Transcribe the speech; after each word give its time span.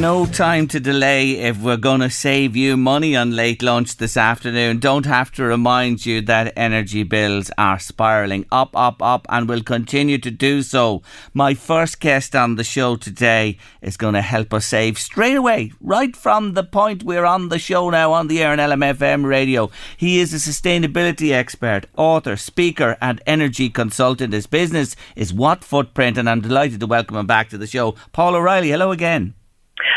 No 0.00 0.24
time 0.26 0.68
to 0.68 0.80
delay 0.80 1.32
if 1.32 1.60
we're 1.60 1.76
going 1.76 2.00
to 2.00 2.08
save 2.08 2.56
you 2.56 2.76
money 2.76 3.14
on 3.14 3.36
late 3.36 3.62
lunch 3.62 3.98
this 3.98 4.16
afternoon. 4.16 4.78
Don't 4.78 5.04
have 5.04 5.30
to 5.32 5.44
remind 5.44 6.06
you 6.06 6.22
that 6.22 6.54
energy 6.56 7.02
bills 7.02 7.50
are 7.58 7.78
spiralling 7.78 8.46
up, 8.50 8.74
up, 8.74 9.02
up, 9.02 9.26
and 9.28 9.48
will 9.48 9.62
continue 9.62 10.18
to 10.18 10.30
do 10.30 10.62
so. 10.62 11.02
My 11.34 11.54
first 11.54 12.00
guest 12.00 12.34
on 12.34 12.56
the 12.56 12.64
show 12.64 12.96
today 12.96 13.58
is 13.82 13.98
going 13.98 14.14
to 14.14 14.22
help 14.22 14.54
us 14.54 14.66
save 14.66 14.98
straight 14.98 15.36
away, 15.36 15.72
right 15.80 16.16
from 16.16 16.54
the 16.54 16.64
point 16.64 17.04
we're 17.04 17.26
on 17.26 17.50
the 17.50 17.58
show 17.58 17.90
now 17.90 18.12
on 18.12 18.28
the 18.28 18.42
air 18.42 18.52
on 18.52 18.58
LMFM 18.58 19.24
radio. 19.24 19.70
He 19.96 20.20
is 20.20 20.32
a 20.32 20.38
sustainability 20.38 21.32
expert, 21.32 21.86
author, 21.96 22.36
speaker, 22.36 22.96
and 23.00 23.20
energy 23.26 23.68
consultant. 23.68 24.32
His 24.32 24.46
business 24.46 24.96
is 25.16 25.34
What 25.34 25.62
Footprint, 25.62 26.16
and 26.16 26.30
I'm 26.30 26.40
delighted 26.40 26.80
to 26.80 26.86
welcome 26.86 27.18
him 27.18 27.26
back 27.26 27.50
to 27.50 27.58
the 27.58 27.66
show. 27.66 27.94
Paul 28.12 28.34
O'Reilly, 28.34 28.70
hello 28.70 28.90
again. 28.90 29.34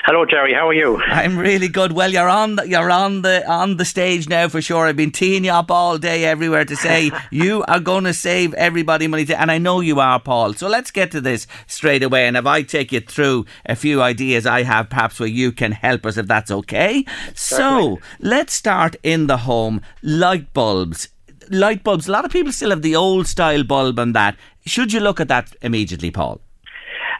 Hello, 0.05 0.25
Jerry. 0.25 0.53
How 0.53 0.67
are 0.67 0.73
you? 0.73 1.01
I'm 1.01 1.37
really 1.37 1.67
good. 1.67 1.91
Well, 1.91 2.11
you're 2.11 2.29
on 2.29 2.57
the, 2.57 2.67
you're 2.67 2.91
on 2.91 3.21
the 3.23 3.49
on 3.49 3.77
the 3.77 3.85
stage 3.85 4.29
now 4.29 4.47
for 4.47 4.61
sure. 4.61 4.85
I've 4.85 4.95
been 4.95 5.11
teeing 5.11 5.43
you 5.43 5.51
up 5.51 5.71
all 5.71 5.97
day 5.97 6.25
everywhere 6.25 6.65
to 6.65 6.75
say 6.75 7.11
you 7.31 7.63
are 7.67 7.79
going 7.79 8.03
to 8.03 8.13
save 8.13 8.53
everybody 8.53 9.07
money, 9.07 9.25
and 9.33 9.51
I 9.51 9.57
know 9.57 9.79
you 9.79 9.99
are, 9.99 10.19
Paul. 10.19 10.53
So 10.53 10.67
let's 10.67 10.91
get 10.91 11.11
to 11.11 11.21
this 11.21 11.47
straight 11.67 12.03
away. 12.03 12.27
And 12.27 12.37
if 12.37 12.45
I 12.45 12.61
take 12.61 12.91
you 12.91 12.99
through 12.99 13.45
a 13.65 13.75
few 13.75 14.01
ideas 14.01 14.45
I 14.45 14.63
have, 14.63 14.89
perhaps 14.89 15.19
where 15.19 15.29
you 15.29 15.51
can 15.51 15.71
help 15.71 16.05
us, 16.05 16.17
if 16.17 16.27
that's 16.27 16.51
okay. 16.51 17.05
So 17.33 17.99
let's 18.19 18.53
start 18.53 18.95
in 19.03 19.27
the 19.27 19.37
home. 19.37 19.81
Light 20.03 20.53
bulbs. 20.53 21.09
Light 21.49 21.83
bulbs. 21.83 22.07
A 22.07 22.11
lot 22.11 22.25
of 22.25 22.31
people 22.31 22.51
still 22.51 22.69
have 22.69 22.81
the 22.81 22.95
old 22.95 23.27
style 23.27 23.63
bulb 23.63 23.99
and 23.99 24.15
that. 24.15 24.35
Should 24.65 24.93
you 24.93 24.99
look 24.99 25.19
at 25.19 25.27
that 25.27 25.55
immediately, 25.61 26.11
Paul? 26.11 26.41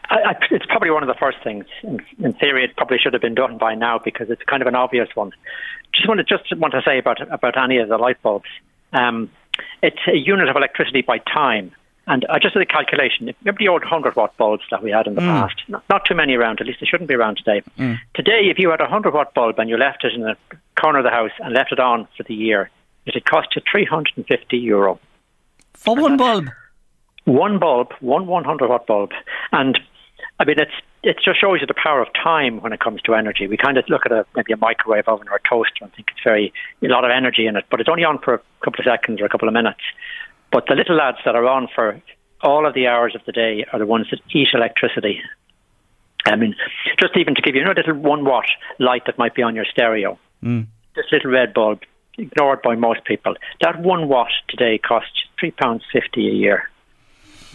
I, 0.08 0.14
I, 0.14 0.34
it's 0.50 0.66
probably 0.66 0.90
one 0.90 1.02
of 1.02 1.08
the 1.08 1.18
first 1.18 1.38
things. 1.42 1.66
In, 1.82 2.00
in, 2.18 2.32
theory, 2.34 2.64
it 2.64 2.76
probably 2.76 2.98
should 2.98 3.12
have 3.12 3.22
been 3.22 3.34
done 3.34 3.58
by 3.58 3.74
now 3.74 3.98
because 3.98 4.30
it's 4.30 4.42
kind 4.42 4.62
of 4.62 4.68
an 4.68 4.74
obvious 4.74 5.08
one. 5.14 5.32
Just 5.94 6.08
want 6.08 6.18
to 6.18 6.24
just 6.24 6.54
want 6.56 6.72
to 6.74 6.82
say 6.84 6.98
about 6.98 7.20
about 7.32 7.56
any 7.56 7.78
of 7.78 7.88
the 7.88 7.98
light 7.98 8.20
bulbs. 8.22 8.48
Um, 8.92 9.30
it's 9.82 10.00
a 10.06 10.16
unit 10.16 10.48
of 10.48 10.56
electricity 10.56 11.02
by 11.02 11.18
time. 11.18 11.72
And 12.08 12.24
I 12.30 12.38
just 12.38 12.54
did 12.54 12.62
a 12.62 12.66
calculation. 12.66 13.34
Remember 13.42 13.58
the 13.58 13.68
old 13.68 13.82
100 13.82 14.14
watt 14.14 14.36
bulbs 14.36 14.62
that 14.70 14.80
we 14.80 14.92
had 14.92 15.08
in 15.08 15.16
the 15.16 15.22
mm. 15.22 15.26
past? 15.26 15.60
Not, 15.66 15.82
not, 15.88 16.04
too 16.04 16.14
many 16.14 16.34
around, 16.34 16.60
at 16.60 16.66
least 16.66 16.78
they 16.78 16.86
shouldn't 16.86 17.08
be 17.08 17.14
around 17.14 17.38
today. 17.38 17.62
Mm. 17.78 17.98
Today, 18.14 18.42
if 18.48 18.60
you 18.60 18.70
had 18.70 18.80
a 18.80 18.84
100 18.84 19.12
watt 19.12 19.34
bulb 19.34 19.58
and 19.58 19.68
you 19.68 19.76
left 19.76 20.04
it 20.04 20.14
in 20.14 20.20
the 20.20 20.36
corner 20.80 21.00
of 21.00 21.04
the 21.04 21.10
house 21.10 21.32
and 21.40 21.52
left 21.52 21.72
it 21.72 21.80
on 21.80 22.06
for 22.16 22.22
the 22.22 22.34
year, 22.34 22.70
it'd 23.06 23.24
cost 23.24 23.48
you 23.56 23.62
350 23.68 24.56
euro. 24.56 25.00
For 25.74 25.96
one 25.96 26.16
bulb? 26.16 26.48
One 27.24 27.58
bulb, 27.58 27.92
one 27.98 28.26
100 28.26 28.68
watt 28.68 28.86
bulb. 28.86 29.10
And 29.50 29.76
I 30.38 30.44
mean, 30.44 30.58
it's 30.58 30.72
it 31.02 31.16
just 31.24 31.40
shows 31.40 31.60
you 31.60 31.66
the 31.66 31.74
power 31.74 32.02
of 32.02 32.08
time 32.12 32.60
when 32.60 32.72
it 32.72 32.80
comes 32.80 33.00
to 33.02 33.14
energy. 33.14 33.46
We 33.46 33.56
kind 33.56 33.78
of 33.78 33.84
look 33.88 34.04
at 34.06 34.12
a 34.12 34.26
maybe 34.34 34.52
a 34.52 34.56
microwave 34.56 35.08
oven 35.08 35.28
or 35.28 35.36
a 35.36 35.48
toaster 35.48 35.82
and 35.82 35.92
think 35.94 36.08
it's 36.10 36.22
very 36.22 36.52
a 36.82 36.88
lot 36.88 37.04
of 37.04 37.10
energy 37.10 37.46
in 37.46 37.56
it, 37.56 37.64
but 37.70 37.80
it's 37.80 37.88
only 37.88 38.04
on 38.04 38.18
for 38.18 38.34
a 38.34 38.40
couple 38.62 38.80
of 38.80 38.84
seconds 38.84 39.20
or 39.20 39.24
a 39.24 39.28
couple 39.28 39.48
of 39.48 39.54
minutes. 39.54 39.80
But 40.52 40.66
the 40.68 40.74
little 40.74 40.96
lads 40.96 41.18
that 41.24 41.34
are 41.34 41.46
on 41.46 41.68
for 41.74 42.00
all 42.42 42.66
of 42.66 42.74
the 42.74 42.86
hours 42.86 43.14
of 43.14 43.22
the 43.24 43.32
day 43.32 43.64
are 43.72 43.78
the 43.78 43.86
ones 43.86 44.08
that 44.10 44.20
eat 44.34 44.48
electricity. 44.52 45.20
I 46.26 46.36
mean, 46.36 46.54
just 46.98 47.16
even 47.16 47.34
to 47.34 47.42
give 47.42 47.54
you, 47.54 47.60
you 47.60 47.66
know, 47.66 47.72
little 47.72 47.94
one 47.94 48.24
watt 48.24 48.46
light 48.78 49.02
that 49.06 49.16
might 49.16 49.34
be 49.34 49.42
on 49.42 49.54
your 49.54 49.64
stereo. 49.64 50.18
Mm. 50.42 50.66
This 50.94 51.06
little 51.12 51.30
red 51.30 51.54
bulb, 51.54 51.80
ignored 52.18 52.60
by 52.62 52.74
most 52.74 53.04
people. 53.04 53.34
That 53.60 53.80
one 53.80 54.08
watt 54.08 54.32
today 54.48 54.78
costs 54.78 55.22
three 55.38 55.52
pounds 55.52 55.82
fifty 55.92 56.28
a 56.28 56.32
year 56.32 56.68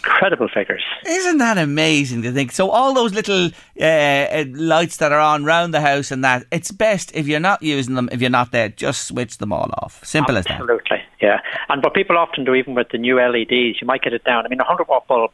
incredible 0.04 0.48
figures. 0.48 0.84
Isn't 1.06 1.38
that 1.38 1.58
amazing 1.58 2.22
to 2.24 2.32
think? 2.32 2.52
So 2.52 2.70
all 2.70 2.94
those 2.94 3.14
little 3.14 3.50
uh, 3.80 3.84
uh, 3.84 4.46
lights 4.50 4.98
that 4.98 5.12
are 5.12 5.20
on 5.20 5.46
round 5.46 5.74
the 5.74 5.82
house 5.82 6.12
and 6.12 6.24
that, 6.24 6.46
it's 6.52 6.72
best 6.72 7.12
if 7.16 7.28
you're 7.28 7.40
not 7.40 7.62
using 7.62 7.96
them, 7.96 8.10
if 8.12 8.22
you're 8.22 8.30
not 8.30 8.52
there, 8.52 8.70
just 8.70 9.08
switch 9.08 9.38
them 9.38 9.54
all 9.54 9.70
off. 9.78 10.04
Simple 10.04 10.38
Absolutely, 10.38 10.40
as 10.40 10.46
that. 10.46 10.62
Absolutely, 10.62 11.02
yeah. 11.22 11.40
And 11.70 11.84
what 11.84 11.94
people 11.94 12.18
often 12.18 12.44
do, 12.44 12.56
even 12.56 12.76
with 12.76 12.90
the 12.90 12.98
new 12.98 13.18
LEDs, 13.18 13.82
you 13.82 13.88
might 13.88 14.02
get 14.02 14.14
it 14.14 14.24
down. 14.24 14.46
I 14.46 14.50
mean, 14.50 14.60
a 14.60 14.64
100 14.64 14.88
watt 14.88 15.08
bulb, 15.08 15.32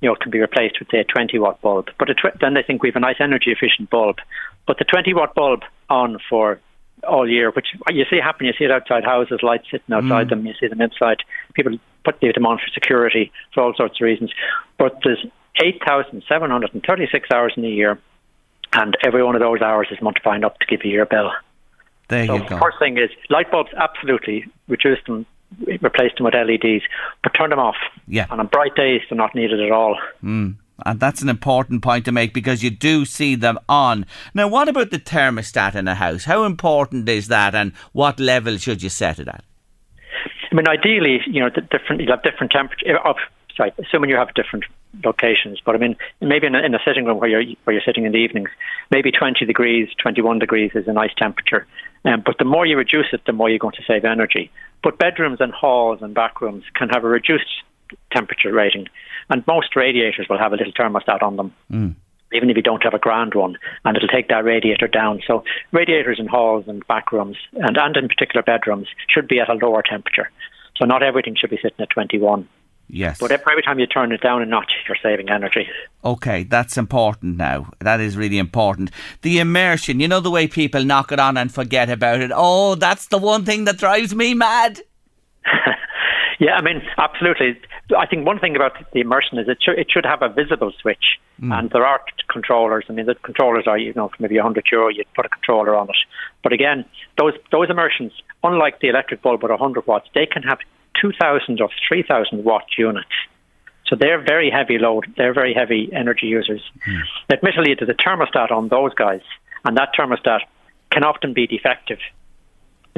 you 0.00 0.08
know, 0.08 0.14
can 0.14 0.30
be 0.30 0.40
replaced 0.40 0.78
with 0.78 0.88
say 0.90 0.98
a 0.98 1.04
20 1.04 1.38
watt 1.38 1.60
bulb, 1.60 1.88
but 1.98 2.06
tw- 2.06 2.38
then 2.40 2.54
they 2.54 2.62
think 2.62 2.82
we 2.82 2.88
have 2.88 2.96
a 2.96 3.00
nice 3.00 3.16
energy 3.20 3.50
efficient 3.50 3.90
bulb. 3.90 4.18
But 4.66 4.78
the 4.78 4.84
20 4.84 5.14
watt 5.14 5.34
bulb 5.34 5.62
on 5.88 6.18
for 6.28 6.60
all 7.06 7.28
year, 7.28 7.50
which 7.50 7.68
you 7.90 8.04
see 8.10 8.18
happen. 8.18 8.46
You 8.46 8.52
see 8.58 8.64
it 8.64 8.70
outside 8.70 9.04
houses, 9.04 9.40
lights 9.42 9.66
sitting 9.70 9.94
outside 9.94 10.26
mm. 10.26 10.30
them. 10.30 10.46
You 10.46 10.54
see 10.58 10.68
them 10.68 10.80
inside. 10.80 11.18
People 11.54 11.78
put 12.04 12.20
them 12.20 12.46
on 12.46 12.58
for 12.58 12.68
security 12.72 13.32
for 13.54 13.62
all 13.62 13.74
sorts 13.74 14.00
of 14.00 14.04
reasons. 14.04 14.32
But 14.78 14.98
there's 15.04 15.24
8,736 15.62 17.28
hours 17.32 17.52
in 17.56 17.64
a 17.64 17.68
year, 17.68 17.98
and 18.72 18.96
every 19.04 19.22
one 19.22 19.34
of 19.34 19.40
those 19.40 19.60
hours 19.60 19.88
is 19.90 19.98
multiplying 20.00 20.44
up 20.44 20.58
to 20.60 20.66
give 20.66 20.84
you 20.84 20.92
your 20.92 21.06
bill. 21.06 21.30
There 22.08 22.26
so 22.26 22.34
you 22.34 22.40
go. 22.40 22.48
The 22.48 22.60
first 22.60 22.78
thing 22.78 22.98
is 22.98 23.10
light 23.28 23.50
bulbs. 23.50 23.70
Absolutely 23.76 24.46
reduce 24.68 24.98
them, 25.06 25.26
replace 25.66 26.12
them 26.16 26.24
with 26.24 26.34
LEDs, 26.34 26.84
but 27.22 27.30
turn 27.30 27.50
them 27.50 27.58
off. 27.58 27.76
Yeah. 28.06 28.26
And 28.30 28.40
on 28.40 28.46
bright 28.46 28.74
days, 28.74 29.02
they're 29.08 29.16
not 29.16 29.34
needed 29.34 29.60
at 29.60 29.70
all. 29.70 29.98
Mm. 30.22 30.54
And 30.86 31.00
that's 31.00 31.22
an 31.22 31.28
important 31.28 31.82
point 31.82 32.04
to 32.04 32.12
make 32.12 32.32
because 32.32 32.62
you 32.62 32.70
do 32.70 33.04
see 33.04 33.34
them 33.34 33.58
on. 33.68 34.06
Now, 34.34 34.48
what 34.48 34.68
about 34.68 34.90
the 34.90 34.98
thermostat 34.98 35.74
in 35.74 35.88
a 35.88 35.94
house? 35.94 36.24
How 36.24 36.44
important 36.44 37.08
is 37.08 37.28
that 37.28 37.54
and 37.54 37.72
what 37.92 38.20
level 38.20 38.56
should 38.58 38.82
you 38.82 38.88
set 38.88 39.18
it 39.18 39.28
at? 39.28 39.44
I 40.50 40.54
mean, 40.54 40.68
ideally, 40.68 41.20
you 41.26 41.40
know, 41.40 41.50
different, 41.50 42.02
you 42.02 42.08
have 42.10 42.22
different 42.22 42.52
temperature. 42.52 42.98
Of, 42.98 43.16
sorry, 43.56 43.72
assuming 43.78 44.10
you 44.10 44.16
have 44.16 44.32
different 44.34 44.64
locations, 45.04 45.60
but 45.64 45.74
I 45.74 45.78
mean, 45.78 45.96
maybe 46.20 46.46
in 46.46 46.54
a, 46.54 46.60
in 46.60 46.74
a 46.74 46.78
sitting 46.84 47.04
room 47.04 47.18
where 47.18 47.28
you're 47.28 47.54
where 47.64 47.74
you're 47.74 47.82
sitting 47.84 48.04
in 48.04 48.12
the 48.12 48.18
evenings, 48.18 48.48
maybe 48.90 49.12
20 49.12 49.44
degrees, 49.44 49.88
21 49.98 50.38
degrees 50.38 50.70
is 50.74 50.88
a 50.88 50.92
nice 50.92 51.12
temperature. 51.16 51.66
Um, 52.04 52.22
but 52.24 52.38
the 52.38 52.44
more 52.44 52.64
you 52.64 52.76
reduce 52.76 53.06
it, 53.12 53.22
the 53.26 53.32
more 53.32 53.50
you're 53.50 53.58
going 53.58 53.74
to 53.74 53.82
save 53.86 54.04
energy. 54.04 54.50
But 54.82 54.98
bedrooms 54.98 55.40
and 55.40 55.52
halls 55.52 56.00
and 56.00 56.14
back 56.14 56.40
rooms 56.40 56.64
can 56.74 56.88
have 56.90 57.04
a 57.04 57.08
reduced 57.08 57.62
temperature 58.12 58.52
rating. 58.52 58.86
And 59.30 59.46
most 59.46 59.76
radiators 59.76 60.26
will 60.28 60.38
have 60.38 60.52
a 60.52 60.56
little 60.56 60.72
thermostat 60.72 61.22
on 61.22 61.36
them. 61.36 61.54
Mm. 61.70 61.94
Even 62.32 62.50
if 62.50 62.56
you 62.56 62.62
don't 62.62 62.82
have 62.82 62.92
a 62.92 62.98
grand 62.98 63.34
one, 63.34 63.56
and 63.84 63.96
it'll 63.96 64.08
take 64.08 64.28
that 64.28 64.44
radiator 64.44 64.86
down. 64.86 65.22
So 65.26 65.44
radiators 65.72 66.18
in 66.18 66.26
halls 66.26 66.64
and 66.68 66.86
back 66.86 67.10
rooms, 67.10 67.38
and, 67.54 67.78
and 67.78 67.96
in 67.96 68.06
particular 68.06 68.42
bedrooms, 68.42 68.88
should 69.08 69.28
be 69.28 69.40
at 69.40 69.48
a 69.48 69.54
lower 69.54 69.82
temperature. 69.82 70.30
So 70.76 70.84
not 70.84 71.02
everything 71.02 71.36
should 71.36 71.50
be 71.50 71.56
sitting 71.56 71.80
at 71.80 71.90
21. 71.90 72.46
Yes. 72.90 73.18
But 73.18 73.32
every 73.32 73.62
time 73.62 73.78
you 73.78 73.86
turn 73.86 74.12
it 74.12 74.22
down 74.22 74.42
a 74.42 74.46
notch, 74.46 74.72
you're 74.86 74.96
saving 75.02 75.28
energy. 75.28 75.68
Okay, 76.04 76.44
that's 76.44 76.78
important 76.78 77.36
now. 77.36 77.70
That 77.80 78.00
is 78.00 78.16
really 78.16 78.38
important. 78.38 78.90
The 79.22 79.38
immersion, 79.38 80.00
you 80.00 80.08
know, 80.08 80.20
the 80.20 80.30
way 80.30 80.48
people 80.48 80.84
knock 80.84 81.12
it 81.12 81.20
on 81.20 81.36
and 81.36 81.52
forget 81.52 81.90
about 81.90 82.20
it. 82.20 82.30
Oh, 82.34 82.74
that's 82.74 83.08
the 83.08 83.18
one 83.18 83.44
thing 83.44 83.64
that 83.64 83.76
drives 83.78 84.14
me 84.14 84.34
mad. 84.34 84.80
Yeah, 86.38 86.54
I 86.54 86.62
mean, 86.62 86.82
absolutely. 86.98 87.58
I 87.96 88.06
think 88.06 88.26
one 88.26 88.38
thing 88.38 88.54
about 88.54 88.72
the 88.92 89.00
immersion 89.00 89.38
is 89.38 89.48
it 89.48 89.58
should, 89.62 89.78
it 89.78 89.86
should 89.90 90.04
have 90.04 90.22
a 90.22 90.28
visible 90.28 90.72
switch, 90.80 91.18
mm. 91.40 91.56
and 91.56 91.70
there 91.70 91.86
are 91.86 92.00
controllers. 92.30 92.84
I 92.88 92.92
mean, 92.92 93.06
the 93.06 93.14
controllers 93.14 93.66
are 93.66 93.78
you 93.78 93.94
know 93.94 94.10
maybe 94.18 94.36
100 94.36 94.66
euro. 94.70 94.88
You'd 94.88 95.12
put 95.14 95.26
a 95.26 95.28
controller 95.28 95.74
on 95.74 95.88
it, 95.88 95.96
but 96.42 96.52
again, 96.52 96.84
those 97.16 97.32
those 97.50 97.70
immersions, 97.70 98.12
unlike 98.44 98.80
the 98.80 98.88
electric 98.88 99.22
bulb 99.22 99.42
at 99.44 99.50
100 99.50 99.86
watts, 99.86 100.08
they 100.14 100.26
can 100.26 100.42
have 100.42 100.58
2,000 101.00 101.60
or 101.60 101.68
3,000 101.88 102.44
watt 102.44 102.66
units. 102.76 103.08
So 103.86 103.96
they're 103.96 104.20
very 104.20 104.50
heavy 104.50 104.78
load. 104.78 105.06
They're 105.16 105.32
very 105.32 105.54
heavy 105.54 105.88
energy 105.94 106.26
users. 106.26 106.60
Mm. 106.86 107.02
Admittedly, 107.32 107.74
there's 107.78 107.88
a 107.88 107.94
thermostat 107.94 108.50
on 108.50 108.68
those 108.68 108.92
guys, 108.94 109.22
and 109.64 109.76
that 109.76 109.90
thermostat 109.98 110.40
can 110.90 111.04
often 111.04 111.32
be 111.32 111.46
defective 111.46 111.98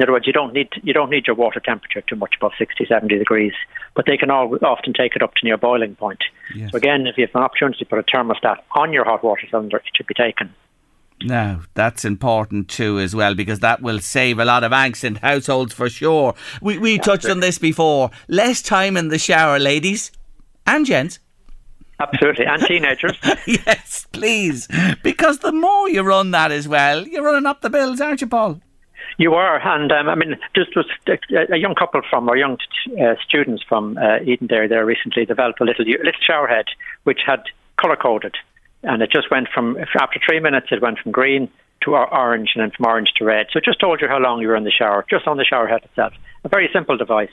in 0.01 0.05
other 0.05 0.13
words, 0.13 0.25
you 0.25 0.33
don't 0.33 0.51
need 0.51 0.69
you 0.81 0.93
don't 0.93 1.11
need 1.11 1.27
your 1.27 1.35
water 1.35 1.59
temperature 1.59 2.01
too 2.01 2.15
much 2.15 2.33
above 2.35 2.53
60, 2.57 2.85
70 2.87 3.19
degrees, 3.19 3.53
but 3.95 4.07
they 4.07 4.17
can 4.17 4.31
all, 4.31 4.57
often 4.63 4.93
take 4.93 5.15
it 5.15 5.21
up 5.21 5.35
to 5.35 5.45
near 5.45 5.57
boiling 5.57 5.95
point. 5.95 6.23
Yes. 6.55 6.71
So 6.71 6.77
again, 6.77 7.05
if 7.05 7.19
you 7.19 7.27
have 7.27 7.35
an 7.35 7.43
opportunity 7.43 7.77
to 7.77 7.85
put 7.85 7.99
a 7.99 8.03
thermostat 8.03 8.57
on 8.71 8.93
your 8.93 9.05
hot 9.05 9.23
water 9.23 9.45
cylinder, 9.51 9.77
it 9.77 9.83
should 9.95 10.07
be 10.07 10.15
taken. 10.15 10.55
Now, 11.23 11.61
that's 11.75 12.03
important 12.03 12.67
too, 12.67 12.97
as 12.97 13.15
well, 13.15 13.35
because 13.35 13.59
that 13.59 13.83
will 13.83 13.99
save 13.99 14.39
a 14.39 14.45
lot 14.45 14.63
of 14.63 14.71
angst 14.71 15.03
in 15.03 15.15
households 15.17 15.71
for 15.71 15.87
sure. 15.87 16.33
We, 16.63 16.79
we 16.79 16.97
touched 16.97 17.27
on 17.27 17.39
this 17.39 17.59
before. 17.59 18.09
Less 18.27 18.63
time 18.63 18.97
in 18.97 19.09
the 19.09 19.19
shower, 19.19 19.59
ladies 19.59 20.11
and 20.65 20.83
gents. 20.83 21.19
Absolutely, 21.99 22.45
and 22.45 22.63
teenagers. 22.63 23.15
yes, 23.45 24.07
please. 24.11 24.67
Because 25.03 25.39
the 25.39 25.51
more 25.51 25.87
you 25.87 26.01
run 26.01 26.31
that 26.31 26.51
as 26.51 26.67
well, 26.67 27.07
you're 27.07 27.23
running 27.23 27.45
up 27.45 27.61
the 27.61 27.69
bills, 27.69 28.01
aren't 28.01 28.21
you, 28.21 28.27
Paul? 28.27 28.59
You 29.17 29.33
are, 29.33 29.59
and 29.59 29.91
um, 29.91 30.09
I 30.09 30.15
mean, 30.15 30.37
just 30.55 30.75
was 30.75 30.85
a, 31.07 31.53
a, 31.53 31.57
young 31.57 31.75
couple 31.75 32.01
from 32.09 32.29
or 32.29 32.37
young 32.37 32.57
uh, 32.99 33.15
students 33.23 33.63
from 33.63 33.97
uh, 33.97 34.19
Edenderry 34.19 34.69
there 34.69 34.85
recently 34.85 35.25
developed 35.25 35.61
a 35.61 35.63
little 35.63 35.85
little 35.85 36.21
shower 36.25 36.47
head 36.47 36.65
which 37.03 37.19
had 37.25 37.43
color 37.79 37.95
coded, 37.95 38.35
and 38.83 39.01
it 39.01 39.11
just 39.11 39.29
went 39.29 39.47
from 39.53 39.77
after 39.99 40.19
three 40.25 40.39
minutes 40.39 40.67
it 40.71 40.81
went 40.81 40.99
from 40.99 41.11
green 41.11 41.49
to 41.81 41.95
orange 41.95 42.51
and 42.55 42.63
then 42.63 42.71
from 42.71 42.85
orange 42.85 43.11
to 43.17 43.25
red. 43.25 43.47
So 43.51 43.57
it 43.57 43.65
just 43.65 43.79
told 43.79 44.01
you 44.01 44.07
how 44.07 44.19
long 44.19 44.41
you 44.41 44.47
were 44.47 44.55
in 44.55 44.63
the 44.63 44.71
shower, 44.71 45.05
just 45.09 45.27
on 45.27 45.37
the 45.37 45.45
shower 45.45 45.67
head 45.67 45.83
itself. 45.83 46.13
A 46.43 46.49
very 46.49 46.69
simple 46.71 46.97
device, 46.97 47.31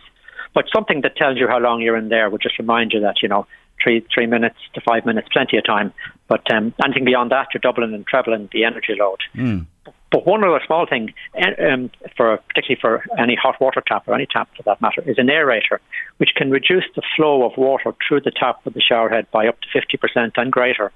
but 0.55 0.65
something 0.75 1.03
that 1.03 1.17
tells 1.17 1.39
you 1.39 1.49
how 1.49 1.59
long 1.59 1.81
you're 1.83 1.97
in 1.97 2.09
there 2.09 2.31
would 2.31 2.43
just 2.43 2.59
remind 2.59 2.93
you 2.93 3.01
that 3.01 3.23
you 3.23 3.29
know 3.29 3.47
three 3.83 4.05
three 4.13 4.27
minutes 4.27 4.59
to 4.75 4.81
five 4.81 5.07
minutes, 5.07 5.29
plenty 5.33 5.57
of 5.57 5.65
time. 5.65 5.93
But 6.29 6.51
um, 6.53 6.75
anything 6.85 7.05
beyond 7.05 7.31
that, 7.31 7.49
you're 7.55 7.61
doubling 7.61 7.95
and 7.95 8.07
trebling 8.07 8.49
the 8.53 8.65
energy 8.65 8.95
load. 8.99 9.21
Mm. 9.35 9.67
But 10.11 10.27
one 10.27 10.43
other 10.43 10.61
small 10.65 10.87
thing, 10.87 11.13
um, 11.37 11.91
for 12.17 12.39
particularly 12.49 12.81
for 12.81 13.05
any 13.19 13.35
hot 13.35 13.61
water 13.61 13.83
tap 13.87 14.09
or 14.09 14.15
any 14.15 14.27
tap 14.27 14.49
for 14.57 14.63
that 14.63 14.81
matter, 14.81 15.03
is 15.03 15.19
an 15.19 15.27
aerator, 15.27 15.79
which 16.17 16.31
can 16.35 16.51
reduce 16.51 16.85
the 16.97 17.03
flow 17.15 17.45
of 17.45 17.59
water 17.59 17.95
through 18.07 18.23
the 18.23 18.31
tap 18.31 18.67
of 18.67 18.73
the 18.73 18.81
shower 18.81 19.11
head 19.11 19.27
by 19.31 19.47
up 19.47 19.61
to 19.61 19.69
fifty 19.73 19.97
percent 19.99 20.35
and 20.37 20.51
greater. 20.51 20.93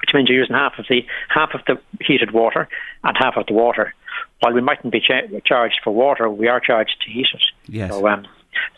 Which 0.00 0.14
means 0.14 0.30
you're 0.30 0.38
using 0.38 0.56
half 0.56 0.78
of 0.78 0.86
the 0.88 1.04
half 1.28 1.50
of 1.52 1.60
the 1.66 1.78
heated 2.00 2.30
water 2.30 2.66
and 3.04 3.14
half 3.18 3.36
of 3.36 3.44
the 3.46 3.52
water. 3.52 3.94
While 4.40 4.54
we 4.54 4.62
mightn't 4.62 4.92
be 4.92 5.00
cha- 5.00 5.28
charged 5.44 5.80
for 5.84 5.92
water, 5.92 6.30
we 6.30 6.48
are 6.48 6.60
charged 6.60 6.96
to 7.02 7.10
heat 7.10 7.28
it. 7.34 7.42
Yes. 7.66 7.90
So, 7.90 8.08
um, 8.08 8.26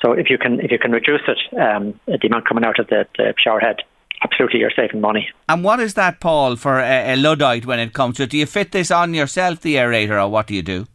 so 0.03 0.13
if 0.13 0.29
you 0.29 0.39
can 0.39 0.59
if 0.59 0.73
you 0.73 0.79
can 0.81 0.91
reduce 0.91 1.23
it, 1.29 1.39
um, 1.57 2.01
the 2.07 2.27
amount 2.27 2.49
coming 2.49 2.65
out 2.65 2.81
of 2.81 2.89
the, 2.89 3.07
the 3.17 3.35
shower 3.39 3.61
head, 3.61 3.83
absolutely 4.25 4.61
you're 4.61 4.71
saving 4.75 5.01
money. 5.01 5.29
And 5.49 5.65
what 5.65 5.81
is 5.81 5.95
that, 5.95 6.21
Paul, 6.21 6.57
for 6.57 6.79
a, 6.79 7.15
a 7.15 7.17
Luddite 7.17 7.67
when 7.67 7.79
it 7.79 7.93
comes 7.93 8.17
to 8.17 8.25
it? 8.25 8.31
Do 8.31 8.39
you 8.39 8.47
fit 8.47 8.73
this 8.73 8.91
on 8.91 9.15
yourself, 9.15 9.61
the 9.61 9.77
aerator, 9.77 10.23
or 10.23 10.29
what 10.29 10.47
do 10.47 10.55
you 10.55 10.63
do? 10.63 10.87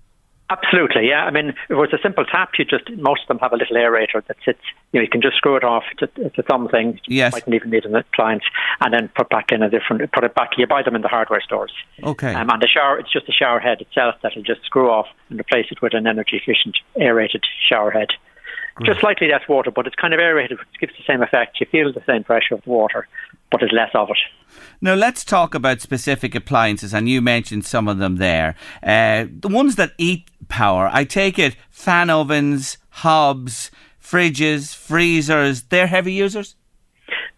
Absolutely, 0.50 1.10
yeah. 1.10 1.26
I 1.26 1.32
mean, 1.32 1.50
if 1.50 1.72
it 1.72 1.76
was 1.76 1.92
a 1.92 1.98
simple 2.02 2.24
tap, 2.24 2.52
you 2.58 2.64
just 2.64 2.90
most 2.92 3.24
of 3.24 3.28
them 3.28 3.40
have 3.40 3.52
a 3.52 3.58
little 3.58 3.76
aerator 3.76 4.26
that 4.28 4.38
sits. 4.46 4.62
You 4.94 5.00
know, 5.00 5.04
you 5.04 5.10
can 5.10 5.22
just 5.22 5.36
screw 5.36 5.58
it 5.58 5.66
off. 5.66 5.84
It's 5.92 6.04
a, 6.04 6.26
it's 6.26 6.38
a 6.38 6.44
thumb 6.44 6.70
thing. 6.70 7.02
Yes. 7.06 7.34
You 7.34 7.36
mightn't 7.36 7.56
even 7.56 7.70
need 7.70 7.84
an 7.84 7.94
appliance, 7.94 8.44
and 8.80 8.94
then 8.94 9.10
put 9.10 9.28
back 9.28 9.52
in 9.52 9.62
a 9.62 9.70
different. 9.70 10.10
Put 10.14 10.24
it 10.24 10.36
back. 10.36 10.52
You 10.58 10.66
buy 10.66 10.84
them 10.84 10.96
in 10.96 11.02
the 11.02 11.10
hardware 11.10 11.42
stores. 11.42 11.74
Okay. 12.02 12.34
Um, 12.34 12.50
and 12.50 12.62
the 12.62 12.68
shower, 12.68 12.98
it's 12.98 13.12
just 13.12 13.26
the 13.28 13.34
shower 13.34 13.60
head 13.60 13.82
itself 13.82 14.16
that'll 14.24 14.42
just 14.42 14.64
screw 14.64 14.90
off 14.90 15.08
and 15.30 15.38
replace 15.38 15.66
it 15.70 15.82
with 15.82 15.94
an 15.94 16.08
energy 16.08 16.38
efficient 16.38 16.78
aerated 16.98 17.44
shower 17.68 17.92
head. 17.92 18.12
Great. 18.78 18.88
Just 18.88 19.00
slightly 19.00 19.28
less 19.28 19.42
water, 19.50 19.72
but 19.72 19.88
it's 19.88 19.96
kind 19.96 20.14
of 20.14 20.20
aerated, 20.20 20.60
which 20.60 20.68
gives 20.80 20.94
the 20.94 21.04
same 21.12 21.24
effect. 21.24 21.60
You 21.60 21.66
feel 21.66 21.92
the 21.92 22.04
same 22.06 22.24
pressure 22.24 22.54
of 22.54 22.66
water, 22.68 23.08
but 23.52 23.64
it's 23.64 23.74
less 23.74 23.90
of 23.96 24.12
it. 24.12 24.18
Now 24.82 24.94
let's 24.94 25.26
talk 25.26 25.56
about 25.56 25.82
specific 25.82 26.36
appliances, 26.36 26.94
and 26.94 27.10
you 27.10 27.20
mentioned 27.20 27.66
some 27.66 27.88
of 27.88 27.98
them 27.98 28.18
there. 28.18 28.56
Uh, 28.84 29.26
the 29.32 29.48
ones 29.48 29.78
that 29.78 29.94
eat 29.98 30.30
power, 30.48 30.92
I 30.94 31.06
take 31.06 31.40
it, 31.40 31.56
fan 31.72 32.12
ovens, 32.12 32.78
hobs, 32.90 33.72
fridges, 34.00 34.76
freezers. 34.76 35.64
They're 35.64 35.88
heavy 35.88 36.14
users. 36.14 36.56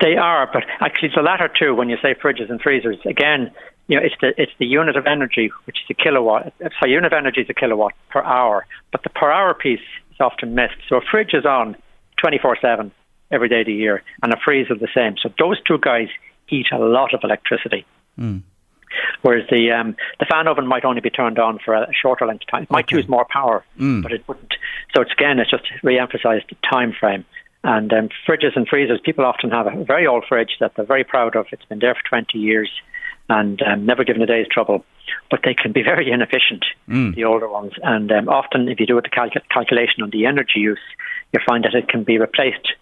They 0.01 0.17
are, 0.17 0.49
but 0.51 0.63
actually 0.81 1.11
the 1.15 1.21
latter 1.21 1.49
two. 1.57 1.73
When 1.73 1.89
you 1.89 1.97
say 2.01 2.15
fridges 2.15 2.49
and 2.49 2.59
freezers, 2.59 2.97
again, 3.05 3.51
you 3.87 3.97
know, 3.97 4.05
it's 4.05 4.15
the 4.19 4.33
it's 4.37 4.51
the 4.59 4.65
unit 4.65 4.97
of 4.97 5.07
energy, 5.07 5.51
which 5.65 5.77
is 5.77 5.95
a 5.97 6.03
kilowatt. 6.03 6.53
So 6.81 6.85
unit 6.85 7.13
of 7.13 7.17
energy 7.17 7.41
is 7.41 7.49
a 7.49 7.53
kilowatt 7.53 7.93
per 8.09 8.21
hour, 8.21 8.65
but 8.91 9.03
the 9.03 9.09
per 9.09 9.31
hour 9.31 9.53
piece 9.53 9.79
often 10.21 10.55
missed. 10.55 10.77
So 10.87 10.97
a 10.97 11.01
fridge 11.01 11.33
is 11.33 11.45
on 11.45 11.75
24 12.17 12.57
7 12.61 12.91
every 13.31 13.49
day 13.49 13.61
of 13.61 13.67
the 13.67 13.73
year, 13.73 14.03
and 14.23 14.33
a 14.33 14.37
freezer 14.43 14.75
the 14.75 14.87
same. 14.93 15.15
So 15.21 15.29
those 15.37 15.61
two 15.63 15.77
guys 15.77 16.07
eat 16.49 16.67
a 16.71 16.79
lot 16.79 17.13
of 17.13 17.21
electricity. 17.23 17.85
Mm. 18.19 18.41
Whereas 19.21 19.47
the 19.49 19.71
um, 19.71 19.95
the 20.19 20.25
fan 20.25 20.47
oven 20.47 20.65
might 20.65 20.83
only 20.83 21.01
be 21.01 21.11
turned 21.11 21.37
on 21.37 21.59
for 21.63 21.75
a 21.75 21.87
shorter 21.93 22.25
length 22.25 22.43
of 22.43 22.47
time. 22.47 22.63
It 22.63 22.71
might 22.71 22.85
okay. 22.85 22.97
use 22.97 23.07
more 23.07 23.25
power, 23.29 23.63
mm. 23.79 24.01
but 24.01 24.11
it 24.11 24.27
wouldn't. 24.27 24.53
So 24.95 25.01
it's 25.01 25.11
again, 25.11 25.39
it's 25.39 25.51
just 25.51 25.63
re-emphasised 25.83 26.45
the 26.49 26.55
time 26.67 26.93
frame. 26.99 27.25
And 27.63 27.91
um, 27.91 28.09
fridges 28.27 28.55
and 28.55 28.67
freezers, 28.67 28.99
people 29.03 29.25
often 29.25 29.51
have 29.51 29.67
a 29.67 29.83
very 29.83 30.07
old 30.07 30.23
fridge 30.27 30.57
that 30.59 30.73
they're 30.75 30.85
very 30.85 31.03
proud 31.03 31.35
of. 31.35 31.47
It's 31.51 31.65
been 31.65 31.79
there 31.79 31.93
for 31.93 32.01
20 32.07 32.37
years 32.37 32.69
and 33.29 33.61
um, 33.61 33.85
never 33.85 34.03
given 34.03 34.21
a 34.21 34.25
day's 34.25 34.47
trouble. 34.47 34.83
But 35.29 35.41
they 35.43 35.53
can 35.53 35.71
be 35.71 35.83
very 35.93 36.11
inefficient, 36.11 36.65
mm. 36.87 37.15
the 37.15 37.23
older 37.23 37.47
ones. 37.47 37.73
And 37.83 38.11
um, 38.11 38.29
often, 38.29 38.67
if 38.67 38.79
you 38.79 38.85
do 38.85 38.99
the 39.01 39.09
cal- 39.09 39.29
calculation 39.51 40.03
on 40.03 40.09
the 40.09 40.25
energy 40.25 40.59
use, 40.59 40.79
you 41.33 41.39
find 41.47 41.63
that 41.63 41.75
it 41.75 41.87
can 41.87 42.03
be 42.03 42.17
replaced 42.17 42.73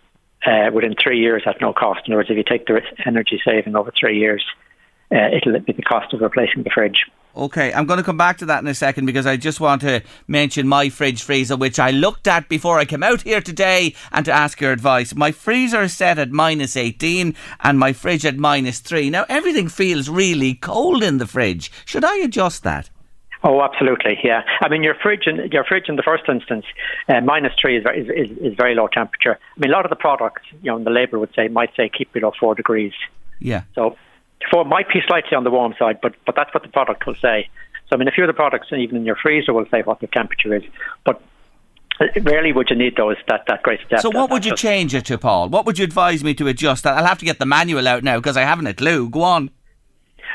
uh, 0.46 0.72
within 0.74 0.96
three 1.02 1.20
years 1.20 1.44
at 1.46 1.62
no 1.62 1.74
cost. 1.74 2.02
In 2.06 2.14
other 2.14 2.20
words, 2.20 2.30
if 2.30 2.38
you 2.38 2.44
take 2.44 2.66
the 2.66 2.82
energy 3.06 3.42
saving 3.46 3.76
over 3.76 3.92
three 3.98 4.18
years, 4.18 4.46
uh, 5.12 5.30
it'll 5.34 5.60
be 5.60 5.74
the 5.74 5.82
cost 5.82 6.14
of 6.14 6.22
replacing 6.22 6.64
the 6.64 6.70
fridge. 6.70 7.06
Okay, 7.38 7.72
I'm 7.72 7.86
going 7.86 7.98
to 7.98 8.04
come 8.04 8.18
back 8.18 8.40
to 8.40 8.48
that 8.48 8.64
in 8.64 8.68
a 8.68 8.74
second 8.74 9.06
because 9.06 9.28
I 9.28 9.38
just 9.38 9.60
want 9.60 9.82
to 9.82 10.02
mention 10.28 10.68
my 10.68 10.90
fridge 10.90 11.22
freezer, 11.22 11.56
which 11.56 11.78
I 11.78 11.92
looked 11.92 12.28
at 12.28 12.50
before 12.50 12.80
I 12.80 12.86
came 12.86 13.04
out 13.04 13.22
here 13.22 13.42
today 13.42 13.94
and 14.12 14.26
to 14.26 14.32
ask 14.32 14.60
your 14.60 14.72
advice. 14.72 15.14
My 15.14 15.32
freezer 15.32 15.84
is 15.84 15.94
set 15.94 16.18
at 16.18 16.32
minus 16.32 16.76
18 16.76 17.36
and 17.60 17.78
my 17.78 17.94
fridge 17.94 18.26
at 18.26 18.38
minus 18.38 18.80
3. 18.80 19.12
Now, 19.12 19.24
everything 19.30 19.70
feels 19.70 20.10
really 20.10 20.56
cold 20.56 21.04
in 21.04 21.20
the 21.20 21.28
fridge. 21.28 21.72
Should 21.86 22.04
I 22.04 22.18
adjust 22.18 22.64
that? 22.64 22.90
Oh, 23.44 23.62
absolutely. 23.62 24.18
Yeah, 24.24 24.42
I 24.62 24.68
mean 24.68 24.82
your 24.82 24.96
fridge 24.96 25.28
in 25.28 25.52
your 25.52 25.64
fridge 25.64 25.90
in 25.90 25.96
the 25.96 26.02
first 26.02 26.24
instance, 26.28 26.66
uh, 27.08 27.22
minus 27.22 27.54
three 27.62 27.78
is, 27.78 27.86
is, 27.96 28.36
is 28.40 28.54
very 28.56 28.74
low 28.74 28.88
temperature. 28.88 29.38
I 29.56 29.60
mean 29.60 29.70
a 29.70 29.74
lot 29.74 29.86
of 29.86 29.92
the 29.92 29.96
products, 29.96 30.42
you 30.64 30.72
know, 30.72 30.84
the 30.84 30.90
label 30.90 31.20
would 31.20 31.36
say 31.36 31.48
might 31.48 31.70
say 31.76 31.88
keep 31.88 32.10
it 32.10 32.14
below 32.14 32.32
four 32.40 32.56
degrees. 32.56 32.94
Yeah. 33.40 33.62
So 33.76 33.96
four 34.52 34.66
might 34.66 34.88
be 34.90 35.02
slightly 35.06 35.36
on 35.36 35.44
the 35.44 35.52
warm 35.52 35.74
side, 35.78 36.00
but 36.02 36.16
but 36.26 36.36
that's 36.36 36.54
what 36.54 36.64
the 36.64 36.70
product 36.70 37.06
will 37.06 37.16
say. 37.16 37.50
So 37.90 37.96
I 37.96 37.98
mean, 37.98 38.08
a 38.08 38.12
few 38.12 38.24
of 38.24 38.28
the 38.28 38.34
products, 38.34 38.68
even 38.72 38.98
in 38.98 39.06
your 39.06 39.16
freezer, 39.16 39.54
will 39.54 39.68
say 39.70 39.82
what 39.82 40.00
the 40.00 40.08
temperature 40.08 40.54
is, 40.54 40.64
but 41.06 41.22
rarely 42.22 42.52
would 42.52 42.70
you 42.70 42.76
need 42.76 42.96
those 42.96 43.18
that, 43.28 43.46
that 43.48 43.64
great 43.64 43.80
step. 43.86 44.02
So 44.02 44.10
what 44.10 44.30
would 44.30 44.46
you 44.46 44.56
change 44.56 44.94
it 44.94 45.06
to, 45.06 45.18
Paul? 45.18 45.50
What 45.50 45.66
would 45.66 45.80
you 45.80 45.84
advise 45.84 46.24
me 46.24 46.34
to 46.36 46.48
adjust 46.48 46.84
that? 46.84 46.98
I'll 46.98 47.06
have 47.06 47.20
to 47.20 47.26
get 47.26 47.40
the 47.40 47.46
manual 47.46 47.88
out 47.88 48.04
now 48.04 48.18
because 48.18 48.38
I 48.38 48.42
haven't 48.42 48.68
a 48.68 48.74
clue. 48.74 49.10
Go 49.10 49.24
on. 49.24 49.50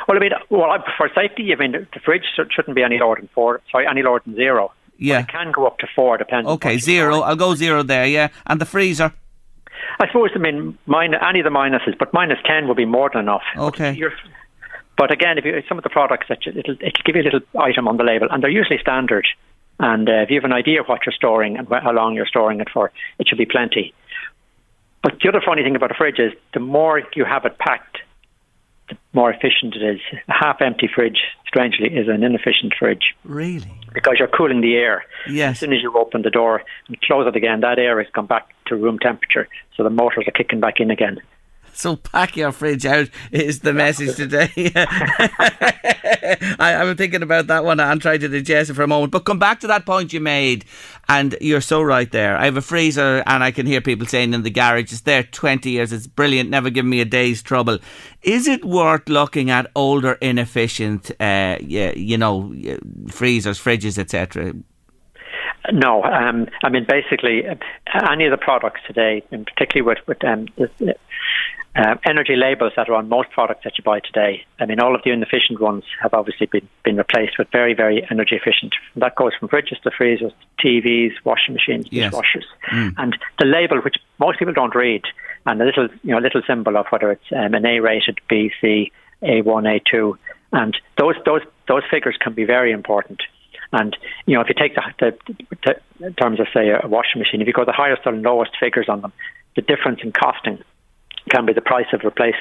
Well, 0.09 0.17
I 0.17 0.21
mean, 0.21 0.33
well, 0.51 0.77
for 0.97 1.09
safety, 1.15 1.53
I 1.53 1.57
mean, 1.57 1.73
the 1.73 2.01
fridge 2.05 2.25
shouldn't 2.35 2.75
be 2.75 2.83
any 2.83 2.99
lower 2.99 3.17
than 3.17 3.29
four. 3.35 3.61
Sorry, 3.71 3.87
any 3.87 4.03
lower 4.03 4.21
than 4.25 4.35
zero. 4.35 4.73
Yeah, 4.99 5.23
but 5.23 5.29
it 5.29 5.33
can 5.33 5.53
go 5.53 5.67
up 5.67 5.79
to 5.79 5.87
four, 5.95 6.17
depending. 6.17 6.53
Okay, 6.55 6.79
zero. 6.79 7.21
I'll 7.21 7.37
go 7.37 7.55
zero 7.55 7.83
there. 7.83 8.07
Yeah, 8.07 8.29
and 8.47 8.61
the 8.61 8.67
freezer. 8.67 9.13
I 10.01 10.07
suppose 10.07 10.31
I 10.35 10.39
mean 10.39 10.79
minus, 10.87 11.21
any 11.27 11.41
of 11.41 11.45
the 11.45 11.51
minuses, 11.51 11.97
but 11.99 12.13
minus 12.13 12.39
ten 12.45 12.69
would 12.69 12.77
be 12.77 12.85
more 12.85 13.11
than 13.13 13.23
enough. 13.23 13.43
Okay. 13.57 13.99
But, 14.01 14.13
but 14.97 15.11
again, 15.13 15.39
if 15.39 15.45
you 15.45 15.63
some 15.69 15.79
of 15.79 15.85
the 15.85 15.91
products 15.91 16.27
that 16.29 16.45
you, 16.47 16.53
it'll 16.53 16.75
it'll 16.75 17.03
give 17.05 17.17
you 17.17 17.23
a 17.23 17.25
little 17.25 17.41
item 17.59 17.89
on 17.89 17.97
the 17.97 18.05
label, 18.05 18.29
and 18.31 18.43
they're 18.43 18.51
usually 18.51 18.79
standard. 18.79 19.27
And 19.81 20.09
uh, 20.09 20.23
if 20.23 20.31
you 20.31 20.37
have 20.37 20.45
an 20.45 20.53
idea 20.53 20.81
of 20.81 20.87
what 20.87 21.01
you're 21.05 21.13
storing 21.13 21.57
and 21.57 21.67
how 21.69 21.93
long 21.93 22.15
you're 22.15 22.27
storing 22.27 22.61
it 22.61 22.69
for, 22.73 22.93
it 23.19 23.27
should 23.27 23.39
be 23.39 23.47
plenty. 23.47 23.93
But 25.03 25.19
the 25.21 25.29
other 25.29 25.43
funny 25.45 25.65
thing 25.65 25.75
about 25.75 25.91
a 25.91 25.95
fridge 25.95 26.21
is 26.21 26.33
the 26.55 26.61
more 26.61 27.03
you 27.17 27.25
have 27.25 27.45
it 27.45 27.59
packed, 27.59 27.99
the 28.89 28.97
more 29.13 29.33
efficient 29.33 29.75
it 29.75 29.83
is. 29.83 30.01
A 30.29 30.33
half 30.33 30.61
empty 30.61 30.89
fridge, 30.95 31.21
strangely, 31.47 31.89
is 31.89 32.07
an 32.07 32.23
inefficient 32.23 32.75
fridge. 32.79 33.15
Really? 33.25 33.73
Because 33.95 34.17
you're 34.19 34.29
cooling 34.29 34.61
the 34.61 34.77
air. 34.77 35.05
Yes. 35.29 35.53
As 35.53 35.61
soon 35.61 35.73
as 35.73 35.83
you 35.83 35.93
open 35.97 36.23
the 36.23 36.31
door 36.31 36.63
and 36.89 37.01
close 37.03 37.27
it 37.27 37.37
again, 37.37 37.61
that 37.61 37.79
air 37.79 38.03
has 38.03 38.11
come 38.15 38.27
back 38.27 38.49
to 38.67 38.77
room 38.77 38.99
temperature. 38.99 39.49
So 39.77 39.83
the 39.83 39.91
motors 39.91 40.25
are 40.27 40.33
kicking 40.33 40.61
back 40.61 40.81
in 40.81 40.91
again. 40.91 41.21
So 41.83 41.97
pack 41.97 42.37
your 42.37 42.53
fridge 42.53 42.85
out 42.87 43.09
is 43.31 43.61
the 43.61 43.73
message 43.73 44.15
today. 44.17 44.51
I, 46.59 46.73
am 46.73 46.97
thinking 46.97 47.23
about 47.23 47.47
that 47.47 47.65
one 47.65 47.81
and 47.81 48.01
trying 48.01 48.21
to 48.21 48.29
digest 48.29 48.71
it 48.71 48.75
for 48.75 48.83
a 48.83 48.87
moment. 48.87 49.11
But 49.11 49.25
come 49.25 49.39
back 49.39 49.61
to 49.61 49.67
that 49.69 49.87
point 49.87 50.13
you 50.13 50.21
made, 50.21 50.67
and 51.09 51.35
you're 51.41 51.63
so 51.63 51.83
right 51.83 52.11
there. 52.13 52.37
I 52.37 52.45
have 52.45 52.57
a 52.57 52.63
freezer, 52.63 53.23
and 53.27 53.43
I 53.43 53.51
can 53.51 53.67
hear 53.67 53.81
people 53.81 54.07
saying 54.07 54.35
in 54.35 54.43
the 54.43 54.51
garage, 54.51 54.93
it's 54.93 55.01
there 55.01 55.23
20 55.23 55.71
years, 55.71 55.93
it's 55.93 56.07
brilliant, 56.07 56.51
never 56.51 56.71
given 56.71 56.91
me 56.91 57.01
a 57.01 57.07
day's 57.07 57.43
trouble. 57.43 57.79
Is 58.23 58.47
it 58.47 58.65
worth 58.65 59.09
looking 59.09 59.51
at 59.51 59.71
older, 59.75 60.13
inefficient, 60.21 61.11
uh, 61.21 61.57
you 61.61 62.19
know, 62.19 62.55
freezers, 63.09 63.59
fridges, 63.59 63.99
etc.? 63.99 64.53
No, 65.71 66.03
um, 66.03 66.49
I 66.65 66.69
mean 66.69 66.87
basically 66.89 67.47
uh, 67.47 67.55
any 68.11 68.25
of 68.25 68.33
the 68.33 68.37
products 68.37 68.81
today, 68.87 69.23
and 69.31 69.47
particularly 69.47 69.87
with 69.87 70.07
with 70.09 70.25
um, 70.25 70.49
uh, 71.75 71.95
energy 72.05 72.37
labels 72.37 72.73
that 72.77 72.89
are 72.89 72.95
on 72.95 73.09
most 73.09 73.31
products 73.31 73.65
that 73.65 73.79
you 73.79 73.85
buy 73.85 74.01
today. 74.01 74.45
I 74.61 74.67
mean, 74.67 74.79
all 74.79 74.95
of 74.95 75.03
the 75.05 75.11
inefficient 75.11 75.61
ones 75.61 75.85
have 76.03 76.13
obviously 76.13 76.47
been, 76.47 76.69
been 76.85 76.97
replaced 76.97 77.39
with 77.39 77.49
very, 77.51 77.73
very 77.73 78.07
energy 78.11 78.37
efficient. 78.37 78.75
That 78.97 79.17
goes 79.17 79.33
from 79.39 79.49
fridges 79.49 79.81
to 79.83 79.91
freezers, 79.91 80.33
TVs, 80.63 81.13
washing 81.25 81.55
machines, 81.55 81.87
yes. 81.91 82.13
dishwashers, 82.13 82.45
mm. 82.71 82.95
and 82.99 83.17
the 83.39 83.47
label, 83.47 83.79
which 83.79 83.97
most 84.19 84.39
people 84.39 84.53
don't 84.53 84.75
read, 84.75 85.03
and 85.47 85.61
a 85.61 85.65
little, 85.65 85.89
you 86.03 86.13
know, 86.13 86.19
little 86.19 86.43
symbol 86.47 86.77
of 86.77 86.87
whether 86.91 87.11
it's 87.11 87.33
um, 87.35 87.55
an 87.55 87.65
A-rated, 87.65 88.19
B, 88.29 88.53
C, 88.61 88.93
A1, 89.23 89.81
A2, 89.93 90.17
and 90.53 90.77
those 90.99 91.15
those 91.25 91.41
those 91.69 91.83
figures 91.91 92.17
can 92.21 92.35
be 92.35 92.45
very 92.45 92.73
important. 92.73 93.23
And 93.73 93.97
you 94.27 94.35
know, 94.35 94.43
if 94.43 94.49
you 94.49 94.55
take 94.55 94.75
the, 94.75 94.83
the, 95.01 95.47
the 95.65 96.07
in 96.07 96.15
terms 96.15 96.39
of 96.39 96.49
say 96.53 96.69
a 96.69 96.87
washing 96.87 97.21
machine, 97.21 97.41
if 97.41 97.47
you 97.47 97.55
go 97.55 97.65
the 97.65 97.73
highest 97.73 98.03
or 98.05 98.13
lowest 98.13 98.53
figures 98.61 98.89
on 98.91 99.01
them, 99.01 99.13
the 99.57 99.63
difference 99.63 100.01
in 100.03 100.13
costing 100.13 100.63
can 101.31 101.47
be 101.47 101.53
the 101.53 101.61
price 101.61 101.87
of 101.93 102.03
replace 102.05 102.35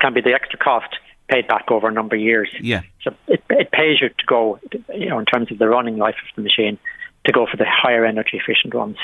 can 0.00 0.14
be 0.14 0.20
the 0.20 0.32
extra 0.32 0.58
cost 0.58 0.96
paid 1.28 1.48
back 1.48 1.70
over 1.70 1.88
a 1.88 1.92
number 1.92 2.16
of 2.16 2.22
years. 2.22 2.50
Yeah. 2.60 2.82
So 3.02 3.14
it, 3.28 3.42
it 3.50 3.70
pays 3.70 4.00
you 4.00 4.08
to 4.08 4.26
go, 4.26 4.58
you 4.94 5.08
know, 5.08 5.18
in 5.18 5.24
terms 5.24 5.50
of 5.50 5.58
the 5.58 5.68
running 5.68 5.96
life 5.96 6.16
of 6.22 6.36
the 6.36 6.42
machine, 6.42 6.78
to 7.24 7.32
go 7.32 7.46
for 7.50 7.56
the 7.56 7.64
higher 7.66 8.04
energy 8.04 8.36
efficient 8.36 8.74
ones. 8.74 8.96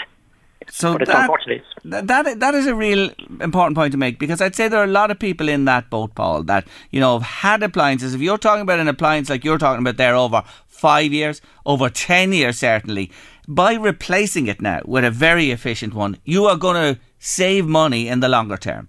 So 0.71 0.93
But 0.93 1.03
it's 1.03 1.11
that, 1.11 1.21
unfortunately, 1.23 1.63
that 1.85 2.09
that 2.09 2.41
that 2.41 2.55
is 2.55 2.67
a 2.67 2.75
real 2.75 3.11
important 3.41 3.75
point 3.75 3.93
to 3.93 3.99
make 3.99 4.19
because 4.19 4.43
I'd 4.43 4.55
say 4.55 4.69
there 4.69 4.81
are 4.81 4.85
a 4.85 4.99
lot 5.01 5.11
of 5.11 5.19
people 5.19 5.49
in 5.49 5.65
that 5.65 5.89
boat, 5.89 6.15
Paul, 6.15 6.43
that 6.43 6.67
you 6.91 7.01
know 7.01 7.19
have 7.19 7.29
had 7.29 7.63
appliances. 7.63 8.13
If 8.13 8.21
you're 8.21 8.37
talking 8.37 8.63
about 8.63 8.79
an 8.79 8.89
appliance 8.89 9.31
like 9.31 9.45
you're 9.45 9.57
talking 9.57 9.81
about 9.81 9.97
there 9.97 10.15
over 10.15 10.43
five 10.67 11.13
years, 11.13 11.41
over 11.65 11.89
ten 11.89 12.33
years, 12.33 12.59
certainly, 12.59 13.11
by 13.47 13.75
replacing 13.75 14.47
it 14.47 14.61
now 14.61 14.83
with 14.85 15.05
a 15.05 15.11
very 15.11 15.51
efficient 15.51 15.95
one, 15.95 16.19
you 16.25 16.45
are 16.45 16.57
going 16.57 16.95
to 16.95 17.01
save 17.19 17.67
money 17.67 18.09
in 18.09 18.21
the 18.21 18.29
longer 18.29 18.59
term. 18.59 18.89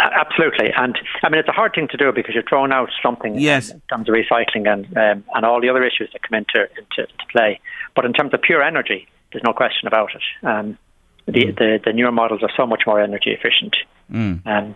Absolutely, 0.00 0.72
and 0.76 0.96
I 1.22 1.28
mean 1.28 1.40
it's 1.40 1.48
a 1.48 1.52
hard 1.52 1.74
thing 1.74 1.88
to 1.88 1.96
do 1.96 2.12
because 2.12 2.34
you're 2.34 2.44
throwing 2.48 2.72
out 2.72 2.90
something 3.02 3.36
Yes. 3.38 3.70
in 3.70 3.80
terms 3.90 4.08
of 4.08 4.14
recycling 4.14 4.68
and 4.72 4.86
um, 4.96 5.24
and 5.34 5.44
all 5.44 5.60
the 5.60 5.68
other 5.68 5.82
issues 5.84 6.10
that 6.12 6.22
come 6.22 6.38
into 6.38 6.68
into 6.78 7.06
to 7.06 7.26
play. 7.32 7.60
But 7.96 8.04
in 8.04 8.12
terms 8.12 8.32
of 8.32 8.40
pure 8.42 8.62
energy, 8.62 9.08
there's 9.32 9.42
no 9.44 9.52
question 9.52 9.88
about 9.88 10.10
it. 10.14 10.46
Um, 10.46 10.78
the, 11.26 11.50
the 11.50 11.80
the 11.84 11.92
newer 11.92 12.12
models 12.12 12.42
are 12.42 12.50
so 12.56 12.66
much 12.66 12.82
more 12.86 13.00
energy 13.00 13.30
efficient. 13.30 13.76
Um, 14.46 14.74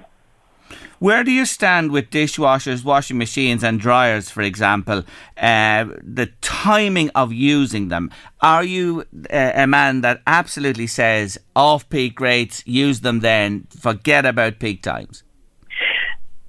Where 0.98 1.24
do 1.24 1.30
you 1.30 1.46
stand 1.46 1.90
with 1.90 2.10
dishwashers, 2.10 2.84
washing 2.84 3.18
machines, 3.18 3.64
and 3.64 3.80
dryers, 3.80 4.30
for 4.30 4.42
example? 4.42 5.04
Uh, 5.36 5.86
the 6.02 6.30
timing 6.40 7.10
of 7.10 7.32
using 7.32 7.88
them. 7.88 8.10
Are 8.40 8.64
you 8.64 9.04
uh, 9.32 9.52
a 9.54 9.66
man 9.66 10.02
that 10.02 10.22
absolutely 10.26 10.86
says 10.86 11.38
off 11.56 11.88
peak 11.88 12.20
rates, 12.20 12.62
use 12.66 13.00
them 13.00 13.20
then, 13.20 13.66
forget 13.70 14.24
about 14.24 14.58
peak 14.58 14.82
times? 14.82 15.24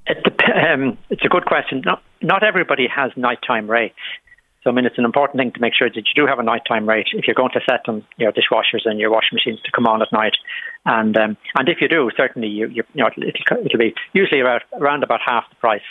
It 0.06 0.18
um, 0.54 0.98
it's 1.10 1.24
a 1.24 1.30
good 1.30 1.46
question. 1.46 1.82
Not, 1.86 2.04
not 2.22 2.44
everybody 2.44 2.88
has 2.88 3.12
nighttime 3.16 3.70
rates. 3.70 3.96
So, 4.64 4.70
I 4.70 4.74
mean, 4.74 4.86
it's 4.86 4.98
an 4.98 5.06
important 5.06 5.40
thing 5.40 5.52
to 5.52 5.60
make 5.60 5.74
sure 5.76 5.90
that 5.90 5.96
you 5.96 6.14
do 6.16 6.26
have 6.26 6.40
a 6.40 6.44
nighttime 6.44 6.88
rate 6.88 7.08
if 7.14 7.28
you're 7.28 7.36
going 7.36 7.52
to 7.52 7.62
set 7.70 7.86
them, 7.86 8.06
your 8.18 8.32
dishwashers 8.32 8.86
and 8.86 9.00
your 9.00 9.12
washing 9.12 9.36
machines 9.36 9.60
to 9.62 9.72
come 9.72 9.86
on 9.86 10.02
at 10.02 10.12
night. 10.12 10.36
And 10.86 11.18
um, 11.18 11.38
and 11.56 11.68
if 11.68 11.82
you 11.82 11.90
do, 11.90 12.10
certainly 12.16 12.48
you, 12.48 12.68
you, 12.68 12.84
you 12.94 13.04
know 13.04 13.08
it'll, 13.08 13.66
it'll 13.66 13.80
be 13.80 13.94
usually 14.14 14.40
about 14.40 14.62
around 14.74 15.04
about 15.04 15.20
half 15.26 15.50
the 15.50 15.56
price. 15.58 15.82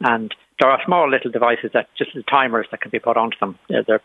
And 0.00 0.34
there 0.60 0.70
are 0.70 0.80
small 0.84 1.08
little 1.08 1.30
devices 1.30 1.70
that 1.74 1.88
just 1.96 2.14
the 2.14 2.22
timers 2.24 2.66
that 2.70 2.80
can 2.80 2.90
be 2.90 2.98
put 2.98 3.16
onto 3.16 3.38
them. 3.38 3.58
They're 3.68 4.02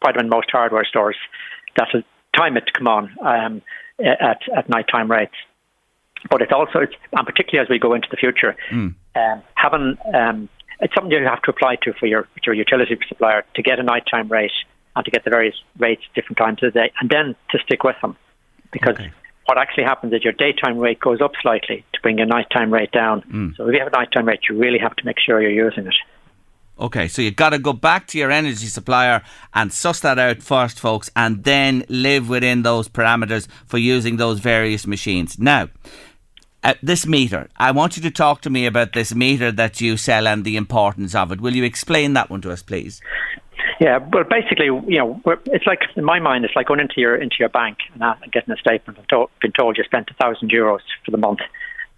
quite 0.00 0.16
in 0.16 0.28
most 0.28 0.50
hardware 0.50 0.84
stores 0.84 1.16
that'll 1.76 2.02
time 2.36 2.56
it 2.56 2.66
to 2.66 2.72
come 2.72 2.86
on 2.86 3.10
um, 3.20 3.62
at 3.98 4.40
at 4.56 4.68
nighttime 4.68 5.10
rates 5.10 5.34
but 6.30 6.42
it's 6.42 6.52
also, 6.52 6.80
it's, 6.80 6.94
and 7.12 7.26
particularly 7.26 7.64
as 7.64 7.70
we 7.70 7.78
go 7.78 7.94
into 7.94 8.08
the 8.10 8.16
future, 8.16 8.56
um, 9.14 9.42
having 9.54 9.96
um, 10.14 10.48
it's 10.80 10.94
something 10.94 11.10
you 11.10 11.24
have 11.24 11.42
to 11.42 11.50
apply 11.50 11.76
to 11.82 11.92
for 11.94 12.06
your, 12.06 12.28
your 12.44 12.54
utility 12.54 12.98
supplier 13.08 13.44
to 13.54 13.62
get 13.62 13.78
a 13.78 13.82
nighttime 13.82 14.28
rate 14.28 14.52
and 14.94 15.04
to 15.04 15.10
get 15.10 15.24
the 15.24 15.30
various 15.30 15.54
rates 15.78 16.02
at 16.08 16.14
different 16.14 16.38
times 16.38 16.62
of 16.62 16.72
the 16.72 16.80
day, 16.80 16.92
and 17.00 17.10
then 17.10 17.34
to 17.50 17.58
stick 17.64 17.84
with 17.84 17.96
them, 18.00 18.16
because 18.72 18.94
Okay. 18.94 19.10
what 19.44 19.58
actually 19.58 19.84
happens 19.84 20.12
is 20.12 20.24
your 20.24 20.32
daytime 20.32 20.78
rate 20.78 21.00
goes 21.00 21.20
up 21.20 21.32
slightly 21.42 21.84
to 21.92 22.00
bring 22.00 22.18
your 22.18 22.26
nighttime 22.26 22.72
rate 22.72 22.92
down. 22.92 23.22
Mm. 23.22 23.56
So 23.56 23.68
if 23.68 23.74
you 23.74 23.78
have 23.78 23.88
a 23.88 23.96
nighttime 23.96 24.26
rate, 24.26 24.40
you 24.48 24.56
really 24.58 24.78
have 24.78 24.96
to 24.96 25.04
make 25.04 25.18
sure 25.18 25.40
you're 25.40 25.50
using 25.50 25.86
it. 25.86 25.94
Okay, 26.78 27.08
so 27.08 27.22
you've 27.22 27.36
got 27.36 27.50
to 27.50 27.58
go 27.58 27.72
back 27.72 28.06
to 28.08 28.18
your 28.18 28.30
energy 28.30 28.66
supplier 28.66 29.22
and 29.54 29.72
suss 29.72 30.00
that 30.00 30.18
out 30.18 30.42
first, 30.42 30.78
folks, 30.78 31.10
and 31.16 31.42
then 31.42 31.84
live 31.88 32.28
within 32.28 32.62
those 32.62 32.86
parameters 32.86 33.48
for 33.64 33.78
using 33.78 34.16
those 34.18 34.40
various 34.40 34.86
machines. 34.86 35.38
Now, 35.38 35.70
uh, 36.66 36.74
this 36.82 37.06
meter, 37.06 37.48
I 37.56 37.70
want 37.70 37.96
you 37.96 38.02
to 38.02 38.10
talk 38.10 38.40
to 38.42 38.50
me 38.50 38.66
about 38.66 38.92
this 38.92 39.14
meter 39.14 39.52
that 39.52 39.80
you 39.80 39.96
sell 39.96 40.26
and 40.26 40.44
the 40.44 40.56
importance 40.56 41.14
of 41.14 41.32
it. 41.32 41.40
Will 41.40 41.54
you 41.54 41.64
explain 41.64 42.14
that 42.14 42.28
one 42.28 42.42
to 42.42 42.50
us, 42.50 42.62
please? 42.62 43.00
Yeah, 43.80 43.98
well, 44.12 44.24
basically, 44.24 44.66
you 44.66 44.98
know, 44.98 45.20
it's 45.46 45.66
like 45.66 45.82
in 45.96 46.04
my 46.04 46.18
mind, 46.18 46.44
it's 46.44 46.56
like 46.56 46.66
going 46.66 46.80
into 46.80 46.94
your 46.96 47.14
into 47.14 47.36
your 47.38 47.50
bank 47.50 47.78
and 47.94 48.32
getting 48.32 48.52
a 48.52 48.56
statement 48.56 48.98
and 48.98 49.08
to- 49.10 49.30
being 49.40 49.52
told 49.52 49.76
you 49.76 49.84
spent 49.84 50.10
a 50.10 50.14
thousand 50.14 50.50
euros 50.50 50.80
for 51.04 51.10
the 51.10 51.18
month, 51.18 51.40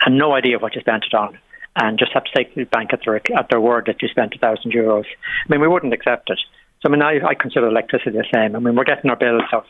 and 0.04 0.18
no 0.18 0.34
idea 0.34 0.58
what 0.58 0.74
you 0.74 0.80
spent 0.80 1.04
it 1.04 1.14
on, 1.14 1.38
and 1.76 1.98
just 1.98 2.12
have 2.12 2.24
to 2.24 2.34
take 2.36 2.54
the 2.54 2.64
bank 2.64 2.92
at 2.92 3.00
their 3.04 3.16
at 3.16 3.48
their 3.48 3.60
word 3.60 3.84
that 3.86 4.02
you 4.02 4.08
spent 4.08 4.34
a 4.34 4.38
thousand 4.38 4.72
euros. 4.72 5.06
I 5.46 5.48
mean, 5.48 5.60
we 5.60 5.68
wouldn't 5.68 5.92
accept 5.92 6.30
it. 6.30 6.40
So 6.80 6.88
I 6.88 6.92
mean, 6.92 7.02
I, 7.02 7.20
I 7.24 7.34
consider 7.34 7.68
electricity 7.68 8.10
the 8.10 8.24
same. 8.34 8.56
I 8.56 8.58
mean, 8.58 8.74
we're 8.76 8.84
getting 8.84 9.10
our 9.10 9.16
bills 9.16 9.42
of 9.52 9.64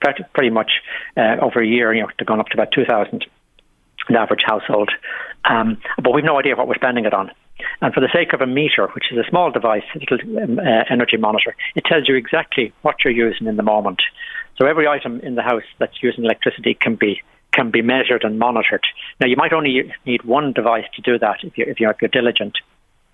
pretty, 0.00 0.24
pretty 0.34 0.50
much 0.50 0.72
uh, 1.16 1.36
over 1.40 1.60
a 1.62 1.66
year. 1.66 1.94
You 1.94 2.02
know, 2.02 2.08
they're 2.18 2.26
going 2.26 2.40
up 2.40 2.48
to 2.48 2.54
about 2.54 2.72
two 2.72 2.84
thousand 2.84 3.24
the 4.08 4.18
average 4.18 4.42
household. 4.44 4.90
Um, 5.44 5.78
but 6.02 6.12
we've 6.12 6.24
no 6.24 6.38
idea 6.38 6.56
what 6.56 6.68
we're 6.68 6.74
spending 6.74 7.04
it 7.04 7.14
on. 7.14 7.30
And 7.80 7.92
for 7.94 8.00
the 8.00 8.08
sake 8.12 8.32
of 8.32 8.40
a 8.40 8.46
meter, 8.46 8.88
which 8.94 9.12
is 9.12 9.18
a 9.18 9.28
small 9.28 9.50
device, 9.50 9.84
a 9.94 9.98
little 9.98 10.42
um, 10.42 10.58
uh, 10.58 10.84
energy 10.90 11.16
monitor, 11.16 11.54
it 11.74 11.84
tells 11.84 12.08
you 12.08 12.14
exactly 12.14 12.72
what 12.82 12.96
you're 13.04 13.12
using 13.12 13.46
in 13.46 13.56
the 13.56 13.62
moment. 13.62 14.02
So 14.58 14.66
every 14.66 14.86
item 14.86 15.20
in 15.20 15.34
the 15.34 15.42
house 15.42 15.64
that's 15.78 16.02
using 16.02 16.24
electricity 16.24 16.74
can 16.74 16.96
be 16.96 17.22
can 17.52 17.70
be 17.70 17.82
measured 17.82 18.24
and 18.24 18.38
monitored. 18.38 18.84
Now 19.20 19.26
you 19.26 19.36
might 19.36 19.52
only 19.52 19.92
need 20.06 20.24
one 20.24 20.54
device 20.54 20.86
to 20.96 21.02
do 21.02 21.18
that 21.18 21.38
if 21.42 21.58
you 21.58 21.64
if 21.66 21.80
you're, 21.80 21.90
if 21.90 22.00
you're 22.00 22.08
diligent. 22.08 22.58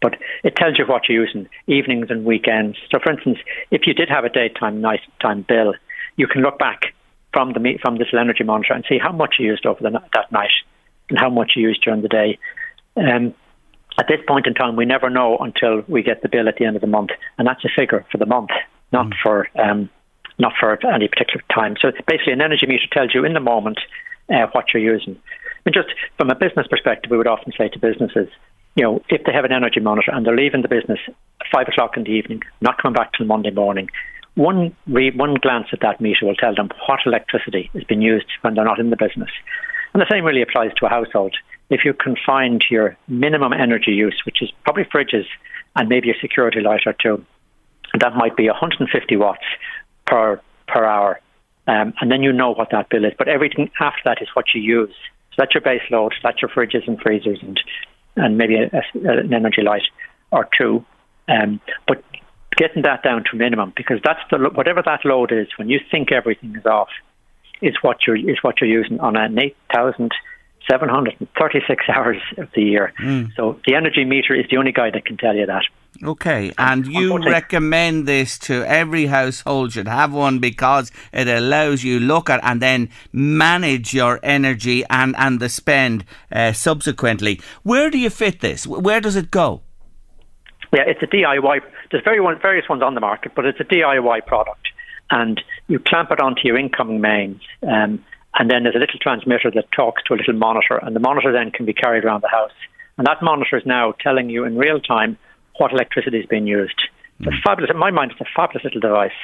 But 0.01 0.15
it 0.45 0.55
tells 0.55 0.79
you 0.79 0.87
what 0.87 1.09
you're 1.09 1.25
using 1.25 1.49
evenings 1.67 2.07
and 2.09 2.25
weekends. 2.25 2.79
So, 2.91 3.01
for 3.03 3.11
instance, 3.11 3.39
if 3.73 3.83
you 3.85 3.95
did 3.95 4.09
have 4.09 4.25
a 4.25 4.29
daytime, 4.29 4.81
nighttime 4.81 5.43
bill, 5.43 5.75
you 6.17 6.29
can 6.29 6.43
look 6.43 6.57
back 6.57 6.95
from 7.33 7.53
the 7.53 7.79
from 7.83 7.99
this 7.99 8.09
energy 8.13 8.45
monitor 8.45 8.75
and 8.75 8.85
see 8.89 8.99
how 8.99 9.13
much 9.13 9.37
you 9.39 9.47
used 9.47 9.67
over 9.67 9.81
the, 9.83 9.91
that 9.91 10.31
night 10.31 10.53
and 11.11 11.19
how 11.19 11.31
much 11.31 11.53
you 11.57 11.63
use 11.63 11.79
during 11.83 12.03
the 12.03 12.09
day. 12.09 12.39
Um, 12.97 13.35
at 13.99 14.07
this 14.09 14.21
point 14.27 14.47
in 14.47 14.55
time, 14.55 14.77
we 14.77 14.85
never 14.85 15.11
know 15.11 15.39
until 15.39 15.83
we 15.89 16.03
get 16.03 16.23
the 16.23 16.29
bill 16.29 16.49
at 16.49 16.57
the 16.57 16.65
end 16.65 16.77
of 16.77 16.83
the 16.83 16.89
month, 16.89 17.11
and 17.37 17.47
that's 17.47 17.65
a 17.65 17.69
figure 17.75 18.05
for 18.13 18.19
the 18.19 18.27
month, 18.27 18.51
not 18.93 19.13
for 19.23 19.49
um, 19.57 19.91
not 20.39 20.53
for 20.59 20.79
any 20.87 21.09
particular 21.09 21.43
time. 21.53 21.75
So 21.81 21.91
basically, 22.07 22.33
an 22.33 22.41
energy 22.41 22.67
meter 22.67 22.87
tells 22.93 23.13
you 23.13 23.25
in 23.25 23.33
the 23.33 23.41
moment 23.41 23.81
uh, 24.33 24.47
what 24.53 24.73
you're 24.73 24.83
using. 24.83 25.19
And 25.67 25.75
just 25.75 25.89
from 26.17 26.31
a 26.31 26.37
business 26.37 26.67
perspective, 26.69 27.11
we 27.11 27.17
would 27.17 27.27
often 27.27 27.53
say 27.59 27.69
to 27.69 27.79
businesses, 27.79 28.29
you 28.77 28.85
know, 28.85 29.03
if 29.09 29.25
they 29.25 29.33
have 29.33 29.45
an 29.45 29.53
energy 29.53 29.81
monitor 29.81 30.13
and 30.13 30.25
they're 30.25 30.37
leaving 30.37 30.63
the 30.63 30.69
business 30.69 31.01
at 31.09 31.47
five 31.53 31.67
o'clock 31.67 31.97
in 31.97 32.05
the 32.05 32.11
evening, 32.11 32.43
not 32.61 32.81
coming 32.81 32.95
back 32.95 33.13
till 33.15 33.27
Monday 33.27 33.51
morning, 33.51 33.89
one 34.37 34.75
re- 34.87 35.11
one 35.11 35.35
glance 35.35 35.67
at 35.73 35.81
that 35.81 36.01
meter 36.01 36.25
will 36.25 36.37
tell 36.37 36.55
them 36.55 36.71
what 36.87 37.01
electricity 37.05 37.69
has 37.75 37.83
been 37.85 38.01
used 38.01 38.27
when 38.43 38.55
they're 38.55 38.65
not 38.65 38.79
in 38.79 38.91
the 38.91 38.97
business. 38.97 39.31
And 39.99 40.07
the 40.07 40.15
same 40.15 40.25
really 40.25 40.43
applies 40.43 40.71
to 40.75 40.87
a 40.87 40.89
household. 40.89 41.35
If 41.71 41.81
you 41.85 41.93
confine 41.93 42.61
to 42.61 42.67
your 42.71 42.97
minimum 43.09 43.53
energy 43.53 43.91
use, 43.91 44.23
which 44.25 44.41
is 44.41 44.49
probably 44.63 44.85
fridges 44.85 45.25
and 45.75 45.89
maybe 45.89 46.09
a 46.09 46.15
security 46.21 46.61
light 46.61 46.83
or 46.87 46.93
two, 47.03 47.25
that 47.99 48.15
might 48.15 48.37
be 48.37 48.47
150 48.47 49.17
watts 49.17 49.43
per 50.07 50.41
per 50.69 50.85
hour, 50.85 51.19
um, 51.67 51.95
and 52.01 52.13
then 52.13 52.23
you 52.23 52.33
know 52.33 52.53
what 52.53 52.69
that 52.71 52.91
bill 52.91 53.05
is. 53.05 53.13
But 53.19 53.27
everything 53.27 53.73
after 53.81 54.03
that 54.05 54.23
is 54.23 54.29
what 54.35 54.45
you 54.55 54.61
use. 54.61 54.95
So 55.31 55.35
that's 55.39 55.53
your 55.53 55.63
base 55.63 55.83
load. 55.91 56.15
That's 56.23 56.41
your 56.41 56.49
fridges 56.51 56.87
and 56.87 57.01
freezers 57.01 57.41
and 57.43 57.59
and 58.15 58.39
maybe 58.39 58.55
a, 58.55 58.71
a, 58.73 59.19
an 59.19 59.35
energy 59.35 59.63
light 59.63 59.89
or 60.31 60.49
two. 60.57 60.85
Um, 61.27 61.61
but 61.89 62.05
getting 62.57 62.83
that 62.83 63.03
down 63.03 63.25
to 63.33 63.37
minimum 63.37 63.73
because 63.77 63.99
that's 64.05 64.21
the 64.31 64.39
whatever 64.55 64.81
that 64.81 65.05
load 65.05 65.33
is 65.33 65.49
when 65.57 65.69
you 65.69 65.81
think 65.91 66.13
everything 66.13 66.55
is 66.55 66.67
off 66.67 66.91
is 67.63 67.77
what 67.83 67.99
you're 68.07 68.17
is 68.17 68.39
what 68.43 68.61
you're 68.61 68.71
using 68.71 69.01
on 69.01 69.17
an 69.17 69.39
eight 69.39 69.57
thousand 69.75 70.13
seven 70.71 70.89
hundred 70.89 71.17
and 71.19 71.29
thirty 71.39 71.61
six 71.67 71.85
hours 71.95 72.21
of 72.37 72.49
the 72.55 72.63
year. 72.63 72.93
So 73.37 73.61
the 73.67 73.75
energy 73.75 74.05
meter 74.05 74.35
is 74.35 74.47
the 74.51 74.57
only 74.57 74.73
guy 74.73 74.91
that 74.91 75.05
can 75.05 75.17
tell 75.17 75.35
you 75.35 75.47
that. 75.47 75.63
Okay, 76.05 76.53
and 76.59 76.87
you 76.87 77.19
recommend 77.19 78.07
this 78.07 78.39
to 78.41 78.63
every 78.69 79.07
household 79.07 79.73
should 79.73 79.89
have 79.89 80.13
one 80.13 80.39
because 80.39 80.93
it 81.13 81.27
allows 81.27 81.83
you 81.83 81.99
look 81.99 82.31
at 82.31 82.39
and 82.45 82.63
then 82.63 82.91
manage 83.13 83.95
your 83.95 84.21
energy 84.23 84.85
and 84.91 85.17
and 85.19 85.41
the 85.41 85.49
spend 85.49 86.05
uh, 86.31 86.53
subsequently. 86.53 87.41
Where 87.65 87.91
do 87.91 87.99
you 87.99 88.11
fit 88.11 88.41
this? 88.41 88.67
Where 88.67 89.01
does 89.01 89.17
it 89.17 89.31
go? 89.31 89.63
Yeah, 90.73 90.83
it's 90.87 91.03
a 91.03 91.07
DIY. 91.07 91.61
There's 91.91 92.05
very 92.05 92.21
one, 92.21 92.39
various 92.41 92.69
ones 92.69 92.83
on 92.83 92.95
the 92.95 93.01
market, 93.01 93.33
but 93.35 93.47
it's 93.47 93.59
a 93.59 93.65
DIY 93.65 94.27
product, 94.27 94.69
and 95.11 95.41
you 95.69 95.79
clamp 95.79 96.11
it 96.11 96.21
onto 96.21 96.43
your 96.45 96.59
incoming 96.59 97.01
mains, 97.01 97.41
um, 97.63 98.05
and 98.35 98.51
then 98.51 98.63
there's 98.63 98.77
a 98.77 98.79
little 98.79 98.99
transmitter 99.01 99.51
that 99.51 99.71
talks 99.73 100.03
to 100.05 100.15
a 100.15 100.17
little 100.17 100.35
monitor, 100.35 100.77
and 100.83 100.95
the 100.95 101.01
monitor 101.01 101.33
then 101.33 101.51
can 101.51 101.67
be 101.67 101.73
carried 101.73 102.05
around 102.05 102.23
the 102.23 102.29
house, 102.29 102.53
and 102.97 103.07
that 103.07 103.23
monitor 103.23 103.57
is 103.57 103.67
now 103.67 103.93
telling 104.01 104.29
you 104.31 104.45
in 104.45 104.57
real 104.57 104.81
time 104.81 105.17
what 105.57 105.73
electricity 105.73 106.19
is 106.19 106.27
being 106.27 106.47
used. 106.47 106.81
It's 107.21 107.29
a 107.29 107.43
fabulous. 107.45 107.71
In 107.71 107.79
my 107.79 107.91
mind, 107.91 108.13
it's 108.13 108.21
a 108.21 108.33
fabulous 108.37 108.63
little 108.65 108.81
device. 108.81 109.19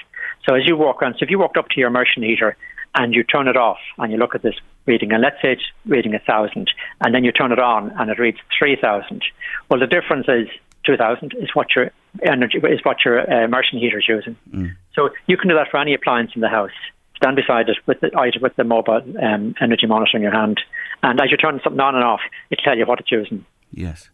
So 0.49 0.57
as 0.57 0.67
you 0.67 0.77
walk 0.77 1.01
around, 1.01 1.15
so 1.15 1.25
if 1.25 1.31
you 1.31 1.39
walked 1.39 1.57
up 1.57 1.69
to 1.69 1.81
your 1.81 1.89
immersion 1.89 2.25
heater 2.25 2.57
and 2.97 3.15
you 3.15 3.23
turn 3.23 3.47
it 3.47 3.57
off 3.57 3.79
and 3.99 4.11
you 4.11 4.19
look 4.19 4.35
at 4.35 4.43
this 4.43 4.57
reading, 4.87 5.13
and 5.13 5.23
let's 5.23 5.41
say 5.41 5.53
it's 5.53 5.63
reading 5.87 6.15
a 6.15 6.19
thousand, 6.19 6.71
and 7.01 7.15
then 7.15 7.23
you 7.23 7.31
turn 7.31 7.53
it 7.53 7.61
on 7.61 7.93
and 7.99 8.11
it 8.11 8.19
reads 8.19 8.39
three 8.59 8.77
thousand. 8.77 9.23
Well, 9.69 9.79
the 9.79 9.87
difference 9.87 10.27
is 10.29 10.49
two 10.85 10.97
thousand 10.97 11.35
is 11.39 11.51
what 11.55 11.69
your 11.77 11.93
energy 12.23 12.59
is 12.59 12.81
what 12.85 13.05
your 13.05 13.21
uh, 13.21 13.45
immersion 13.45 13.79
heater 13.79 13.99
is 13.99 14.09
using. 14.09 14.37
So 14.95 15.11
you 15.27 15.37
can 15.37 15.49
do 15.49 15.55
that 15.57 15.71
for 15.71 15.79
any 15.79 15.95
appliance 15.95 16.33
in 16.35 16.41
the 16.41 16.49
house. 16.49 16.71
Stand 17.17 17.37
beside 17.37 17.69
it 17.69 17.79
with 17.87 18.01
the 18.01 18.11
with 18.41 18.57
the 18.57 18.65
mobile 18.65 19.03
um, 19.23 19.55
energy 19.61 19.87
monitor 19.87 20.17
in 20.17 20.23
your 20.23 20.33
hand, 20.33 20.61
and 21.03 21.21
as 21.21 21.31
you 21.31 21.37
turn 21.37 21.61
something 21.63 21.81
on 21.81 21.95
and 21.95 22.05
off, 22.05 22.21
it'll 22.51 22.65
tell 22.65 22.77
you 22.77 22.87
what 22.87 23.01
it's 23.01 23.11
using. 23.11 23.45
Yes. 23.73 24.11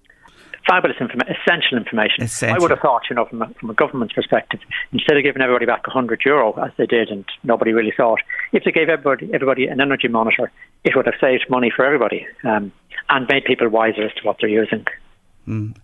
fabulous 0.67 0.99
information, 1.01 1.35
essential 1.35 1.79
information. 1.79 2.25
Essential. 2.25 2.57
I 2.57 2.59
would 2.61 2.71
have 2.71 2.81
thought, 2.81 3.03
you 3.09 3.17
know, 3.17 3.25
from 3.25 3.43
a, 3.43 3.49
from 3.59 3.71
a 3.71 3.75
government's 3.75 4.15
perspective, 4.15 4.61
instead 4.93 5.17
of 5.17 5.23
giving 5.23 5.43
everybody 5.43 5.67
back 5.67 5.87
100 5.87 6.23
euro 6.25 6.53
as 6.63 6.73
they 6.77 6.87
did, 6.87 7.09
and 7.09 7.25
nobody 7.43 7.73
really 7.73 7.93
thought, 7.97 8.21
if 8.53 8.65
they 8.65 8.73
gave 8.73 8.89
everybody 8.89 9.31
everybody 9.33 9.67
an 9.67 9.81
energy 9.81 10.09
monitor, 10.09 10.53
it 10.85 10.95
would 10.95 11.07
have 11.07 11.15
saved 11.21 11.47
money 11.49 11.73
for 11.75 11.85
everybody 11.85 12.27
um, 12.45 12.71
and 13.09 13.27
made 13.29 13.45
people 13.45 13.69
wiser 13.69 14.03
as 14.03 14.15
to 14.15 14.23
what 14.23 14.37
they're 14.41 14.51
using. 14.51 14.85
Mm. 15.51 15.77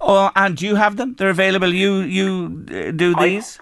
Oh, 0.00 0.30
and 0.34 0.56
do 0.56 0.66
you 0.66 0.74
have 0.74 0.96
them? 0.96 1.14
They're 1.14 1.30
available. 1.30 1.72
You 1.72 2.00
you 2.00 2.66
uh, 2.68 2.90
do 2.90 3.14
these? 3.14 3.60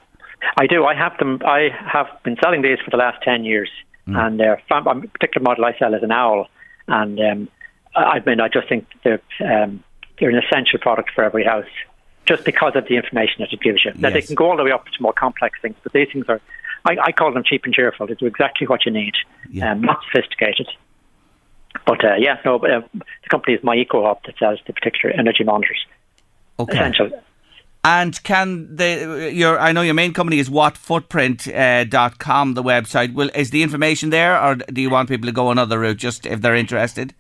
I, 0.57 0.63
I, 0.63 0.67
do. 0.67 0.87
I 0.87 0.95
have 0.95 1.19
them. 1.19 1.41
I 1.45 1.69
have 1.87 2.07
been 2.25 2.37
selling 2.43 2.63
these 2.63 2.79
for 2.83 2.91
the 2.91 2.97
last 2.97 3.23
10 3.23 3.45
years, 3.45 3.71
mm. 4.09 4.17
and 4.19 4.41
uh, 4.41 4.57
a 4.71 5.09
particular 5.09 5.45
model 5.45 5.67
I 5.67 5.77
sell 5.79 5.93
is 5.93 6.03
an 6.03 6.13
owl, 6.13 6.47
and 6.89 7.21
um, 7.21 7.49
I 7.95 8.21
mean 8.25 8.41
I 8.41 8.49
just 8.49 8.69
think 8.71 8.87
they're 9.05 9.21
um, 9.45 9.85
they're 10.19 10.31
an 10.31 10.43
essential 10.43 10.79
product 10.79 11.11
for 11.15 11.25
every 11.25 11.45
house 11.45 11.75
just 12.27 12.45
because 12.45 12.73
of 12.77 12.87
the 12.87 12.97
information 12.97 13.37
that 13.41 13.53
it 13.53 13.61
gives 13.61 13.85
you. 13.85 13.93
Now, 13.97 14.11
they 14.11 14.23
can 14.23 14.37
go 14.37 14.51
all 14.51 14.57
the 14.57 14.63
way 14.63 14.71
up 14.71 14.85
to 14.85 15.03
more 15.03 15.13
complex 15.13 15.59
things, 15.61 15.75
but 15.83 15.93
these 15.93 16.09
things 16.13 16.27
are, 16.29 16.41
I, 16.85 16.97
I 17.07 17.13
call 17.13 17.33
them 17.33 17.43
cheap 17.45 17.65
and 17.65 17.75
cheerful. 17.75 18.07
They 18.07 18.15
do 18.15 18.27
exactly 18.27 18.69
what 18.69 18.87
you 18.87 18.93
need, 18.93 19.15
yeah. 19.51 19.73
um, 19.73 19.81
not 19.81 20.01
sophisticated. 20.05 20.69
But 21.87 22.05
uh, 22.05 22.15
yeah, 22.19 22.37
no, 22.45 22.57
uh, 22.57 22.83
the 22.93 23.29
company 23.31 23.55
is 23.55 23.65
My 23.65 23.75
Eco 23.75 24.05
Hub 24.05 24.19
that 24.27 24.37
sells 24.39 24.61
the 24.67 24.73
particular 24.73 25.15
energy 25.15 25.45
monitors. 25.45 25.85
Okay. 26.59 26.75
Essential. 26.75 27.11
And 27.83 28.23
can 28.25 28.77
the 28.77 29.31
your 29.33 29.59
I 29.59 29.73
know 29.73 29.81
your 29.81 29.95
main 29.95 30.13
company 30.13 30.39
is 30.39 30.51
whatfootprint.com, 30.51 32.51
uh, 32.51 32.55
the 32.55 32.63
website. 32.63 33.15
Will 33.15 33.31
is 33.35 33.51
the 33.51 33.63
information 33.63 34.11
there, 34.11 34.41
or 34.41 34.57
do 34.57 34.83
you 34.83 34.91
want 34.91 35.09
people 35.09 35.27
to 35.27 35.33
go 35.33 35.51
another 35.51 35.79
route 35.79 35.97
just 35.97 36.27
if 36.27 36.43
they're 36.43 36.55
interested? 36.55 37.15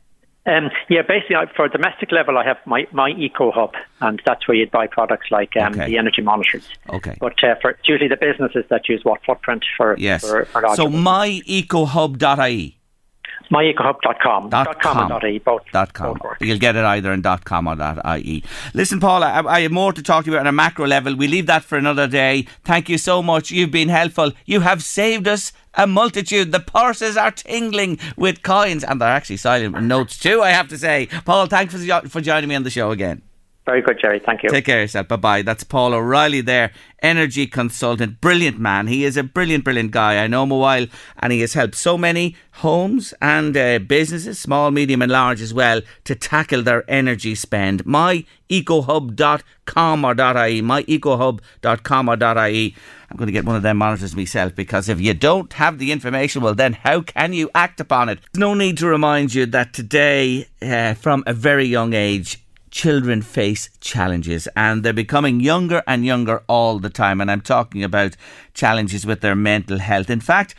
Um, 0.46 0.70
yeah, 0.88 1.02
basically, 1.02 1.36
for 1.54 1.68
domestic 1.68 2.12
level, 2.12 2.38
I 2.38 2.44
have 2.44 2.56
my, 2.64 2.86
my 2.92 3.10
Eco 3.10 3.52
Hub, 3.52 3.74
and 4.00 4.22
that's 4.24 4.48
where 4.48 4.56
you'd 4.56 4.70
buy 4.70 4.86
products 4.86 5.30
like 5.30 5.54
um, 5.56 5.74
okay. 5.74 5.86
the 5.86 5.98
energy 5.98 6.22
monitors. 6.22 6.66
Okay. 6.88 7.14
But 7.20 7.44
uh, 7.44 7.56
for 7.60 7.76
usually 7.84 8.08
the 8.08 8.16
businesses 8.16 8.64
that 8.70 8.88
use 8.88 9.04
what 9.04 9.22
footprint 9.24 9.66
for 9.76 9.96
yes. 9.98 10.22
For, 10.22 10.46
for 10.46 10.74
so 10.74 10.88
myecohub.ie 10.88 12.79
myecohub.com. 13.50 14.48
Dot 14.48 14.80
com. 14.80 15.08
dot 15.08 15.24
.ie, 15.24 15.38
both, 15.38 15.62
dot 15.72 15.92
com. 15.92 16.16
Both 16.18 16.36
You'll 16.40 16.58
get 16.58 16.76
it 16.76 16.84
either 16.84 17.12
in 17.12 17.22
dot 17.22 17.44
.com 17.44 17.66
or 17.66 17.76
dot 17.76 17.98
.ie. 18.18 18.44
Listen, 18.74 19.00
Paula, 19.00 19.26
I, 19.26 19.56
I 19.56 19.60
have 19.62 19.72
more 19.72 19.92
to 19.92 20.02
talk 20.02 20.24
to 20.24 20.30
you 20.30 20.36
about 20.36 20.46
on 20.46 20.48
a 20.48 20.52
macro 20.52 20.86
level. 20.86 21.14
We 21.16 21.28
leave 21.28 21.46
that 21.46 21.64
for 21.64 21.76
another 21.76 22.06
day. 22.06 22.46
Thank 22.64 22.88
you 22.88 22.98
so 22.98 23.22
much. 23.22 23.50
You've 23.50 23.70
been 23.70 23.88
helpful. 23.88 24.32
You 24.46 24.60
have 24.60 24.82
saved 24.82 25.26
us 25.28 25.52
a 25.74 25.86
multitude. 25.86 26.52
The 26.52 26.60
purses 26.60 27.16
are 27.16 27.30
tingling 27.30 27.98
with 28.16 28.42
coins, 28.42 28.84
and 28.84 29.00
they're 29.00 29.08
actually 29.08 29.38
silent 29.38 29.74
with 29.74 29.84
notes 29.84 30.18
too, 30.18 30.42
I 30.42 30.50
have 30.50 30.68
to 30.68 30.78
say. 30.78 31.08
Paul, 31.24 31.46
thanks 31.46 31.74
for, 31.74 32.08
for 32.08 32.20
joining 32.20 32.48
me 32.48 32.54
on 32.54 32.62
the 32.62 32.70
show 32.70 32.90
again. 32.90 33.22
Very 33.70 33.82
good, 33.82 34.00
Jerry. 34.00 34.18
Thank 34.18 34.42
you. 34.42 34.50
Take 34.50 34.64
care 34.64 34.78
of 34.78 34.82
yourself. 34.82 35.06
Bye 35.06 35.14
bye. 35.14 35.42
That's 35.42 35.62
Paul 35.62 35.94
O'Reilly 35.94 36.40
there, 36.40 36.72
energy 37.04 37.46
consultant. 37.46 38.20
Brilliant 38.20 38.58
man. 38.58 38.88
He 38.88 39.04
is 39.04 39.16
a 39.16 39.22
brilliant, 39.22 39.62
brilliant 39.62 39.92
guy. 39.92 40.20
I 40.20 40.26
know 40.26 40.42
him 40.42 40.50
a 40.50 40.56
while 40.56 40.88
and 41.20 41.32
he 41.32 41.40
has 41.42 41.52
helped 41.52 41.76
so 41.76 41.96
many 41.96 42.34
homes 42.50 43.14
and 43.22 43.56
uh, 43.56 43.78
businesses, 43.78 44.40
small, 44.40 44.72
medium, 44.72 45.02
and 45.02 45.12
large 45.12 45.40
as 45.40 45.54
well, 45.54 45.82
to 46.02 46.16
tackle 46.16 46.64
their 46.64 46.82
energy 46.90 47.36
spend. 47.36 47.84
Myecohub.com 47.84 50.04
or 50.04 50.14
.ie. 50.14 50.62
Myecohub.com 50.62 52.08
or 52.08 52.16
.ie. 52.48 52.74
I'm 53.08 53.16
going 53.16 53.28
to 53.28 53.32
get 53.32 53.44
one 53.44 53.54
of 53.54 53.62
them 53.62 53.76
monitors 53.76 54.16
myself 54.16 54.56
because 54.56 54.88
if 54.88 55.00
you 55.00 55.14
don't 55.14 55.52
have 55.52 55.78
the 55.78 55.92
information, 55.92 56.42
well, 56.42 56.56
then 56.56 56.72
how 56.72 57.02
can 57.02 57.34
you 57.34 57.48
act 57.54 57.78
upon 57.78 58.08
it? 58.08 58.18
No 58.34 58.54
need 58.54 58.78
to 58.78 58.88
remind 58.88 59.32
you 59.32 59.46
that 59.46 59.72
today, 59.72 60.48
uh, 60.60 60.94
from 60.94 61.22
a 61.24 61.32
very 61.32 61.66
young 61.66 61.92
age, 61.92 62.44
children 62.70 63.22
face 63.22 63.70
challenges 63.80 64.48
and 64.56 64.82
they're 64.82 64.92
becoming 64.92 65.40
younger 65.40 65.82
and 65.86 66.04
younger 66.04 66.42
all 66.48 66.78
the 66.78 66.90
time. 66.90 67.20
And 67.20 67.30
I'm 67.30 67.40
talking 67.40 67.82
about 67.82 68.16
challenges 68.54 69.04
with 69.04 69.20
their 69.20 69.36
mental 69.36 69.78
health. 69.78 70.10
In 70.10 70.20
fact, 70.20 70.54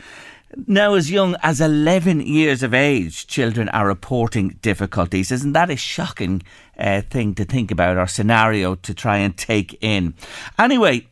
now, 0.66 0.94
as 0.94 1.10
young 1.10 1.34
as 1.42 1.62
11 1.62 2.20
years 2.20 2.62
of 2.62 2.74
age, 2.74 3.26
children 3.26 3.70
are 3.70 3.86
reporting 3.86 4.58
difficulties. 4.60 5.32
Isn't 5.32 5.52
that 5.52 5.70
a 5.70 5.76
shocking 5.76 6.42
uh, 6.78 7.00
thing 7.00 7.34
to 7.36 7.44
think 7.44 7.70
about 7.70 7.96
or 7.96 8.06
scenario 8.06 8.74
to 8.74 8.92
try 8.92 9.16
and 9.16 9.34
take 9.34 9.78
in? 9.80 10.12
Anyway, 10.58 11.06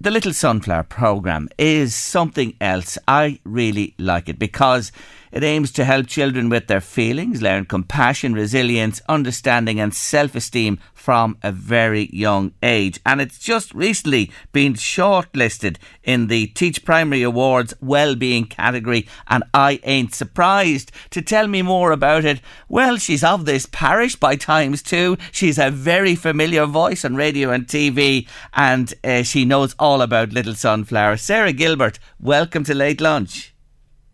the 0.00 0.12
Little 0.12 0.32
Sunflower 0.32 0.84
program 0.84 1.48
is 1.58 1.94
something 1.94 2.54
else. 2.60 2.96
I 3.08 3.40
really 3.44 3.94
like 3.98 4.28
it 4.28 4.38
because 4.38 4.92
it 5.34 5.42
aims 5.42 5.72
to 5.72 5.84
help 5.84 6.06
children 6.06 6.48
with 6.48 6.68
their 6.68 6.80
feelings, 6.80 7.42
learn 7.42 7.64
compassion, 7.64 8.34
resilience, 8.34 9.02
understanding, 9.08 9.80
and 9.80 9.92
self 9.92 10.36
esteem 10.36 10.78
from 10.94 11.36
a 11.42 11.50
very 11.50 12.08
young 12.12 12.52
age. 12.62 13.00
And 13.04 13.20
it's 13.20 13.40
just 13.40 13.74
recently 13.74 14.30
been 14.52 14.74
shortlisted 14.74 15.78
in 16.04 16.28
the 16.28 16.46
Teach 16.46 16.84
Primary 16.84 17.22
Awards 17.22 17.74
Wellbeing 17.80 18.44
category. 18.44 19.08
And 19.26 19.42
I 19.52 19.80
ain't 19.82 20.14
surprised. 20.14 20.92
To 21.10 21.20
tell 21.20 21.48
me 21.48 21.62
more 21.62 21.90
about 21.90 22.24
it, 22.24 22.40
well, 22.68 22.96
she's 22.96 23.24
of 23.24 23.44
this 23.44 23.66
parish 23.66 24.14
by 24.14 24.36
times 24.36 24.82
too. 24.82 25.18
She's 25.32 25.58
a 25.58 25.72
very 25.72 26.14
familiar 26.14 26.64
voice 26.64 27.04
on 27.04 27.16
radio 27.16 27.50
and 27.50 27.66
TV, 27.66 28.28
and 28.52 28.94
uh, 29.02 29.24
she 29.24 29.44
knows 29.44 29.74
all 29.80 30.00
about 30.00 30.32
Little 30.32 30.54
Sunflower. 30.54 31.16
Sarah 31.16 31.52
Gilbert, 31.52 31.98
welcome 32.20 32.62
to 32.62 32.74
Late 32.74 33.00
Lunch. 33.00 33.53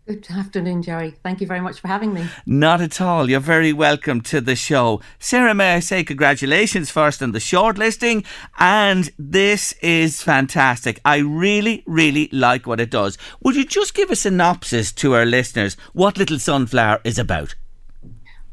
Good 0.07 0.27
afternoon, 0.31 0.81
Jerry. 0.81 1.11
Thank 1.21 1.41
you 1.41 1.47
very 1.47 1.61
much 1.61 1.79
for 1.79 1.87
having 1.87 2.11
me. 2.11 2.27
Not 2.45 2.81
at 2.81 2.99
all. 2.99 3.29
You're 3.29 3.39
very 3.39 3.71
welcome 3.71 4.21
to 4.21 4.41
the 4.41 4.55
show. 4.55 4.99
Sarah, 5.19 5.53
may 5.53 5.75
I 5.75 5.79
say 5.79 6.03
congratulations 6.03 6.89
first 6.89 7.21
on 7.21 7.33
the 7.33 7.39
shortlisting? 7.39 8.25
And 8.57 9.11
this 9.19 9.73
is 9.73 10.23
fantastic. 10.23 10.99
I 11.05 11.17
really, 11.17 11.83
really 11.85 12.29
like 12.31 12.65
what 12.65 12.79
it 12.79 12.89
does. 12.89 13.17
Would 13.43 13.55
you 13.55 13.63
just 13.63 13.93
give 13.93 14.09
a 14.09 14.15
synopsis 14.15 14.91
to 14.93 15.13
our 15.13 15.25
listeners 15.25 15.77
what 15.93 16.17
Little 16.17 16.39
Sunflower 16.39 17.01
is 17.03 17.19
about? 17.19 17.53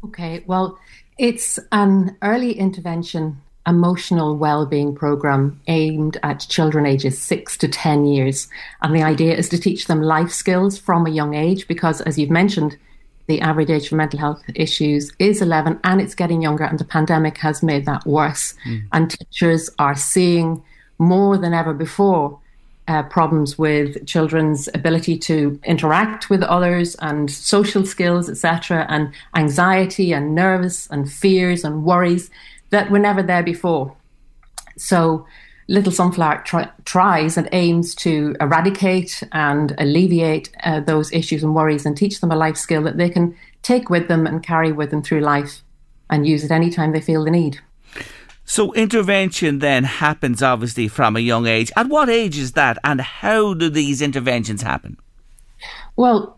Okay, 0.04 0.44
well, 0.46 0.78
it's 1.16 1.58
an 1.72 2.18
early 2.20 2.52
intervention 2.52 3.40
emotional 3.68 4.37
well-being 4.37 4.94
program 4.94 5.61
aimed 5.68 6.16
at 6.22 6.46
children 6.48 6.87
ages 6.87 7.20
6 7.20 7.57
to 7.59 7.68
10 7.68 8.07
years. 8.07 8.48
And 8.83 8.96
the 8.96 9.02
idea 9.02 9.37
is 9.37 9.48
to 9.50 9.59
teach 9.59 9.87
them 9.87 10.02
life 10.02 10.31
skills 10.31 10.78
from 10.78 11.07
a 11.07 11.11
young 11.11 11.35
age 11.35 11.68
because 11.68 12.00
as 12.00 12.18
you've 12.18 12.31
mentioned 12.31 12.76
the 13.26 13.40
average 13.42 13.68
age 13.68 13.90
for 13.90 13.96
mental 13.96 14.18
health 14.18 14.42
issues 14.54 15.12
is 15.18 15.42
11 15.42 15.78
and 15.85 16.00
it's 16.00 16.14
getting 16.14 16.40
younger 16.40 16.64
and 16.64 16.78
the 16.78 16.85
pandemic 16.85 17.37
has 17.38 17.62
made 17.62 17.85
that 17.85 18.07
worse. 18.07 18.54
Mm. 18.66 18.85
and 18.92 19.11
teachers 19.11 19.68
are 19.78 19.94
seeing 19.94 20.62
more 20.98 21.37
than 21.37 21.52
ever 21.52 21.74
before 21.74 22.40
uh, 22.88 23.02
problems 23.02 23.59
with 23.59 24.07
children's 24.07 24.66
ability 24.72 25.18
to 25.18 25.61
interact 25.64 26.31
with 26.31 26.42
others 26.42 26.94
and 26.96 27.31
social 27.31 27.85
skills 27.85 28.31
etc 28.31 28.87
and 28.88 29.12
anxiety 29.37 30.14
and 30.14 30.35
nerves 30.35 30.88
and 30.90 31.12
fears 31.12 31.64
and 31.64 31.85
worries 31.85 32.31
that 32.70 32.90
were 32.90 32.98
never 32.98 33.22
there 33.22 33.42
before. 33.42 33.96
So 34.76 35.26
Little 35.68 35.92
Sunflower 35.92 36.42
try, 36.44 36.70
tries 36.85 37.37
and 37.37 37.48
aims 37.52 37.94
to 37.96 38.35
eradicate 38.40 39.22
and 39.33 39.74
alleviate 39.78 40.50
uh, 40.64 40.81
those 40.81 41.12
issues 41.12 41.42
and 41.42 41.54
worries 41.54 41.85
and 41.85 41.96
teach 41.96 42.20
them 42.20 42.31
a 42.31 42.37
life 42.37 42.57
skill 42.57 42.83
that 42.85 42.96
they 42.96 43.11
can 43.11 43.37
take 43.62 43.90
with 43.90 44.09
them 44.09 44.26
and 44.26 44.42
carry 44.42 44.72
with 44.72 44.90
them 44.90 45.02
through 45.02 45.20
life 45.20 45.62
and 46.09 46.26
use 46.26 46.42
it 46.42 46.50
anytime 46.50 46.92
they 46.92 47.02
feel 47.02 47.24
the 47.24 47.31
need. 47.31 47.61
So 48.46 48.72
intervention 48.72 49.59
then 49.59 49.85
happens 49.85 50.42
obviously 50.42 50.88
from 50.88 51.16
a 51.16 51.20
young 51.20 51.46
age. 51.46 51.70
At 51.76 51.88
what 51.88 52.09
age 52.09 52.38
is 52.38 52.52
that 52.52 52.78
and 52.83 52.98
how 53.02 53.52
do 53.52 53.68
these 53.68 54.00
interventions 54.00 54.62
happen? 54.62 54.96
Well, 55.96 56.38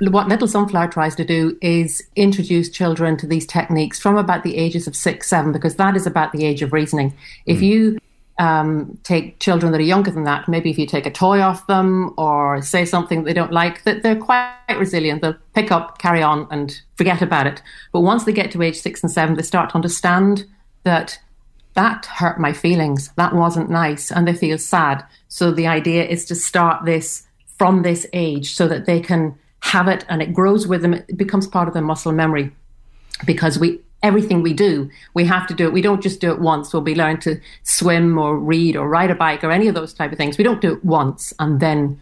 what 0.00 0.28
Little 0.28 0.48
Sunflower 0.48 0.88
tries 0.88 1.14
to 1.16 1.24
do 1.24 1.56
is 1.60 2.02
introduce 2.16 2.68
children 2.70 3.16
to 3.18 3.26
these 3.26 3.46
techniques 3.46 3.98
from 3.98 4.16
about 4.16 4.42
the 4.42 4.56
ages 4.56 4.86
of 4.86 4.94
six, 4.94 5.28
seven, 5.28 5.52
because 5.52 5.76
that 5.76 5.96
is 5.96 6.06
about 6.06 6.32
the 6.32 6.44
age 6.44 6.62
of 6.62 6.72
reasoning. 6.72 7.14
If 7.46 7.58
mm. 7.58 7.62
you 7.62 7.98
um, 8.38 8.98
take 9.02 9.38
children 9.38 9.72
that 9.72 9.80
are 9.80 9.84
younger 9.84 10.10
than 10.10 10.24
that, 10.24 10.48
maybe 10.48 10.70
if 10.70 10.78
you 10.78 10.86
take 10.86 11.06
a 11.06 11.10
toy 11.10 11.40
off 11.40 11.66
them 11.66 12.14
or 12.16 12.62
say 12.62 12.84
something 12.84 13.24
they 13.24 13.32
don't 13.32 13.52
like, 13.52 13.84
that 13.84 14.02
they're 14.02 14.16
quite 14.16 14.76
resilient. 14.78 15.22
They'll 15.22 15.36
pick 15.54 15.70
up, 15.70 15.98
carry 15.98 16.22
on, 16.22 16.46
and 16.50 16.80
forget 16.96 17.22
about 17.22 17.46
it. 17.46 17.62
But 17.92 18.00
once 18.00 18.24
they 18.24 18.32
get 18.32 18.50
to 18.52 18.62
age 18.62 18.76
six 18.76 19.02
and 19.02 19.10
seven, 19.10 19.36
they 19.36 19.42
start 19.42 19.70
to 19.70 19.76
understand 19.76 20.44
that 20.84 21.18
that 21.74 22.06
hurt 22.06 22.38
my 22.38 22.52
feelings. 22.52 23.10
That 23.16 23.34
wasn't 23.34 23.70
nice, 23.70 24.12
and 24.12 24.26
they 24.26 24.34
feel 24.34 24.58
sad. 24.58 25.04
So 25.28 25.50
the 25.50 25.66
idea 25.66 26.04
is 26.04 26.24
to 26.26 26.34
start 26.34 26.84
this 26.84 27.26
from 27.58 27.82
this 27.82 28.06
age 28.12 28.54
so 28.54 28.68
that 28.68 28.86
they 28.86 29.00
can 29.00 29.38
have 29.64 29.88
it 29.88 30.04
and 30.08 30.22
it 30.22 30.32
grows 30.32 30.66
with 30.66 30.82
them. 30.82 30.94
It 30.94 31.16
becomes 31.16 31.46
part 31.46 31.68
of 31.68 31.74
their 31.74 31.82
muscle 31.82 32.12
memory 32.12 32.52
because 33.24 33.58
we 33.58 33.80
everything 34.02 34.42
we 34.42 34.52
do, 34.52 34.90
we 35.14 35.24
have 35.24 35.46
to 35.46 35.54
do 35.54 35.64
it. 35.66 35.72
We 35.72 35.80
don't 35.80 36.02
just 36.02 36.20
do 36.20 36.30
it 36.30 36.38
once. 36.38 36.72
We'll 36.72 36.82
be 36.82 36.94
learn 36.94 37.18
to 37.20 37.40
swim 37.62 38.18
or 38.18 38.38
read 38.38 38.76
or 38.76 38.86
ride 38.86 39.10
a 39.10 39.14
bike 39.14 39.42
or 39.42 39.50
any 39.50 39.66
of 39.66 39.74
those 39.74 39.94
type 39.94 40.12
of 40.12 40.18
things. 40.18 40.36
We 40.36 40.44
don't 40.44 40.60
do 40.60 40.74
it 40.74 40.84
once 40.84 41.32
and 41.38 41.58
then 41.58 41.98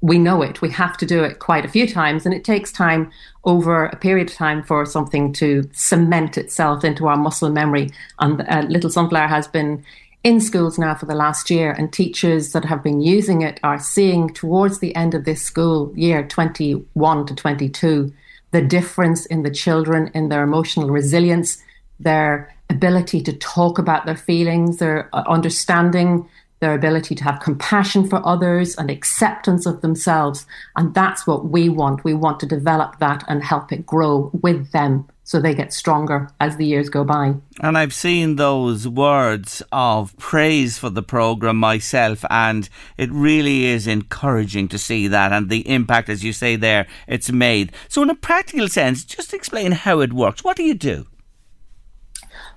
we 0.00 0.16
know 0.18 0.42
it. 0.42 0.62
We 0.62 0.70
have 0.70 0.96
to 0.98 1.06
do 1.06 1.24
it 1.24 1.40
quite 1.40 1.64
a 1.64 1.68
few 1.68 1.86
times, 1.86 2.24
and 2.24 2.34
it 2.34 2.42
takes 2.42 2.72
time 2.72 3.10
over 3.44 3.84
a 3.84 3.96
period 3.96 4.30
of 4.30 4.34
time 4.34 4.62
for 4.62 4.86
something 4.86 5.30
to 5.34 5.68
cement 5.74 6.38
itself 6.38 6.84
into 6.84 7.06
our 7.06 7.18
muscle 7.18 7.50
memory. 7.50 7.90
And 8.18 8.40
uh, 8.48 8.64
Little 8.68 8.88
Sunflower 8.88 9.28
has 9.28 9.46
been 9.46 9.84
in 10.22 10.40
schools 10.40 10.78
now 10.78 10.94
for 10.94 11.06
the 11.06 11.14
last 11.14 11.50
year, 11.50 11.72
and 11.72 11.92
teachers 11.92 12.52
that 12.52 12.64
have 12.64 12.82
been 12.82 13.00
using 13.00 13.42
it 13.42 13.58
are 13.62 13.78
seeing 13.78 14.28
towards 14.28 14.78
the 14.78 14.94
end 14.94 15.14
of 15.14 15.24
this 15.24 15.42
school 15.42 15.92
year, 15.96 16.26
21 16.26 17.26
to 17.26 17.34
22, 17.34 18.12
the 18.50 18.62
difference 18.62 19.24
in 19.26 19.42
the 19.42 19.50
children, 19.50 20.10
in 20.14 20.28
their 20.28 20.42
emotional 20.42 20.90
resilience, 20.90 21.62
their 21.98 22.54
ability 22.68 23.22
to 23.22 23.32
talk 23.32 23.78
about 23.78 24.04
their 24.04 24.16
feelings, 24.16 24.76
their 24.76 25.08
uh, 25.14 25.22
understanding 25.26 26.28
their 26.60 26.74
ability 26.74 27.14
to 27.14 27.24
have 27.24 27.40
compassion 27.40 28.06
for 28.06 28.24
others 28.26 28.76
and 28.76 28.90
acceptance 28.90 29.64
of 29.64 29.80
themselves. 29.80 30.46
And 30.76 30.94
that's 30.94 31.26
what 31.26 31.46
we 31.46 31.70
want. 31.70 32.04
We 32.04 32.12
want 32.12 32.38
to 32.40 32.46
develop 32.46 32.98
that 32.98 33.24
and 33.28 33.42
help 33.42 33.72
it 33.72 33.86
grow 33.86 34.30
with 34.42 34.70
them 34.72 35.08
so 35.30 35.40
they 35.40 35.54
get 35.54 35.72
stronger 35.72 36.28
as 36.40 36.56
the 36.56 36.66
years 36.66 36.88
go 36.88 37.04
by. 37.04 37.32
And 37.60 37.78
I've 37.78 37.94
seen 37.94 38.34
those 38.34 38.88
words 38.88 39.62
of 39.70 40.16
praise 40.16 40.76
for 40.76 40.90
the 40.90 41.04
programme 41.04 41.56
myself, 41.56 42.24
and 42.28 42.68
it 42.98 43.12
really 43.12 43.66
is 43.66 43.86
encouraging 43.86 44.66
to 44.70 44.76
see 44.76 45.06
that 45.06 45.30
and 45.30 45.48
the 45.48 45.60
impact, 45.68 46.08
as 46.08 46.24
you 46.24 46.32
say 46.32 46.56
there, 46.56 46.88
it's 47.06 47.30
made. 47.30 47.70
So, 47.88 48.02
in 48.02 48.10
a 48.10 48.16
practical 48.16 48.66
sense, 48.66 49.04
just 49.04 49.32
explain 49.32 49.70
how 49.70 50.00
it 50.00 50.12
works. 50.12 50.42
What 50.42 50.56
do 50.56 50.64
you 50.64 50.74
do? 50.74 51.06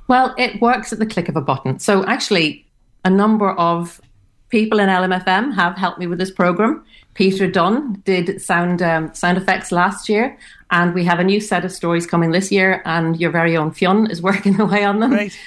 Well, 0.07 0.33
it 0.39 0.59
works 0.59 0.91
at 0.91 0.97
the 0.97 1.05
click 1.05 1.29
of 1.29 1.35
a 1.35 1.41
button. 1.41 1.77
So, 1.77 2.03
actually, 2.07 2.65
a 3.05 3.09
number 3.11 3.51
of 3.51 4.01
people 4.49 4.79
in 4.79 4.89
LMFM 4.89 5.53
have 5.53 5.77
helped 5.77 5.99
me 5.99 6.07
with 6.07 6.17
this 6.17 6.31
program. 6.31 6.83
Peter 7.13 7.47
Dunn 7.47 8.01
did 8.05 8.41
sound 8.41 8.81
um, 8.81 9.13
sound 9.13 9.37
effects 9.37 9.71
last 9.71 10.09
year, 10.09 10.37
and 10.71 10.93
we 10.93 11.03
have 11.05 11.19
a 11.19 11.23
new 11.23 11.39
set 11.39 11.63
of 11.63 11.71
stories 11.71 12.07
coming 12.07 12.31
this 12.31 12.51
year. 12.51 12.81
And 12.85 13.19
your 13.19 13.31
very 13.31 13.55
own 13.55 13.71
Fionn 13.71 14.09
is 14.09 14.21
working 14.29 14.59
away 14.59 14.83
on 14.83 14.99
them. 14.99 15.13
Right. 15.13 15.37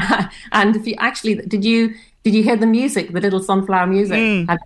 and 0.52 0.76
if 0.76 0.86
you 0.86 0.94
actually 0.98 1.36
did 1.36 1.64
you 1.64 1.94
did 2.24 2.34
you 2.34 2.42
hear 2.42 2.56
the 2.56 2.66
music, 2.66 3.12
the 3.12 3.20
little 3.20 3.40
sunflower 3.40 3.86
music? 3.86 4.18
Mm. 4.18 4.58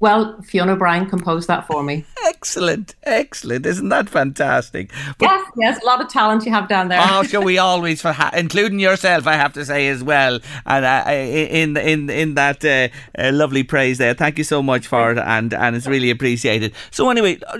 Well, 0.00 0.40
Fiona 0.40 0.72
O'Brien 0.72 1.08
composed 1.08 1.46
that 1.48 1.66
for 1.66 1.82
me. 1.82 2.06
Excellent, 2.26 2.94
excellent. 3.02 3.66
Isn't 3.66 3.90
that 3.90 4.08
fantastic? 4.08 4.90
But, 5.18 5.26
yes, 5.26 5.46
yes, 5.56 5.82
a 5.82 5.86
lot 5.86 6.00
of 6.00 6.08
talent 6.08 6.46
you 6.46 6.52
have 6.52 6.68
down 6.68 6.88
there. 6.88 6.98
Oh, 7.02 7.22
sure, 7.22 7.42
we 7.42 7.58
always, 7.58 8.00
for 8.00 8.12
ha- 8.12 8.30
including 8.34 8.80
yourself, 8.80 9.26
I 9.26 9.34
have 9.34 9.52
to 9.52 9.64
say 9.64 9.88
as 9.88 10.02
well, 10.02 10.40
and 10.64 10.84
uh, 10.86 11.04
in 11.10 11.76
in 11.76 12.08
in 12.08 12.34
that 12.34 12.64
uh, 12.64 12.88
uh, 13.18 13.30
lovely 13.32 13.62
praise 13.62 13.98
there. 13.98 14.14
Thank 14.14 14.38
you 14.38 14.44
so 14.44 14.62
much 14.62 14.86
for 14.86 15.12
it, 15.12 15.18
and 15.18 15.52
and 15.52 15.76
it's 15.76 15.86
really 15.86 16.10
appreciated. 16.10 16.72
So 16.90 17.10
anyway, 17.10 17.38
uh, 17.46 17.58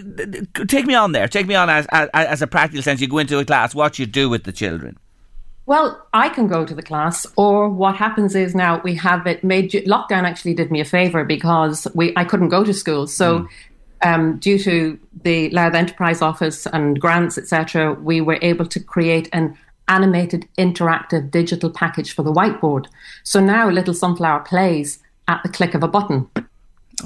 take 0.66 0.86
me 0.86 0.94
on 0.94 1.12
there. 1.12 1.28
Take 1.28 1.46
me 1.46 1.54
on 1.54 1.68
as 1.68 1.86
as, 1.92 2.08
as 2.14 2.42
a 2.42 2.46
practical 2.46 2.82
sense. 2.82 3.02
You 3.02 3.08
go 3.08 3.18
into 3.18 3.38
a 3.38 3.44
class, 3.44 3.74
what 3.74 3.98
you 3.98 4.06
do 4.06 4.30
with 4.30 4.44
the 4.44 4.52
children. 4.52 4.96
Well, 5.70 6.04
I 6.12 6.30
can 6.30 6.48
go 6.48 6.66
to 6.66 6.74
the 6.74 6.82
class, 6.82 7.24
or 7.36 7.68
what 7.68 7.94
happens 7.94 8.34
is 8.34 8.56
now 8.56 8.80
we 8.82 8.96
have 8.96 9.24
it 9.24 9.44
made. 9.44 9.70
Lockdown 9.70 10.24
actually 10.24 10.52
did 10.52 10.72
me 10.72 10.80
a 10.80 10.84
favor 10.84 11.22
because 11.24 11.86
we 11.94 12.12
I 12.16 12.24
couldn't 12.24 12.48
go 12.48 12.64
to 12.64 12.74
school, 12.74 13.06
so. 13.06 13.40
Mm. 13.40 13.48
Um, 14.02 14.38
due 14.38 14.58
to 14.60 14.98
the 15.24 15.50
Louth 15.50 15.74
Enterprise 15.74 16.22
Office 16.22 16.66
and 16.72 16.98
grants, 16.98 17.36
etc., 17.36 17.92
we 17.92 18.22
were 18.22 18.38
able 18.40 18.64
to 18.64 18.80
create 18.80 19.28
an 19.34 19.58
animated, 19.88 20.48
interactive 20.56 21.30
digital 21.30 21.68
package 21.68 22.14
for 22.14 22.22
the 22.22 22.32
whiteboard. 22.32 22.86
So 23.24 23.40
now 23.40 23.68
Little 23.68 23.92
Sunflower 23.92 24.40
plays 24.40 25.00
at 25.28 25.42
the 25.42 25.50
click 25.50 25.74
of 25.74 25.82
a 25.82 25.88
button. 25.88 26.30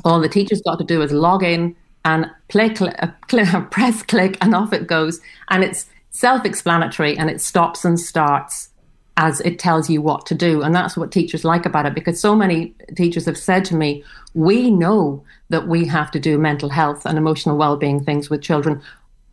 All 0.05 0.21
the 0.21 0.29
teachers 0.29 0.63
got 0.63 0.79
to 0.79 0.85
do 0.85 1.03
is 1.03 1.11
log 1.11 1.43
in 1.43 1.75
and 2.05 2.31
play, 2.47 2.73
cl- 2.73 2.95
uh, 3.01 3.09
cl- 3.29 3.63
press 3.73 4.05
click, 4.05 4.39
and 4.41 4.55
off 4.55 4.73
it 4.73 4.87
goes. 4.87 5.21
And 5.49 5.65
it's 5.65 5.87
self 6.15 6.45
explanatory 6.45 7.19
and 7.19 7.29
it 7.29 7.41
stops 7.41 7.85
and 7.85 7.99
starts 7.99 8.71
as 9.17 9.41
it 9.41 9.59
tells 9.59 9.91
you 9.91 10.01
what 10.01 10.25
to 10.27 10.35
do. 10.35 10.63
And 10.63 10.75
that's 10.75 10.97
what 10.97 11.13
teachers 11.13 11.45
like 11.45 11.67
about 11.67 11.87
it 11.87 11.95
because 11.95 12.21
so 12.21 12.35
many 12.35 12.75
teachers 12.97 13.27
have 13.27 13.37
said 13.37 13.65
to 13.67 13.77
me, 13.77 14.03
we 14.33 14.71
know 14.71 15.25
that 15.51 15.69
we 15.69 15.87
have 15.87 16.11
to 16.13 16.21
do 16.21 16.39
mental 16.39 16.69
health 16.69 17.05
and 17.05 17.19
emotional 17.19 17.57
well-being 17.57 18.03
things 18.03 18.31
with 18.31 18.43
children, 18.43 18.81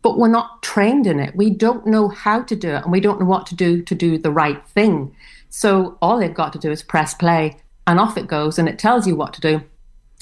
but 0.02 0.18
we're 0.18 0.28
not 0.28 0.62
trained 0.62 1.06
in 1.06 1.18
it. 1.18 1.34
We 1.34 1.50
don't 1.50 1.86
know 1.86 2.08
how 2.08 2.42
to 2.42 2.54
do 2.54 2.70
it 2.70 2.82
and 2.82 2.92
we 2.92 3.00
don't 3.00 3.20
know 3.20 3.26
what 3.26 3.46
to 3.46 3.54
do 3.54 3.82
to 3.82 3.94
do 3.94 4.18
the 4.18 4.30
right 4.30 4.64
thing. 4.68 5.14
So 5.50 5.98
all 6.02 6.18
they've 6.18 6.34
got 6.34 6.52
to 6.54 6.58
do 6.58 6.70
is 6.70 6.82
press 6.82 7.14
play 7.14 7.56
and 7.86 8.00
off 8.00 8.16
it 8.16 8.26
goes 8.26 8.58
and 8.58 8.68
it 8.68 8.78
tells 8.78 9.06
you 9.06 9.16
what 9.16 9.32
to 9.34 9.40
do. 9.40 9.62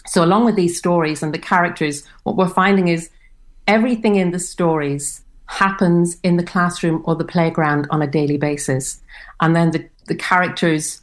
So 0.07 0.25
along 0.25 0.45
with 0.45 0.57
these 0.57 0.79
stories 0.79 1.23
and 1.23 1.33
the 1.33 1.39
characters, 1.39 2.07
what 2.25 2.37
we're 2.37 2.49
finding 2.49 2.89
is 2.89 3.11
everything 3.67 4.17
in 4.17 4.31
the 4.31 4.39
stories 4.39 5.23
happens 5.51 6.17
in 6.23 6.37
the 6.37 6.45
classroom 6.45 7.03
or 7.05 7.17
the 7.17 7.25
playground 7.25 7.87
on 7.91 8.01
a 8.01 8.07
daily 8.07 8.37
basis. 8.37 9.01
And 9.41 9.57
then 9.57 9.73
the, 9.73 9.85
the 10.07 10.15
characters 10.15 11.03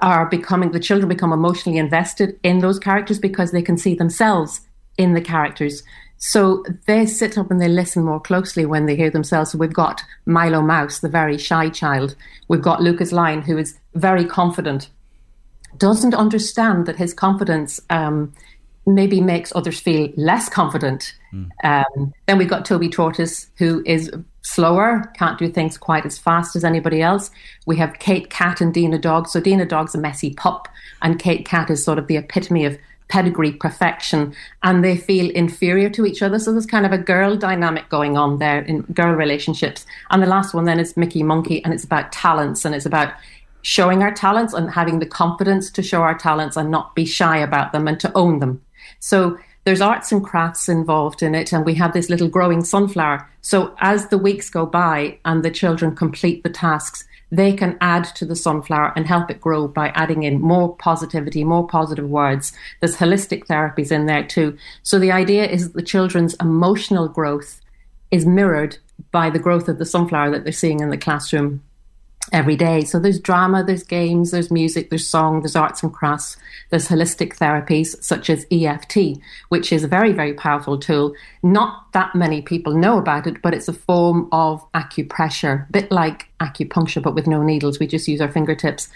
are 0.00 0.26
becoming, 0.26 0.72
the 0.72 0.80
children 0.80 1.08
become 1.08 1.32
emotionally 1.32 1.78
invested 1.78 2.38
in 2.42 2.58
those 2.58 2.80
characters 2.80 3.20
because 3.20 3.52
they 3.52 3.62
can 3.62 3.78
see 3.78 3.94
themselves 3.94 4.62
in 4.98 5.14
the 5.14 5.20
characters. 5.20 5.84
So 6.18 6.64
they 6.86 7.06
sit 7.06 7.38
up 7.38 7.52
and 7.52 7.60
they 7.60 7.68
listen 7.68 8.04
more 8.04 8.20
closely 8.20 8.66
when 8.66 8.86
they 8.86 8.96
hear 8.96 9.10
themselves. 9.10 9.52
So 9.52 9.58
we've 9.58 9.72
got 9.72 10.02
Milo 10.26 10.60
Mouse, 10.60 10.98
the 10.98 11.08
very 11.08 11.38
shy 11.38 11.68
child. 11.68 12.16
We've 12.48 12.60
got 12.60 12.82
Lucas 12.82 13.12
Lion, 13.12 13.42
who 13.42 13.56
is 13.58 13.78
very 13.94 14.24
confident, 14.24 14.90
doesn't 15.78 16.14
understand 16.14 16.86
that 16.86 16.96
his 16.96 17.14
confidence 17.14 17.80
um, 17.90 18.32
maybe 18.86 19.20
makes 19.20 19.52
others 19.54 19.78
feel 19.78 20.12
less 20.16 20.48
confident. 20.48 21.14
Mm. 21.34 21.50
Um, 21.64 22.14
then 22.26 22.38
we've 22.38 22.48
got 22.48 22.64
Toby 22.64 22.88
Tortoise, 22.88 23.50
who 23.56 23.82
is 23.84 24.10
slower, 24.42 25.10
can't 25.16 25.38
do 25.38 25.48
things 25.48 25.76
quite 25.76 26.06
as 26.06 26.18
fast 26.18 26.54
as 26.54 26.64
anybody 26.64 27.02
else. 27.02 27.30
We 27.66 27.76
have 27.78 27.98
Kate 27.98 28.30
Cat 28.30 28.60
and 28.60 28.72
Dina 28.72 28.98
Dog. 28.98 29.28
So 29.28 29.40
Dina 29.40 29.66
Dog's 29.66 29.94
a 29.94 29.98
messy 29.98 30.34
pup, 30.34 30.68
and 31.02 31.18
Kate 31.18 31.44
Cat 31.44 31.70
is 31.70 31.84
sort 31.84 31.98
of 31.98 32.06
the 32.06 32.16
epitome 32.16 32.64
of 32.64 32.78
pedigree 33.08 33.52
perfection, 33.52 34.34
and 34.62 34.84
they 34.84 34.96
feel 34.96 35.30
inferior 35.30 35.90
to 35.90 36.06
each 36.06 36.22
other. 36.22 36.38
So 36.38 36.52
there's 36.52 36.66
kind 36.66 36.86
of 36.86 36.92
a 36.92 36.98
girl 36.98 37.36
dynamic 37.36 37.88
going 37.88 38.16
on 38.16 38.38
there 38.38 38.60
in 38.60 38.82
girl 38.82 39.12
relationships. 39.12 39.84
And 40.10 40.22
the 40.22 40.26
last 40.26 40.54
one 40.54 40.64
then 40.64 40.80
is 40.80 40.96
Mickey 40.96 41.22
Monkey, 41.22 41.62
and 41.64 41.74
it's 41.74 41.84
about 41.84 42.12
talents, 42.12 42.64
and 42.64 42.74
it's 42.74 42.86
about 42.86 43.12
showing 43.62 44.02
our 44.02 44.12
talents 44.12 44.52
and 44.52 44.70
having 44.70 44.98
the 44.98 45.06
confidence 45.06 45.70
to 45.70 45.82
show 45.82 46.02
our 46.02 46.16
talents 46.16 46.56
and 46.56 46.70
not 46.70 46.94
be 46.94 47.06
shy 47.06 47.38
about 47.38 47.72
them 47.72 47.88
and 47.88 47.98
to 47.98 48.12
own 48.14 48.38
them. 48.38 48.60
So 49.00 49.38
there's 49.64 49.80
arts 49.80 50.12
and 50.12 50.22
crafts 50.22 50.68
involved 50.68 51.22
in 51.22 51.34
it, 51.34 51.52
and 51.52 51.64
we 51.64 51.74
have 51.74 51.92
this 51.92 52.10
little 52.10 52.28
growing 52.28 52.62
sunflower. 52.62 53.28
So 53.40 53.74
as 53.80 54.08
the 54.08 54.18
weeks 54.18 54.50
go 54.50 54.66
by 54.66 55.18
and 55.24 55.42
the 55.42 55.50
children 55.50 55.96
complete 55.96 56.42
the 56.42 56.50
tasks, 56.50 57.04
they 57.32 57.52
can 57.52 57.76
add 57.80 58.04
to 58.04 58.24
the 58.24 58.36
sunflower 58.36 58.92
and 58.94 59.06
help 59.06 59.30
it 59.30 59.40
grow 59.40 59.66
by 59.66 59.88
adding 59.88 60.22
in 60.22 60.40
more 60.40 60.76
positivity, 60.76 61.42
more 61.42 61.66
positive 61.66 62.08
words. 62.08 62.52
There's 62.80 62.96
holistic 62.96 63.46
therapies 63.46 63.90
in 63.90 64.06
there 64.06 64.22
too. 64.22 64.56
So 64.82 64.98
the 64.98 65.10
idea 65.10 65.46
is 65.46 65.64
that 65.64 65.74
the 65.74 65.82
children's 65.82 66.34
emotional 66.34 67.08
growth 67.08 67.60
is 68.10 68.26
mirrored 68.26 68.76
by 69.10 69.30
the 69.30 69.40
growth 69.40 69.68
of 69.68 69.78
the 69.78 69.86
sunflower 69.86 70.30
that 70.30 70.44
they're 70.44 70.52
seeing 70.52 70.80
in 70.80 70.90
the 70.90 70.96
classroom 70.96 71.63
every 72.32 72.56
day. 72.56 72.82
So 72.84 72.98
there's 72.98 73.20
drama, 73.20 73.62
there's 73.62 73.82
games, 73.82 74.30
there's 74.30 74.50
music, 74.50 74.90
there's 74.90 75.06
song, 75.06 75.40
there's 75.40 75.56
arts 75.56 75.82
and 75.82 75.92
crafts, 75.92 76.36
there's 76.70 76.88
holistic 76.88 77.36
therapies 77.36 78.02
such 78.02 78.30
as 78.30 78.46
EFT, 78.50 79.20
which 79.50 79.72
is 79.72 79.84
a 79.84 79.88
very, 79.88 80.12
very 80.12 80.32
powerful 80.34 80.78
tool. 80.78 81.14
Not 81.42 81.92
that 81.92 82.14
many 82.14 82.42
people 82.42 82.74
know 82.74 82.98
about 82.98 83.26
it, 83.26 83.42
but 83.42 83.54
it's 83.54 83.68
a 83.68 83.72
form 83.72 84.28
of 84.32 84.64
acupressure, 84.72 85.68
a 85.68 85.72
bit 85.72 85.90
like 85.90 86.28
acupuncture, 86.40 87.02
but 87.02 87.14
with 87.14 87.26
no 87.26 87.42
needles. 87.42 87.78
We 87.78 87.86
just 87.86 88.08
use 88.08 88.20
our 88.20 88.30
fingertips. 88.30 88.88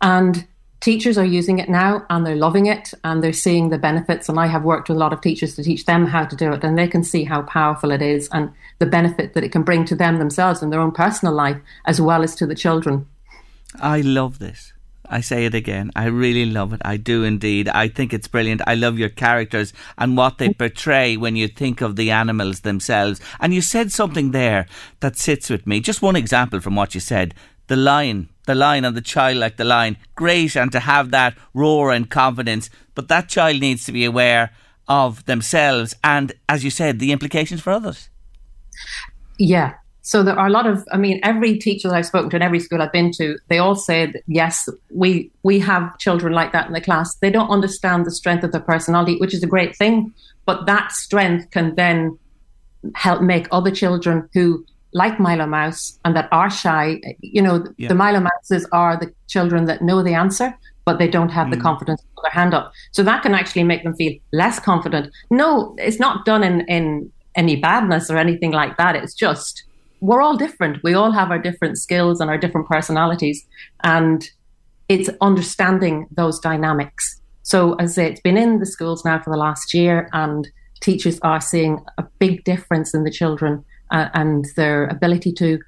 And 0.00 0.46
teachers 0.80 1.18
are 1.18 1.24
using 1.24 1.58
it 1.58 1.68
now 1.68 2.04
and 2.10 2.26
they're 2.26 2.36
loving 2.36 2.66
it 2.66 2.92
and 3.04 3.22
they're 3.22 3.32
seeing 3.32 3.70
the 3.70 3.78
benefits. 3.78 4.28
And 4.28 4.38
I 4.38 4.46
have 4.46 4.64
worked 4.64 4.88
with 4.88 4.96
a 4.96 5.00
lot 5.00 5.12
of 5.12 5.20
teachers 5.20 5.54
to 5.56 5.62
teach 5.62 5.86
them 5.86 6.06
how 6.06 6.24
to 6.24 6.36
do 6.36 6.52
it, 6.52 6.64
and 6.64 6.78
they 6.78 6.88
can 6.88 7.02
see 7.02 7.24
how 7.24 7.42
powerful 7.42 7.90
it 7.90 8.02
is 8.02 8.28
and 8.32 8.52
the 8.78 8.86
benefit 8.86 9.34
that 9.34 9.44
it 9.44 9.52
can 9.52 9.62
bring 9.62 9.84
to 9.86 9.96
them 9.96 10.18
themselves 10.18 10.62
in 10.62 10.70
their 10.70 10.80
own 10.80 10.92
personal 10.92 11.34
life 11.34 11.58
as 11.84 12.00
well 12.00 12.22
as 12.22 12.34
to 12.36 12.46
the 12.46 12.54
children. 12.54 13.06
I 13.80 14.00
love 14.00 14.38
this. 14.38 14.72
I 15.08 15.20
say 15.20 15.44
it 15.44 15.54
again. 15.54 15.92
I 15.94 16.06
really 16.06 16.46
love 16.46 16.72
it. 16.72 16.82
I 16.84 16.96
do 16.96 17.22
indeed. 17.22 17.68
I 17.68 17.86
think 17.88 18.12
it's 18.12 18.26
brilliant. 18.26 18.60
I 18.66 18.74
love 18.74 18.98
your 18.98 19.08
characters 19.08 19.72
and 19.96 20.16
what 20.16 20.38
they 20.38 20.52
portray 20.52 21.16
when 21.16 21.36
you 21.36 21.46
think 21.46 21.80
of 21.80 21.94
the 21.94 22.10
animals 22.10 22.60
themselves. 22.60 23.20
And 23.38 23.54
you 23.54 23.60
said 23.60 23.92
something 23.92 24.32
there 24.32 24.66
that 25.00 25.16
sits 25.16 25.48
with 25.48 25.64
me. 25.66 25.78
Just 25.78 26.02
one 26.02 26.16
example 26.16 26.60
from 26.60 26.74
what 26.74 26.94
you 26.94 27.00
said. 27.00 27.34
The 27.68 27.76
lion 27.76 28.30
the 28.46 28.54
lion 28.54 28.84
and 28.84 28.96
the 28.96 29.02
child 29.02 29.36
like 29.36 29.56
the 29.56 29.64
lion. 29.64 29.96
Great, 30.14 30.56
and 30.56 30.72
to 30.72 30.80
have 30.80 31.10
that 31.10 31.36
roar 31.54 31.92
and 31.92 32.10
confidence. 32.10 32.70
But 32.94 33.08
that 33.08 33.28
child 33.28 33.60
needs 33.60 33.84
to 33.84 33.92
be 33.92 34.04
aware 34.04 34.52
of 34.88 35.24
themselves 35.26 35.94
and, 36.02 36.32
as 36.48 36.64
you 36.64 36.70
said, 36.70 36.98
the 36.98 37.12
implications 37.12 37.60
for 37.60 37.72
others. 37.72 38.08
Yeah. 39.38 39.74
So 40.02 40.22
there 40.22 40.38
are 40.38 40.46
a 40.46 40.50
lot 40.50 40.66
of, 40.66 40.86
I 40.92 40.96
mean, 40.96 41.18
every 41.24 41.58
teacher 41.58 41.88
that 41.88 41.96
I've 41.96 42.06
spoken 42.06 42.30
to 42.30 42.36
in 42.36 42.42
every 42.42 42.60
school 42.60 42.80
I've 42.80 42.92
been 42.92 43.10
to, 43.18 43.36
they 43.48 43.58
all 43.58 43.74
said, 43.74 44.22
yes, 44.28 44.68
we 44.94 45.32
we 45.42 45.58
have 45.58 45.98
children 45.98 46.32
like 46.32 46.52
that 46.52 46.68
in 46.68 46.72
the 46.72 46.80
class. 46.80 47.16
They 47.16 47.30
don't 47.30 47.50
understand 47.50 48.06
the 48.06 48.12
strength 48.12 48.44
of 48.44 48.52
their 48.52 48.60
personality, 48.60 49.16
which 49.18 49.34
is 49.34 49.42
a 49.42 49.48
great 49.48 49.76
thing, 49.76 50.14
but 50.44 50.66
that 50.66 50.92
strength 50.92 51.50
can 51.50 51.74
then 51.74 52.16
help 52.94 53.20
make 53.20 53.48
other 53.50 53.72
children 53.72 54.28
who 54.32 54.64
like 54.96 55.20
Milo 55.20 55.46
Mouse 55.46 55.98
and 56.06 56.16
that 56.16 56.28
are 56.32 56.50
shy. 56.50 57.00
You 57.20 57.42
know, 57.42 57.66
yeah. 57.76 57.88
the 57.88 57.94
Milo 57.94 58.20
Mouses 58.20 58.66
are 58.72 58.98
the 58.98 59.12
children 59.28 59.66
that 59.66 59.82
know 59.82 60.02
the 60.02 60.14
answer, 60.14 60.56
but 60.86 60.98
they 60.98 61.06
don't 61.06 61.28
have 61.28 61.48
mm. 61.48 61.50
the 61.50 61.60
confidence 61.60 62.00
to 62.00 62.06
put 62.16 62.22
their 62.22 62.30
hand 62.30 62.54
up. 62.54 62.72
So 62.92 63.02
that 63.02 63.22
can 63.22 63.34
actually 63.34 63.64
make 63.64 63.84
them 63.84 63.94
feel 63.94 64.14
less 64.32 64.58
confident. 64.58 65.12
No, 65.30 65.74
it's 65.76 66.00
not 66.00 66.24
done 66.24 66.42
in, 66.42 66.62
in 66.62 67.12
any 67.34 67.56
badness 67.56 68.10
or 68.10 68.16
anything 68.16 68.52
like 68.52 68.78
that. 68.78 68.96
It's 68.96 69.12
just 69.12 69.64
we're 70.00 70.22
all 70.22 70.36
different. 70.38 70.82
We 70.82 70.94
all 70.94 71.12
have 71.12 71.30
our 71.30 71.38
different 71.38 71.76
skills 71.76 72.20
and 72.20 72.30
our 72.30 72.38
different 72.38 72.66
personalities. 72.66 73.46
And 73.84 74.26
it's 74.88 75.10
understanding 75.20 76.06
those 76.10 76.40
dynamics. 76.40 77.20
So, 77.42 77.74
as 77.74 77.92
I 77.92 77.94
say, 77.94 78.10
it's 78.10 78.20
been 78.22 78.38
in 78.38 78.60
the 78.60 78.66
schools 78.66 79.04
now 79.04 79.20
for 79.22 79.30
the 79.30 79.36
last 79.36 79.74
year, 79.74 80.08
and 80.12 80.48
teachers 80.80 81.18
are 81.20 81.40
seeing 81.40 81.84
a 81.98 82.04
big 82.18 82.44
difference 82.44 82.94
in 82.94 83.04
the 83.04 83.10
children 83.10 83.64
uh, 83.90 84.08
and 84.14 84.46
their 84.56 84.86
ability 84.86 85.32
to 85.32 85.58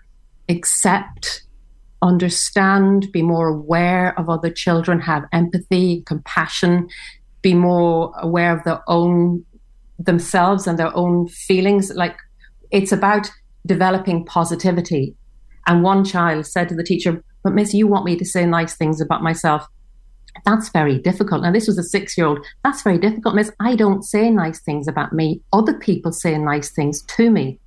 accept, 0.48 1.42
understand, 2.02 3.10
be 3.12 3.22
more 3.22 3.48
aware 3.48 4.18
of 4.18 4.28
other 4.28 4.50
children, 4.50 5.00
have 5.00 5.24
empathy, 5.32 6.02
compassion, 6.06 6.88
be 7.42 7.54
more 7.54 8.12
aware 8.18 8.56
of 8.56 8.64
their 8.64 8.82
own 8.88 9.44
themselves 9.98 10.66
and 10.66 10.78
their 10.78 10.94
own 10.96 11.28
feelings. 11.28 11.90
Like 11.94 12.16
it's 12.70 12.92
about 12.92 13.30
developing 13.66 14.24
positivity. 14.24 15.14
And 15.66 15.82
one 15.82 16.04
child 16.04 16.46
said 16.46 16.68
to 16.68 16.74
the 16.74 16.84
teacher, 16.84 17.22
But 17.42 17.52
Miss, 17.52 17.74
you 17.74 17.86
want 17.86 18.04
me 18.04 18.16
to 18.16 18.24
say 18.24 18.46
nice 18.46 18.74
things 18.74 19.00
about 19.00 19.22
myself. 19.22 19.66
That's 20.44 20.68
very 20.70 20.98
difficult. 20.98 21.42
Now, 21.42 21.52
this 21.52 21.66
was 21.66 21.78
a 21.78 21.82
six 21.82 22.16
year 22.16 22.26
old. 22.26 22.44
That's 22.64 22.82
very 22.82 22.98
difficult, 22.98 23.34
Miss. 23.34 23.50
I 23.60 23.74
don't 23.74 24.02
say 24.02 24.30
nice 24.30 24.60
things 24.60 24.88
about 24.88 25.12
me. 25.12 25.42
Other 25.52 25.74
people 25.74 26.12
say 26.12 26.38
nice 26.38 26.70
things 26.70 27.02
to 27.02 27.30
me. 27.30 27.58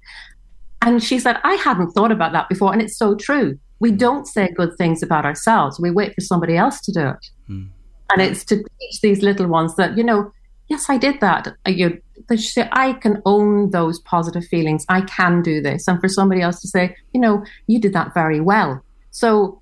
And 0.82 1.04
she 1.04 1.20
said, 1.20 1.38
I 1.44 1.56
hadn't 1.56 1.91
thought 1.91 2.12
about 2.12 2.34
that 2.34 2.50
before. 2.50 2.74
And 2.74 2.82
it's 2.82 2.98
so 2.98 3.15
true. 3.15 3.60
We 3.80 3.91
hmm. 3.91 3.98
don't 3.98 4.28
say 4.28 4.50
good 4.56 4.78
things 4.78 5.04
about 5.04 5.26
ourselves. 5.26 5.80
We 5.80 5.91
wait 5.91 6.13
for 6.15 6.22
somebody 6.22 6.58
else 6.58 6.82
to 6.82 6.91
do 6.91 7.08
it. 7.08 7.26
Mm. 7.50 7.70
And 8.12 8.22
it's 8.22 8.44
to 8.46 8.58
teach 8.58 9.02
these 9.02 9.22
little 9.22 9.48
ones 9.48 9.76
that, 9.78 9.98
you 9.98 10.04
know, 10.04 10.32
yes, 10.67 10.89
I 10.89 10.98
did 10.98 11.20
that. 11.22 11.54
You, 11.65 12.02
say, 12.36 12.67
I 12.72 12.94
can 12.94 13.22
own 13.26 13.72
those 13.72 14.00
positive 14.00 14.46
feelings. 14.46 14.86
I 14.89 15.02
can 15.02 15.41
do 15.41 15.62
this. 15.62 15.88
And 15.88 16.00
for 16.00 16.08
somebody 16.08 16.41
else 16.41 16.62
to 16.62 16.67
say, 16.67 16.96
you 17.13 17.22
know, 17.22 17.44
you 17.67 17.80
did 17.80 17.94
that 17.94 18.13
very 18.13 18.39
well. 18.39 18.84
So 19.12 19.62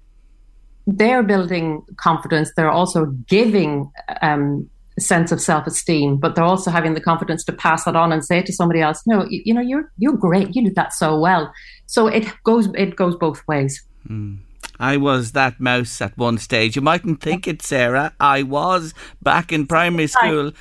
they're 0.88 1.24
building 1.24 1.84
confidence. 1.98 2.52
They're 2.56 2.72
also 2.72 3.06
giving 3.28 3.92
um, 4.22 4.70
sense 5.00 5.32
of 5.32 5.42
self-esteem, 5.42 6.18
but 6.18 6.36
they're 6.36 6.44
also 6.44 6.72
having 6.72 6.94
the 6.94 7.02
confidence 7.02 7.44
to 7.46 7.54
pass 7.54 7.86
that 7.86 7.96
on 7.96 8.12
and 8.12 8.24
say 8.24 8.42
to 8.42 8.54
somebody 8.54 8.82
else, 8.82 9.02
no, 9.06 9.26
you, 9.30 9.42
you 9.46 9.54
know, 9.54 9.62
you're 9.62 9.92
you're 9.98 10.18
great. 10.18 10.56
You 10.56 10.64
did 10.64 10.76
that 10.76 10.94
so 10.94 11.20
well. 11.20 11.52
So 11.86 12.08
it 12.08 12.32
goes 12.44 12.68
it 12.76 12.96
goes 12.96 13.16
both 13.16 13.48
ways. 13.48 13.84
Mm. 14.10 14.40
I 14.80 14.98
was 14.98 15.34
that 15.34 15.60
mouse 15.60 16.02
at 16.02 16.18
one 16.18 16.38
stage. 16.38 16.76
You 16.76 16.82
mightn't 16.82 17.22
think 17.22 17.48
it, 17.48 17.62
Sarah. 17.62 18.14
I 18.20 18.44
was 18.44 18.94
back 19.22 19.52
in 19.52 19.68
primary 19.68 20.08
school. 20.08 20.54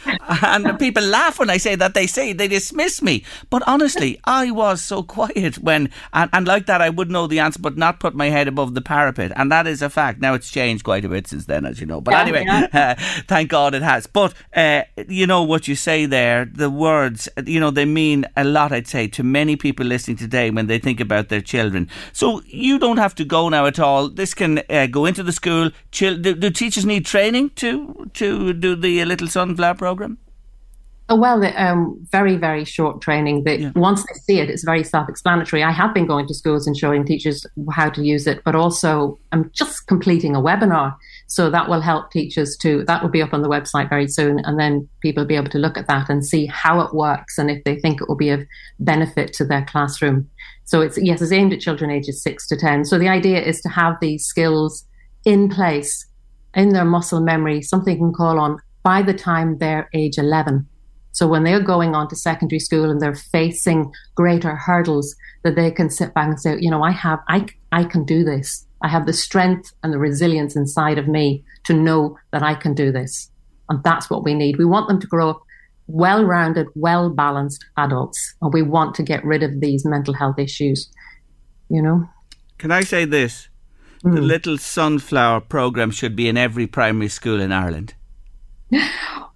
And 0.42 0.78
people 0.78 1.02
laugh 1.02 1.38
when 1.38 1.50
I 1.50 1.56
say 1.56 1.74
that. 1.76 1.94
They 1.94 2.06
say 2.06 2.32
they 2.32 2.48
dismiss 2.48 3.00
me. 3.00 3.24
But 3.48 3.62
honestly, 3.66 4.20
I 4.24 4.50
was 4.50 4.82
so 4.82 5.02
quiet 5.02 5.58
when, 5.58 5.90
and, 6.12 6.30
and 6.32 6.46
like 6.46 6.66
that, 6.66 6.82
I 6.82 6.90
would 6.90 7.10
know 7.10 7.26
the 7.26 7.38
answer, 7.38 7.60
but 7.60 7.76
not 7.76 8.00
put 8.00 8.14
my 8.14 8.28
head 8.28 8.48
above 8.48 8.74
the 8.74 8.80
parapet. 8.80 9.32
And 9.36 9.52
that 9.52 9.66
is 9.66 9.82
a 9.82 9.90
fact. 9.90 10.20
Now 10.20 10.34
it's 10.34 10.50
changed 10.50 10.84
quite 10.84 11.04
a 11.04 11.08
bit 11.08 11.28
since 11.28 11.46
then, 11.46 11.64
as 11.64 11.80
you 11.80 11.86
know. 11.86 12.00
But 12.00 12.12
yeah, 12.12 12.20
anyway, 12.20 12.44
yeah. 12.44 12.66
Uh, 12.72 12.94
thank 13.28 13.50
God 13.50 13.74
it 13.74 13.82
has. 13.82 14.06
But, 14.06 14.34
uh, 14.54 14.82
you 15.08 15.26
know, 15.26 15.42
what 15.42 15.68
you 15.68 15.76
say 15.76 16.06
there, 16.06 16.44
the 16.44 16.70
words, 16.70 17.28
you 17.46 17.60
know, 17.60 17.70
they 17.70 17.84
mean 17.84 18.24
a 18.36 18.44
lot, 18.44 18.72
I'd 18.72 18.88
say, 18.88 19.06
to 19.08 19.22
many 19.22 19.56
people 19.56 19.86
listening 19.86 20.16
today 20.16 20.50
when 20.50 20.66
they 20.66 20.78
think 20.78 21.00
about 21.00 21.28
their 21.28 21.40
children. 21.40 21.88
So 22.12 22.42
you 22.46 22.78
don't 22.78 22.98
have 22.98 23.14
to 23.16 23.24
go 23.24 23.48
now 23.48 23.66
at 23.66 23.78
all 23.78 24.07
this 24.08 24.34
can 24.34 24.62
uh, 24.70 24.86
go 24.86 25.06
into 25.06 25.22
the 25.22 25.32
school. 25.32 25.70
do, 25.90 26.16
do, 26.16 26.50
teachers 26.50 26.84
need 26.84 27.06
training 27.06 27.50
to 27.56 28.10
to 28.14 28.52
do 28.52 28.76
the 28.76 29.04
Little 29.04 29.28
Sunflower 29.28 29.74
program? 29.74 30.18
Oh, 31.10 31.16
well, 31.16 31.42
um, 31.56 32.06
very, 32.12 32.36
very 32.36 32.66
short 32.66 33.00
training. 33.00 33.44
That 33.44 33.60
yeah. 33.60 33.72
once 33.74 34.02
they 34.02 34.14
see 34.14 34.40
it, 34.40 34.50
it's 34.50 34.62
very 34.62 34.84
self-explanatory. 34.84 35.62
I 35.62 35.70
have 35.70 35.94
been 35.94 36.06
going 36.06 36.26
to 36.26 36.34
schools 36.34 36.66
and 36.66 36.76
showing 36.76 37.06
teachers 37.06 37.46
how 37.72 37.88
to 37.88 38.02
use 38.04 38.26
it, 38.26 38.42
but 38.44 38.54
also 38.54 39.18
I'm 39.32 39.50
just 39.54 39.86
completing 39.86 40.36
a 40.36 40.40
webinar, 40.42 40.94
so 41.26 41.48
that 41.48 41.66
will 41.70 41.80
help 41.80 42.10
teachers 42.10 42.58
to. 42.58 42.84
That 42.84 43.02
will 43.02 43.08
be 43.08 43.22
up 43.22 43.32
on 43.32 43.40
the 43.40 43.48
website 43.48 43.88
very 43.88 44.06
soon, 44.06 44.40
and 44.40 44.60
then 44.60 44.86
people 45.00 45.22
will 45.22 45.28
be 45.28 45.36
able 45.36 45.48
to 45.50 45.58
look 45.58 45.78
at 45.78 45.86
that 45.86 46.10
and 46.10 46.26
see 46.26 46.44
how 46.44 46.80
it 46.80 46.92
works, 46.92 47.38
and 47.38 47.50
if 47.50 47.64
they 47.64 47.76
think 47.76 48.02
it 48.02 48.08
will 48.08 48.16
be 48.16 48.28
of 48.28 48.42
benefit 48.78 49.32
to 49.34 49.46
their 49.46 49.64
classroom. 49.64 50.28
So 50.68 50.82
it's 50.82 50.98
yes, 50.98 51.22
it's 51.22 51.32
aimed 51.32 51.54
at 51.54 51.60
children 51.60 51.90
ages 51.90 52.22
six 52.22 52.46
to 52.48 52.56
ten. 52.56 52.84
So 52.84 52.98
the 52.98 53.08
idea 53.08 53.40
is 53.40 53.60
to 53.62 53.70
have 53.70 53.94
these 54.00 54.26
skills 54.26 54.86
in 55.24 55.48
place 55.48 56.06
in 56.54 56.68
their 56.74 56.84
muscle 56.84 57.22
memory, 57.22 57.62
something 57.62 57.94
you 57.94 58.04
can 58.04 58.12
call 58.12 58.38
on 58.38 58.58
by 58.82 59.00
the 59.00 59.14
time 59.14 59.56
they're 59.56 59.88
age 59.94 60.18
eleven. 60.18 60.66
So 61.12 61.26
when 61.26 61.44
they're 61.44 61.72
going 61.74 61.94
on 61.94 62.08
to 62.08 62.16
secondary 62.16 62.60
school 62.60 62.90
and 62.90 63.00
they're 63.00 63.14
facing 63.14 63.90
greater 64.14 64.54
hurdles, 64.54 65.16
that 65.42 65.56
they 65.56 65.70
can 65.70 65.88
sit 65.88 66.12
back 66.12 66.28
and 66.28 66.40
say, 66.40 66.58
you 66.60 66.70
know, 66.70 66.82
I 66.82 66.92
have, 66.92 67.20
I, 67.28 67.46
I 67.72 67.84
can 67.84 68.04
do 68.04 68.22
this. 68.22 68.66
I 68.82 68.88
have 68.88 69.06
the 69.06 69.12
strength 69.12 69.72
and 69.82 69.92
the 69.92 69.98
resilience 69.98 70.54
inside 70.54 70.98
of 70.98 71.08
me 71.08 71.42
to 71.64 71.72
know 71.72 72.18
that 72.30 72.42
I 72.42 72.54
can 72.54 72.74
do 72.74 72.92
this. 72.92 73.30
And 73.70 73.82
that's 73.82 74.10
what 74.10 74.22
we 74.22 74.34
need. 74.34 74.58
We 74.58 74.64
want 74.66 74.86
them 74.86 75.00
to 75.00 75.06
grow 75.06 75.30
up 75.30 75.42
well 75.88 76.24
rounded, 76.24 76.68
well 76.74 77.10
balanced 77.10 77.64
adults. 77.76 78.36
And 78.40 78.52
we 78.52 78.62
want 78.62 78.94
to 78.96 79.02
get 79.02 79.24
rid 79.24 79.42
of 79.42 79.60
these 79.60 79.84
mental 79.84 80.14
health 80.14 80.38
issues, 80.38 80.88
you 81.68 81.82
know? 81.82 82.08
Can 82.58 82.70
I 82.70 82.82
say 82.82 83.04
this? 83.04 83.48
Mm. 84.04 84.14
The 84.14 84.20
Little 84.20 84.58
Sunflower 84.58 85.40
program 85.42 85.90
should 85.90 86.14
be 86.14 86.28
in 86.28 86.36
every 86.36 86.66
primary 86.66 87.08
school 87.08 87.40
in 87.40 87.52
Ireland. 87.52 87.94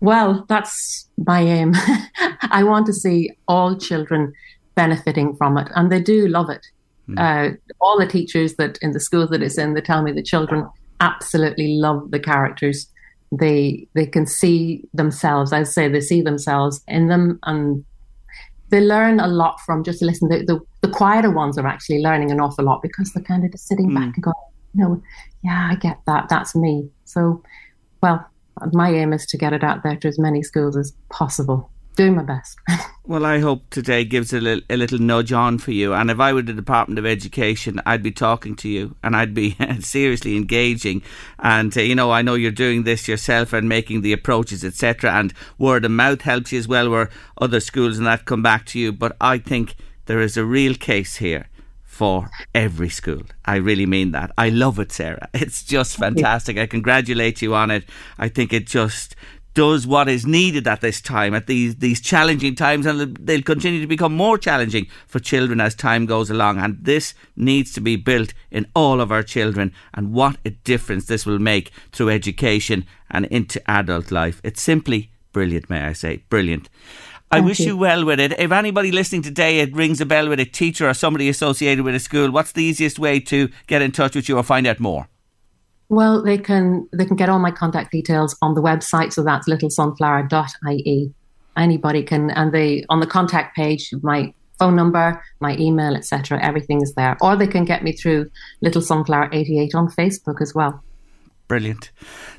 Well, 0.03 0.45
that's 0.49 1.09
my 1.17 1.43
aim. 1.43 1.75
I 2.51 2.65
want 2.65 2.87
to 2.87 2.93
see 2.93 3.31
all 3.47 3.79
children 3.79 4.33
benefiting 4.75 5.37
from 5.37 5.57
it, 5.57 5.69
and 5.77 5.93
they 5.93 6.01
do 6.01 6.27
love 6.27 6.51
it. 6.51 6.67
Mm. 7.09 7.19
Uh, 7.21 7.57
all 7.81 8.01
the 8.01 8.09
teachers 8.09 8.57
that 8.57 8.79
in 8.83 8.91
the 8.91 8.99
school 8.99 9.29
that 9.29 9.43
it's 9.43 9.59
in, 9.59 9.75
they 9.75 9.81
tell 9.81 10.03
me 10.03 10.11
the 10.11 10.21
children 10.21 10.69
absolutely 10.99 11.77
love 11.79 12.11
the 12.11 12.19
characters 12.19 12.89
they 13.33 13.89
they 13.95 14.07
can 14.07 14.27
see 14.27 14.85
themselves. 14.93 15.53
I 15.53 15.63
say 15.63 15.89
they 15.89 16.01
see 16.01 16.23
themselves 16.23 16.83
in 16.87 17.09
them, 17.09 17.39
and 17.45 17.85
they 18.69 18.81
learn 18.81 19.21
a 19.21 19.27
lot 19.27 19.61
from 19.61 19.83
just 19.85 20.03
listening. 20.03 20.47
The, 20.47 20.55
the, 20.55 20.87
the 20.87 20.95
quieter 20.95 21.31
ones 21.31 21.59
are 21.59 21.67
actually 21.67 22.01
learning 22.01 22.31
an 22.31 22.41
awful 22.41 22.65
lot 22.65 22.83
because 22.83 23.13
they're 23.13 23.25
kind 23.25 23.45
of 23.45 23.53
just 23.53 23.67
sitting 23.67 23.91
mm. 23.91 23.95
back 23.95 24.15
and 24.15 24.23
going, 24.23 24.35
you 24.75 24.85
know, 24.85 25.03
yeah, 25.43 25.69
I 25.73 25.75
get 25.77 25.99
that. 26.07 26.29
That's 26.29 26.55
me. 26.55 26.89
So, 27.05 27.43
well, 28.03 28.27
my 28.73 28.91
aim 28.91 29.13
is 29.13 29.27
to 29.27 29.39
get 29.39 29.53
it 29.53 29.65
out 29.65 29.83
there 29.83 29.97
to 29.97 30.09
as 30.09 30.19
many 30.19 30.43
schools 30.43 30.77
as 30.77 30.93
possible 31.11 31.71
doing 31.97 32.15
my 32.15 32.23
best. 32.23 32.59
well, 33.05 33.25
I 33.25 33.39
hope 33.39 33.69
today 33.71 34.05
gives 34.05 34.33
a 34.33 34.41
little, 34.41 34.65
a 34.71 34.77
little 34.77 34.99
nudge 34.99 35.33
on 35.33 35.59
for 35.59 35.73
you. 35.73 35.93
And 35.93 36.11
if 36.11 36.21
I 36.21 36.33
were 36.33 36.43
the 36.43 36.53
Department 36.53 36.99
of 36.99 37.07
Education, 37.07 37.81
I'd 37.85 38.03
be 38.03 38.13
talking 38.13 38.57
to 38.57 38.69
you 38.69 38.97
and 39.03 39.17
I'd 39.17 39.35
be 39.35 39.57
seriously 39.81 40.37
engaging. 40.37 41.03
And, 41.39 41.77
uh, 41.77 41.81
you 41.81 41.95
know, 41.95 42.11
I 42.11 42.23
know 42.23 42.35
you're 42.35 42.51
doing 42.51 42.85
this 42.85 43.09
yourself 43.09 43.53
and 43.53 43.69
making 43.69 44.03
the 44.03 44.13
approaches, 44.13 44.65
etc. 44.65 45.13
And 45.13 45.33
word 45.59 45.85
of 45.85 45.91
mouth 45.91 46.23
helps 46.23 46.53
you 46.53 46.59
as 46.59 46.69
well, 46.69 46.91
where 46.91 47.11
other 47.39 47.61
schools 47.61 47.99
and 47.99 48.07
that 48.07 48.25
come 48.25 48.43
back 48.43 48.67
to 48.67 48.79
you. 48.79 48.93
But 48.93 49.17
I 49.21 49.39
think 49.39 49.75
there 50.07 50.21
is 50.21 50.37
a 50.37 50.45
real 50.45 50.75
case 50.75 51.17
here 51.17 51.49
for 51.93 52.31
every 52.55 52.89
school. 52.89 53.23
I 53.45 53.57
really 53.57 53.85
mean 53.85 54.13
that. 54.13 54.33
I 54.39 54.49
love 54.49 54.79
it, 54.79 54.93
Sarah. 54.93 55.29
It's 55.35 55.63
just 55.63 55.99
fantastic. 55.99 56.57
I 56.57 56.67
congratulate 56.67 57.43
you 57.43 57.55
on 57.55 57.71
it. 57.71 57.85
I 58.19 58.29
think 58.29 58.53
it 58.53 58.67
just 58.67 59.15
does 59.55 59.87
what 59.87 60.09
is 60.09 60.27
needed 60.27 60.67
at 60.67 60.81
this 60.81 61.01
time, 61.01 61.35
at 61.35 61.47
these 61.47 61.77
these 61.77 62.01
challenging 62.01 62.55
times, 62.55 62.87
and 62.87 63.17
they'll 63.17 63.43
continue 63.43 63.81
to 63.81 63.87
become 63.87 64.15
more 64.15 64.39
challenging 64.39 64.87
for 65.07 65.19
children 65.19 65.61
as 65.61 65.75
time 65.75 66.07
goes 66.07 66.31
along. 66.31 66.59
And 66.59 66.79
this 66.81 67.15
needs 67.37 67.73
to 67.73 67.81
be 67.81 67.97
built 67.97 68.33
in 68.51 68.67
all 68.75 69.01
of 69.01 69.13
our 69.13 69.23
children, 69.23 69.73
and 69.95 70.13
what 70.13 70.37
a 70.45 70.51
difference 70.51 71.07
this 71.07 71.27
will 71.27 71.39
make 71.39 71.71
through 71.93 72.11
education 72.11 72.87
and 73.11 73.27
into 73.27 73.63
adult 73.71 74.11
life. 74.11 74.41
It's 74.43 74.63
simply 74.63 75.11
brilliant, 75.33 75.69
may 75.71 75.83
I 75.83 75.93
say, 75.93 76.25
brilliant. 76.29 76.69
I 77.31 77.37
Thank 77.37 77.47
wish 77.47 77.61
you. 77.61 77.67
you 77.69 77.77
well 77.79 78.05
with 78.05 78.21
it. 78.21 78.39
If 78.39 78.53
anybody 78.53 78.93
listening 78.93 79.23
today 79.23 79.61
it 79.61 79.75
rings 79.75 80.03
a 80.03 80.07
bell 80.07 80.29
with 80.29 80.39
a 80.39 80.45
teacher 80.45 80.87
or 80.87 80.93
somebody 80.93 81.31
associated 81.31 81.83
with 81.83 81.95
a 81.95 81.99
school, 81.99 82.31
what's 82.31 82.53
the 82.53 82.63
easiest 82.63 82.99
way 82.99 83.21
to 83.21 83.49
get 83.67 83.81
in 83.81 83.91
touch 83.91 84.15
with 84.15 84.29
you 84.29 84.37
or 84.37 84.43
find 84.43 84.67
out 84.67 84.81
more? 84.81 85.09
Well, 85.93 86.23
they 86.23 86.39
can 86.39 86.89
they 86.91 87.05
can 87.05 87.17
get 87.17 87.29
all 87.29 87.39
my 87.39 87.51
contact 87.51 87.93
details 87.93 88.35
on 88.41 88.55
the 88.55 88.63
website, 88.63 89.13
so 89.13 89.23
that's 89.23 89.47
littlesunflower.ie. 89.47 91.15
Anybody 91.55 92.03
can, 92.03 92.31
and 92.31 92.51
they 92.51 92.87
on 92.89 93.01
the 93.01 93.07
contact 93.07 93.55
page, 93.55 93.93
my 94.01 94.33
phone 94.59 94.75
number, 94.75 95.23
my 95.41 95.55
email, 95.59 95.95
etc. 95.95 96.43
Everything 96.43 96.81
is 96.81 96.95
there. 96.95 97.19
Or 97.21 97.37
they 97.37 97.47
can 97.47 97.67
get 97.67 97.85
me 97.85 97.93
through 97.93 98.31
Little 98.63 98.81
Sunflower 98.81 99.29
88 99.33 99.75
on 99.75 99.89
Facebook 99.89 100.41
as 100.41 100.55
well. 100.55 100.83
Brilliant. 101.47 101.91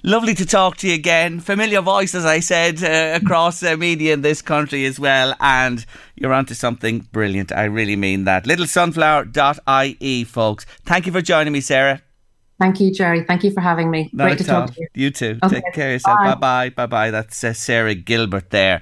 Lovely 0.02 0.34
to 0.34 0.48
talk 0.48 0.78
to 0.78 0.88
you 0.88 0.96
again. 0.96 1.40
Familiar 1.40 1.82
voice, 1.82 2.16
as 2.16 2.26
I 2.26 2.40
said, 2.40 2.84
uh, 2.84 3.20
across 3.22 3.62
uh, 3.62 3.78
media 3.78 4.14
in 4.14 4.22
this 4.22 4.42
country 4.42 4.84
as 4.86 5.00
well. 5.00 5.36
And 5.40 5.86
you're 6.16 6.34
onto 6.34 6.56
something 6.56 7.02
brilliant. 7.12 7.52
I 7.52 7.66
really 7.66 7.98
mean 7.98 8.24
that. 8.24 8.46
Littlesunflower.ie, 8.46 10.24
folks. 10.24 10.66
Thank 10.86 11.06
you 11.06 11.12
for 11.12 11.22
joining 11.22 11.54
me, 11.54 11.62
Sarah. 11.62 12.02
Thank 12.64 12.80
you, 12.80 12.94
Jerry. 12.94 13.26
Thank 13.26 13.44
you 13.44 13.52
for 13.52 13.60
having 13.60 13.92
me. 13.92 14.10
Not 14.14 14.24
Great 14.24 14.38
to 14.40 14.56
all. 14.56 14.62
talk 14.68 14.76
to 14.76 14.82
you. 14.82 14.88
You 14.94 15.12
too. 15.12 15.38
Okay. 15.44 15.56
Take 15.56 15.74
care 15.74 15.88
of 15.90 15.94
yourself. 15.96 16.18
Bye 16.18 16.36
Bye. 16.36 16.70
bye. 16.70 16.86
Bye. 16.86 17.12
That's 17.12 17.44
uh, 17.44 17.52
Sarah 17.52 17.94
Gilbert 17.94 18.52
there. 18.52 18.82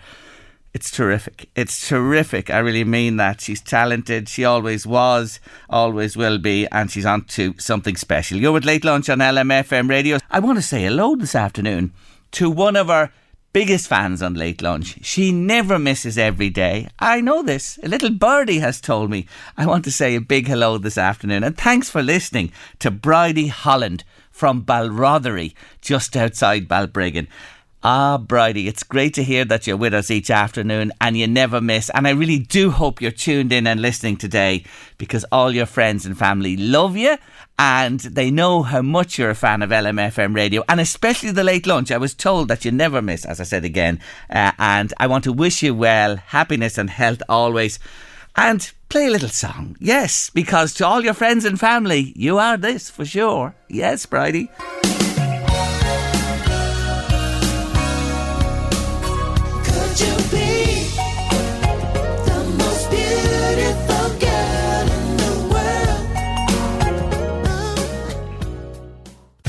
It's 0.72 0.92
terrific. 0.92 1.50
It's 1.56 1.90
terrific. 1.90 2.52
I 2.52 2.60
really 2.60 2.84
mean 2.84 3.18
that. 3.18 3.42
She's 3.42 3.60
talented. 3.60 4.30
She 4.30 4.46
always 4.46 4.86
was, 4.86 5.40
always 5.68 6.16
will 6.16 6.38
be, 6.38 6.68
and 6.72 6.92
she's 6.92 7.08
on 7.08 7.24
to 7.26 7.56
something 7.58 7.96
special. 7.96 8.38
You're 8.38 8.52
with 8.52 8.66
Late 8.66 8.86
Lunch 8.86 9.10
on 9.10 9.18
LMFM 9.18 9.90
Radio. 9.90 10.20
I 10.30 10.40
want 10.40 10.60
to 10.60 10.62
say 10.62 10.84
hello 10.84 11.16
this 11.16 11.34
afternoon 11.34 11.92
to 12.34 12.52
one 12.52 12.76
of 12.76 12.92
our 12.92 13.12
biggest 13.54 13.88
fans 13.88 14.22
on 14.22 14.34
Late 14.34 14.62
Lunch. 14.62 14.98
She 15.04 15.32
never 15.32 15.78
misses 15.78 16.18
every 16.18 16.50
day. 16.50 16.88
I 17.00 17.22
know 17.22 17.44
this. 17.44 17.78
A 17.84 17.88
little 17.88 18.10
birdie 18.10 18.60
has 18.60 18.80
told 18.80 19.10
me. 19.10 19.26
I 19.58 19.66
want 19.66 19.84
to 19.86 19.92
say 19.92 20.16
a 20.16 20.22
big 20.22 20.48
hello 20.48 20.78
this 20.78 20.98
afternoon, 20.98 21.44
and 21.44 21.58
thanks 21.58 21.90
for 21.90 22.02
listening 22.02 22.52
to 22.80 22.92
Bridie 22.92 23.48
Holland 23.48 24.04
from 24.32 24.64
Balrothery, 24.64 25.54
just 25.82 26.16
outside 26.16 26.68
Balbriggan. 26.68 27.28
Ah, 27.84 28.20
Bridie, 28.20 28.68
it's 28.68 28.84
great 28.84 29.16
to 29.16 29.24
hear 29.24 29.44
that 29.46 29.66
you're 29.66 29.76
with 29.76 29.96
us 29.96 30.12
each 30.12 30.30
afternoon 30.30 30.92
and 31.02 31.18
you 31.18 31.26
never 31.26 31.60
miss. 31.60 31.90
And 31.90 32.08
I 32.08 32.12
really 32.12 32.38
do 32.38 32.70
hope 32.70 33.02
you're 33.02 33.10
tuned 33.10 33.52
in 33.52 33.66
and 33.66 33.82
listening 33.82 34.18
today 34.18 34.66
because 35.00 35.26
all 35.32 35.52
your 35.52 35.66
friends 35.66 36.06
and 36.06 36.16
family 36.16 36.56
love 36.58 36.96
you 36.96 37.18
and 37.58 38.00
they 38.02 38.30
know 38.30 38.62
how 38.62 38.84
much 38.84 39.18
you're 39.18 39.32
a 39.32 39.36
fan 39.36 39.64
of 39.64 39.72
LMFM 39.72 40.36
radio 40.36 40.64
and 40.70 40.80
especially 40.80 41.32
the 41.32 41.44
late 41.44 41.66
lunch. 41.66 41.90
I 41.90 41.98
was 41.98 42.14
told 42.14 42.50
that 42.50 42.66
you 42.66 42.72
never 42.72 43.02
miss, 43.02 43.26
as 43.26 43.42
I 43.42 43.46
said 43.46 43.66
again. 43.66 44.00
Uh, 44.30 44.52
and 44.60 44.94
I 44.98 45.08
want 45.08 45.24
to 45.24 45.34
wish 45.34 45.64
you 45.64 45.74
well, 45.74 46.18
happiness 46.18 46.78
and 46.78 46.90
health 46.90 47.24
always. 47.28 47.80
And 48.36 48.72
play 48.90 49.08
a 49.08 49.12
little 49.12 49.30
song. 49.30 49.76
Yes, 49.80 50.30
because 50.30 50.76
to 50.76 50.86
all 50.86 51.04
your 51.04 51.16
friends 51.16 51.46
and 51.46 51.60
family, 51.60 52.14
you 52.16 52.38
are 52.38 52.58
this 52.58 52.92
for 52.92 53.06
sure. 53.06 53.56
Yes, 53.68 54.06
Bridie. 54.06 54.52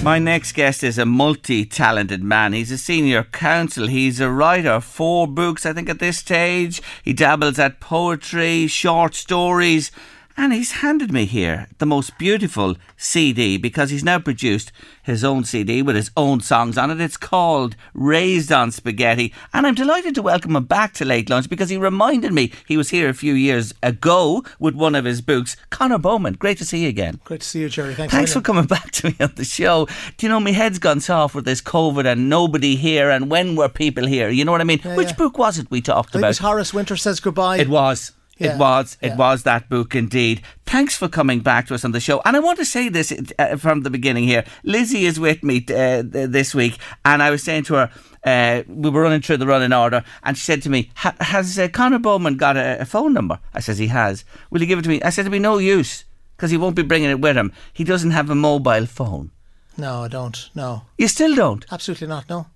My 0.02 0.18
next 0.18 0.54
guest 0.54 0.82
is 0.82 0.98
a 0.98 1.06
multi 1.06 1.64
talented 1.64 2.24
man. 2.24 2.54
He's 2.54 2.72
a 2.72 2.76
senior 2.76 3.22
counsel. 3.22 3.86
He's 3.86 4.18
a 4.18 4.28
writer, 4.28 4.80
four 4.80 5.28
books, 5.28 5.64
I 5.64 5.72
think, 5.72 5.88
at 5.88 6.00
this 6.00 6.18
stage. 6.18 6.82
He 7.04 7.12
dabbles 7.12 7.60
at 7.60 7.78
poetry, 7.78 8.66
short 8.66 9.14
stories, 9.14 9.92
and 10.36 10.52
he's 10.52 10.72
handed 10.72 11.12
me 11.12 11.24
here 11.26 11.68
the 11.78 11.86
most 11.86 12.16
beautiful 12.18 12.76
CD 12.96 13.56
because 13.56 13.90
he's 13.90 14.04
now 14.04 14.18
produced 14.18 14.72
his 15.02 15.24
own 15.24 15.44
CD 15.44 15.82
with 15.82 15.96
his 15.96 16.10
own 16.16 16.40
songs 16.40 16.78
on 16.78 16.90
it. 16.90 17.00
It's 17.00 17.16
called 17.16 17.76
Raised 17.94 18.50
on 18.52 18.70
Spaghetti, 18.70 19.32
and 19.52 19.66
I'm 19.66 19.74
delighted 19.74 20.14
to 20.14 20.22
welcome 20.22 20.56
him 20.56 20.64
back 20.64 20.94
to 20.94 21.04
Late 21.04 21.28
Lunch 21.28 21.48
because 21.48 21.68
he 21.70 21.76
reminded 21.76 22.32
me 22.32 22.52
he 22.66 22.76
was 22.76 22.90
here 22.90 23.08
a 23.08 23.14
few 23.14 23.34
years 23.34 23.74
ago 23.82 24.42
with 24.58 24.74
one 24.74 24.94
of 24.94 25.04
his 25.04 25.20
books. 25.20 25.56
Conor 25.70 25.98
Bowman, 25.98 26.34
great 26.34 26.58
to 26.58 26.64
see 26.64 26.82
you 26.84 26.88
again. 26.88 27.20
Great 27.24 27.40
to 27.42 27.46
see 27.46 27.60
you, 27.60 27.68
Jerry. 27.68 27.94
Thanks, 27.94 28.14
Thanks 28.14 28.32
for 28.32 28.40
coming 28.40 28.64
back 28.66 28.90
to 28.92 29.08
me 29.08 29.16
on 29.20 29.32
the 29.36 29.44
show. 29.44 29.86
Do 30.16 30.26
you 30.26 30.28
know 30.30 30.40
my 30.40 30.52
head's 30.52 30.78
gone 30.78 31.00
soft 31.00 31.34
with 31.34 31.44
this 31.44 31.60
COVID 31.60 32.04
and 32.06 32.28
nobody 32.28 32.76
here 32.76 33.10
and 33.10 33.30
when 33.30 33.56
were 33.56 33.68
people 33.68 34.06
here? 34.06 34.28
You 34.28 34.44
know 34.44 34.52
what 34.52 34.60
I 34.60 34.64
mean? 34.64 34.80
Yeah, 34.84 34.96
Which 34.96 35.08
yeah. 35.08 35.14
book 35.16 35.38
was 35.38 35.58
it 35.58 35.70
we 35.70 35.80
talked 35.80 36.10
think 36.12 36.16
it 36.16 36.18
about? 36.20 36.28
was 36.28 36.38
Horace 36.38 36.72
Winter 36.74 36.96
Says 36.96 37.20
Goodbye. 37.20 37.58
It 37.58 37.68
was. 37.68 38.12
It 38.38 38.46
Yeah, 38.46 38.56
was. 38.58 38.96
It 39.00 39.08
yeah. 39.08 39.16
was 39.16 39.42
that 39.44 39.68
book 39.68 39.94
indeed. 39.94 40.42
Thanks 40.66 40.96
for 40.96 41.08
coming 41.08 41.40
back 41.40 41.66
to 41.68 41.74
us 41.74 41.84
on 41.84 41.92
the 41.92 42.00
show. 42.00 42.20
And 42.24 42.36
I 42.36 42.40
want 42.40 42.58
to 42.58 42.64
say 42.64 42.88
this 42.88 43.12
uh, 43.38 43.56
from 43.56 43.82
the 43.82 43.90
beginning 43.90 44.24
here. 44.24 44.44
Lizzie 44.64 45.04
is 45.06 45.20
with 45.20 45.42
me 45.42 45.64
uh, 45.68 46.02
this 46.04 46.54
week, 46.54 46.78
and 47.04 47.22
I 47.22 47.30
was 47.30 47.42
saying 47.42 47.64
to 47.64 47.74
her, 47.74 47.90
uh, 48.24 48.62
we 48.68 48.88
were 48.90 49.02
running 49.02 49.20
through 49.20 49.36
the 49.38 49.46
running 49.46 49.72
order, 49.72 50.02
and 50.22 50.36
she 50.38 50.44
said 50.44 50.62
to 50.62 50.70
me, 50.70 50.90
"Ha- 50.96 51.16
"Has 51.20 51.58
uh, 51.58 51.68
Conor 51.68 51.98
Bowman 51.98 52.36
got 52.36 52.56
a, 52.56 52.80
a 52.80 52.84
phone 52.84 53.12
number?" 53.12 53.38
I 53.54 53.60
says 53.60 53.78
he 53.78 53.88
has. 53.88 54.24
Will 54.50 54.60
you 54.60 54.66
give 54.66 54.78
it 54.78 54.82
to 54.82 54.88
me? 54.88 55.02
I 55.02 55.10
said 55.10 55.22
it'll 55.26 55.32
be 55.32 55.38
no 55.40 55.58
use 55.58 56.04
because 56.36 56.50
he 56.50 56.56
won't 56.56 56.76
be 56.76 56.82
bringing 56.82 57.10
it 57.10 57.20
with 57.20 57.36
him. 57.36 57.52
He 57.72 57.84
doesn't 57.84 58.12
have 58.12 58.30
a 58.30 58.34
mobile 58.34 58.86
phone. 58.86 59.30
No, 59.76 60.04
I 60.04 60.08
don't. 60.08 60.50
No. 60.54 60.82
You 60.98 61.08
still 61.08 61.34
don't. 61.34 61.64
Absolutely 61.72 62.06
not. 62.06 62.28
No. 62.28 62.46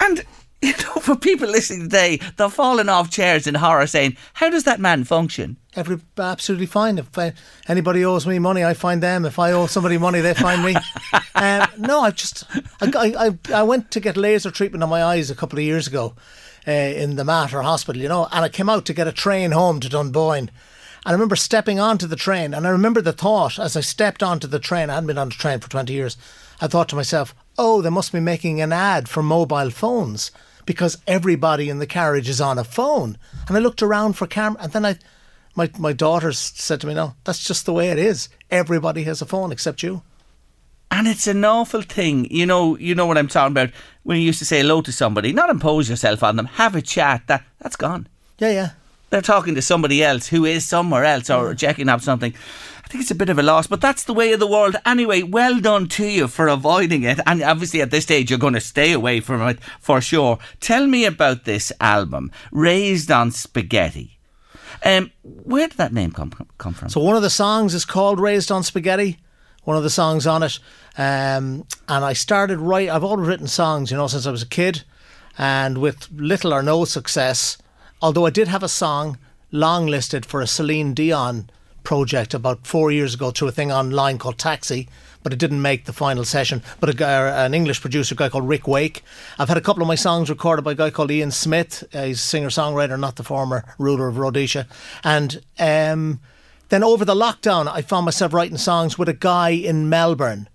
And 0.00 0.24
you 0.62 0.72
know, 0.72 1.00
for 1.00 1.14
people 1.14 1.48
listening 1.48 1.82
today, 1.82 2.18
they're 2.36 2.48
falling 2.48 2.88
off 2.88 3.10
chairs 3.10 3.46
in 3.46 3.54
horror, 3.54 3.86
saying, 3.86 4.16
"How 4.34 4.50
does 4.50 4.64
that 4.64 4.80
man 4.80 5.04
function?" 5.04 5.56
Every 5.76 6.00
absolutely 6.18 6.66
fine. 6.66 6.98
If 6.98 7.16
I, 7.16 7.32
anybody 7.68 8.04
owes 8.04 8.26
me 8.26 8.40
money, 8.40 8.64
I 8.64 8.74
find 8.74 9.00
them. 9.00 9.24
If 9.24 9.38
I 9.38 9.52
owe 9.52 9.66
somebody 9.66 9.98
money, 9.98 10.20
they 10.20 10.34
find 10.34 10.64
me. 10.64 10.74
um, 11.36 11.68
no, 11.78 12.00
I 12.00 12.10
just 12.10 12.44
I, 12.82 12.90
I, 13.52 13.54
I- 13.54 13.62
went 13.62 13.92
to 13.92 14.00
get 14.00 14.16
laser 14.16 14.50
treatment 14.50 14.82
on 14.82 14.88
my 14.90 15.04
eyes 15.04 15.30
a 15.30 15.36
couple 15.36 15.60
of 15.60 15.64
years 15.64 15.86
ago 15.86 16.16
uh, 16.66 16.72
in 16.72 17.14
the 17.14 17.24
Mater 17.24 17.62
Hospital, 17.62 18.02
you 18.02 18.08
know, 18.08 18.26
and 18.32 18.44
I 18.44 18.48
came 18.48 18.68
out 18.68 18.84
to 18.86 18.92
get 18.92 19.06
a 19.06 19.12
train 19.12 19.52
home 19.52 19.78
to 19.80 19.88
Dunboyne. 19.88 20.48
And 20.48 20.50
I 21.06 21.12
remember 21.12 21.36
stepping 21.36 21.78
onto 21.78 22.08
the 22.08 22.16
train, 22.16 22.52
and 22.52 22.66
I 22.66 22.70
remember 22.70 23.00
the 23.00 23.12
thought 23.12 23.60
as 23.60 23.76
I 23.76 23.80
stepped 23.80 24.24
onto 24.24 24.48
the 24.48 24.58
train. 24.58 24.90
I 24.90 24.94
hadn't 24.94 25.06
been 25.06 25.18
on 25.18 25.28
a 25.28 25.30
train 25.30 25.60
for 25.60 25.70
twenty 25.70 25.92
years. 25.92 26.16
I 26.60 26.66
thought 26.66 26.88
to 26.88 26.96
myself, 26.96 27.32
"Oh, 27.56 27.80
they 27.80 27.90
must 27.90 28.12
be 28.12 28.18
making 28.18 28.60
an 28.60 28.72
ad 28.72 29.08
for 29.08 29.22
mobile 29.22 29.70
phones." 29.70 30.32
Because 30.68 30.98
everybody 31.06 31.70
in 31.70 31.78
the 31.78 31.86
carriage 31.86 32.28
is 32.28 32.42
on 32.42 32.58
a 32.58 32.62
phone, 32.62 33.16
and 33.46 33.56
I 33.56 33.60
looked 33.60 33.82
around 33.82 34.18
for 34.18 34.26
camera, 34.26 34.60
and 34.62 34.72
then 34.74 34.84
I, 34.84 34.98
my 35.56 35.70
my 35.78 35.94
daughters 35.94 36.38
said 36.38 36.78
to 36.82 36.86
me, 36.86 36.92
"No, 36.92 37.14
that's 37.24 37.42
just 37.42 37.64
the 37.64 37.72
way 37.72 37.88
it 37.88 37.98
is. 37.98 38.28
Everybody 38.50 39.04
has 39.04 39.22
a 39.22 39.26
phone 39.26 39.50
except 39.50 39.82
you." 39.82 40.02
And 40.90 41.08
it's 41.08 41.26
an 41.26 41.42
awful 41.42 41.80
thing. 41.80 42.30
You 42.30 42.44
know, 42.44 42.76
you 42.76 42.94
know 42.94 43.06
what 43.06 43.16
I'm 43.16 43.28
talking 43.28 43.52
about. 43.52 43.70
When 44.02 44.18
you 44.18 44.24
used 44.24 44.40
to 44.40 44.44
say 44.44 44.58
hello 44.60 44.82
to 44.82 44.92
somebody, 44.92 45.32
not 45.32 45.48
impose 45.48 45.88
yourself 45.88 46.22
on 46.22 46.36
them, 46.36 46.44
have 46.60 46.76
a 46.76 46.82
chat. 46.82 47.22
That 47.28 47.44
that's 47.60 47.76
gone. 47.76 48.06
Yeah, 48.38 48.50
yeah. 48.50 48.70
They're 49.08 49.22
talking 49.22 49.54
to 49.54 49.62
somebody 49.62 50.04
else 50.04 50.28
who 50.28 50.44
is 50.44 50.66
somewhere 50.66 51.04
else 51.04 51.30
or 51.30 51.54
checking 51.54 51.88
up 51.88 52.02
something. 52.02 52.34
I 52.88 52.90
think 52.90 53.02
it's 53.02 53.10
a 53.10 53.14
bit 53.14 53.28
of 53.28 53.38
a 53.38 53.42
loss, 53.42 53.66
but 53.66 53.82
that's 53.82 54.04
the 54.04 54.14
way 54.14 54.32
of 54.32 54.40
the 54.40 54.46
world. 54.46 54.76
Anyway, 54.86 55.22
well 55.22 55.60
done 55.60 55.88
to 55.88 56.06
you 56.06 56.26
for 56.26 56.48
avoiding 56.48 57.02
it. 57.02 57.20
And 57.26 57.42
obviously, 57.42 57.82
at 57.82 57.90
this 57.90 58.04
stage, 58.04 58.30
you're 58.30 58.38
going 58.38 58.54
to 58.54 58.62
stay 58.62 58.92
away 58.92 59.20
from 59.20 59.46
it 59.46 59.58
for 59.78 60.00
sure. 60.00 60.38
Tell 60.60 60.86
me 60.86 61.04
about 61.04 61.44
this 61.44 61.70
album, 61.82 62.32
Raised 62.50 63.10
on 63.10 63.30
Spaghetti. 63.30 64.18
Um, 64.82 65.10
where 65.22 65.68
did 65.68 65.76
that 65.76 65.92
name 65.92 66.12
come, 66.12 66.32
come 66.56 66.72
from? 66.72 66.88
So 66.88 67.00
one 67.00 67.14
of 67.14 67.20
the 67.20 67.28
songs 67.28 67.74
is 67.74 67.84
called 67.84 68.18
"Raised 68.18 68.50
on 68.50 68.62
Spaghetti." 68.62 69.18
One 69.64 69.76
of 69.76 69.82
the 69.82 69.90
songs 69.90 70.26
on 70.26 70.42
it, 70.42 70.58
um, 70.96 71.66
and 71.88 72.04
I 72.06 72.14
started 72.14 72.58
write. 72.58 72.88
I've 72.88 73.04
always 73.04 73.28
written 73.28 73.48
songs, 73.48 73.90
you 73.90 73.98
know, 73.98 74.06
since 74.06 74.24
I 74.24 74.30
was 74.30 74.42
a 74.42 74.46
kid, 74.46 74.84
and 75.36 75.76
with 75.76 76.08
little 76.10 76.54
or 76.54 76.62
no 76.62 76.86
success. 76.86 77.58
Although 78.00 78.24
I 78.24 78.30
did 78.30 78.48
have 78.48 78.62
a 78.62 78.68
song 78.68 79.18
long 79.52 79.86
listed 79.86 80.24
for 80.24 80.40
a 80.40 80.46
Celine 80.46 80.94
Dion 80.94 81.50
project 81.88 82.34
about 82.34 82.66
four 82.66 82.92
years 82.92 83.14
ago 83.14 83.30
through 83.30 83.48
a 83.48 83.50
thing 83.50 83.72
online 83.72 84.18
called 84.18 84.36
Taxi, 84.36 84.86
but 85.22 85.32
it 85.32 85.38
didn't 85.38 85.62
make 85.62 85.86
the 85.86 85.92
final 85.94 86.22
session. 86.22 86.62
But 86.80 86.90
a 86.90 86.92
guy, 86.92 87.46
an 87.46 87.54
English 87.54 87.80
producer, 87.80 88.14
guy 88.14 88.28
called 88.28 88.46
Ric 88.46 88.68
Wake. 88.68 89.02
I've 89.38 89.48
had 89.48 89.56
a 89.56 89.62
couple 89.62 89.82
of 89.82 89.88
my 89.88 89.94
songs 89.94 90.28
recorded 90.28 90.66
by 90.66 90.72
a 90.72 90.74
guy 90.74 90.90
called 90.90 91.10
Ian 91.10 91.30
Smith. 91.30 91.84
Uh, 91.94 92.04
he's 92.04 92.18
a 92.18 92.22
singer 92.22 92.50
songwriter, 92.50 93.00
not 93.00 93.16
the 93.16 93.24
former 93.24 93.64
ruler 93.78 94.06
of 94.06 94.18
Rhodesia. 94.18 94.66
And 95.02 95.40
um, 95.58 96.20
then 96.68 96.84
over 96.84 97.06
the 97.06 97.14
lockdown, 97.14 97.66
I 97.66 97.80
found 97.80 98.04
myself 98.04 98.34
writing 98.34 98.58
songs 98.58 98.98
with 98.98 99.08
a 99.08 99.14
guy 99.14 99.48
in 99.48 99.88
Melbourne 99.88 100.50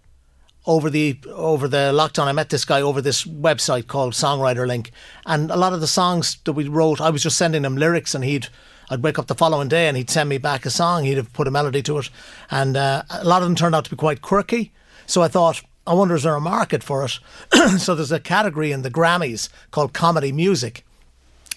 over 0.67 0.87
the 0.91 1.17
over 1.31 1.67
the 1.67 1.91
lockdown, 1.95 2.27
I 2.27 2.31
met 2.31 2.49
this 2.51 2.63
guy 2.63 2.79
over 2.79 3.01
this 3.01 3.25
website 3.25 3.87
called 3.87 4.13
Songwriter 4.13 4.67
Link, 4.67 4.91
and 5.25 5.49
a 5.49 5.57
lot 5.57 5.73
of 5.73 5.81
the 5.81 5.87
songs 5.87 6.37
that 6.43 6.53
we 6.53 6.67
wrote, 6.67 7.01
I 7.01 7.09
was 7.09 7.23
just 7.23 7.39
sending 7.39 7.65
him 7.65 7.75
lyrics, 7.75 8.13
and 8.13 8.23
he'd 8.23 8.49
I'd 8.89 9.03
wake 9.03 9.17
up 9.17 9.27
the 9.27 9.35
following 9.35 9.67
day 9.67 9.87
and 9.87 9.97
he'd 9.97 10.09
send 10.09 10.29
me 10.29 10.37
back 10.37 10.65
a 10.65 10.69
song. 10.69 11.03
He'd 11.03 11.17
have 11.17 11.33
put 11.33 11.47
a 11.47 11.51
melody 11.51 11.81
to 11.83 11.97
it, 11.99 12.09
and 12.51 12.77
uh, 12.77 13.03
a 13.09 13.23
lot 13.23 13.41
of 13.41 13.47
them 13.47 13.55
turned 13.55 13.75
out 13.75 13.85
to 13.85 13.89
be 13.89 13.95
quite 13.95 14.21
quirky. 14.21 14.71
So 15.05 15.21
I 15.21 15.27
thought, 15.27 15.61
I 15.85 15.93
wonder 15.93 16.15
is 16.15 16.23
there 16.23 16.35
a 16.35 16.41
market 16.41 16.83
for 16.83 17.03
it? 17.05 17.19
so 17.79 17.95
there's 17.95 18.11
a 18.11 18.19
category 18.19 18.71
in 18.71 18.81
the 18.81 18.91
Grammys 18.91 19.49
called 19.71 19.93
comedy 19.93 20.31
music. 20.31 20.85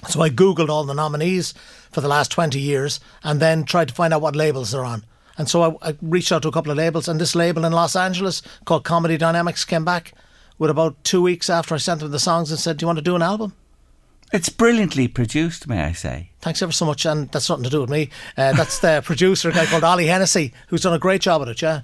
So 0.08 0.20
I 0.20 0.30
googled 0.30 0.68
all 0.68 0.84
the 0.84 0.94
nominees 0.94 1.54
for 1.90 2.00
the 2.00 2.08
last 2.08 2.30
20 2.30 2.58
years 2.58 3.00
and 3.24 3.40
then 3.40 3.64
tried 3.64 3.88
to 3.88 3.94
find 3.94 4.12
out 4.12 4.22
what 4.22 4.36
labels 4.36 4.70
they're 4.70 4.84
on. 4.84 5.04
And 5.38 5.48
so 5.48 5.78
I, 5.82 5.90
I 5.90 5.96
reached 6.02 6.32
out 6.32 6.42
to 6.42 6.48
a 6.48 6.52
couple 6.52 6.72
of 6.72 6.78
labels, 6.78 7.08
and 7.08 7.20
this 7.20 7.34
label 7.34 7.64
in 7.64 7.72
Los 7.72 7.94
Angeles 7.94 8.42
called 8.64 8.84
Comedy 8.84 9.16
Dynamics 9.16 9.64
came 9.64 9.84
back 9.84 10.12
with 10.58 10.70
about 10.70 11.02
two 11.04 11.20
weeks 11.20 11.50
after 11.50 11.74
I 11.74 11.78
sent 11.78 12.00
them 12.00 12.10
the 12.10 12.18
songs 12.18 12.50
and 12.50 12.58
said, 12.58 12.78
Do 12.78 12.84
you 12.84 12.86
want 12.86 12.98
to 12.98 13.02
do 13.02 13.16
an 13.16 13.22
album? 13.22 13.54
It's 14.36 14.50
brilliantly 14.50 15.08
produced, 15.08 15.66
may 15.66 15.82
I 15.82 15.92
say. 15.92 16.28
Thanks 16.42 16.60
ever 16.60 16.70
so 16.70 16.84
much, 16.84 17.06
and 17.06 17.30
that's 17.30 17.48
nothing 17.48 17.64
to 17.64 17.70
do 17.70 17.80
with 17.80 17.88
me. 17.88 18.10
Uh, 18.36 18.52
that's 18.52 18.80
the 18.80 19.00
producer, 19.04 19.48
a 19.48 19.52
guy 19.52 19.64
called 19.64 19.82
Ollie 19.82 20.08
Hennessy, 20.08 20.52
who's 20.68 20.82
done 20.82 20.92
a 20.92 20.98
great 20.98 21.22
job 21.22 21.40
at 21.40 21.48
it. 21.48 21.62
Yeah, 21.62 21.80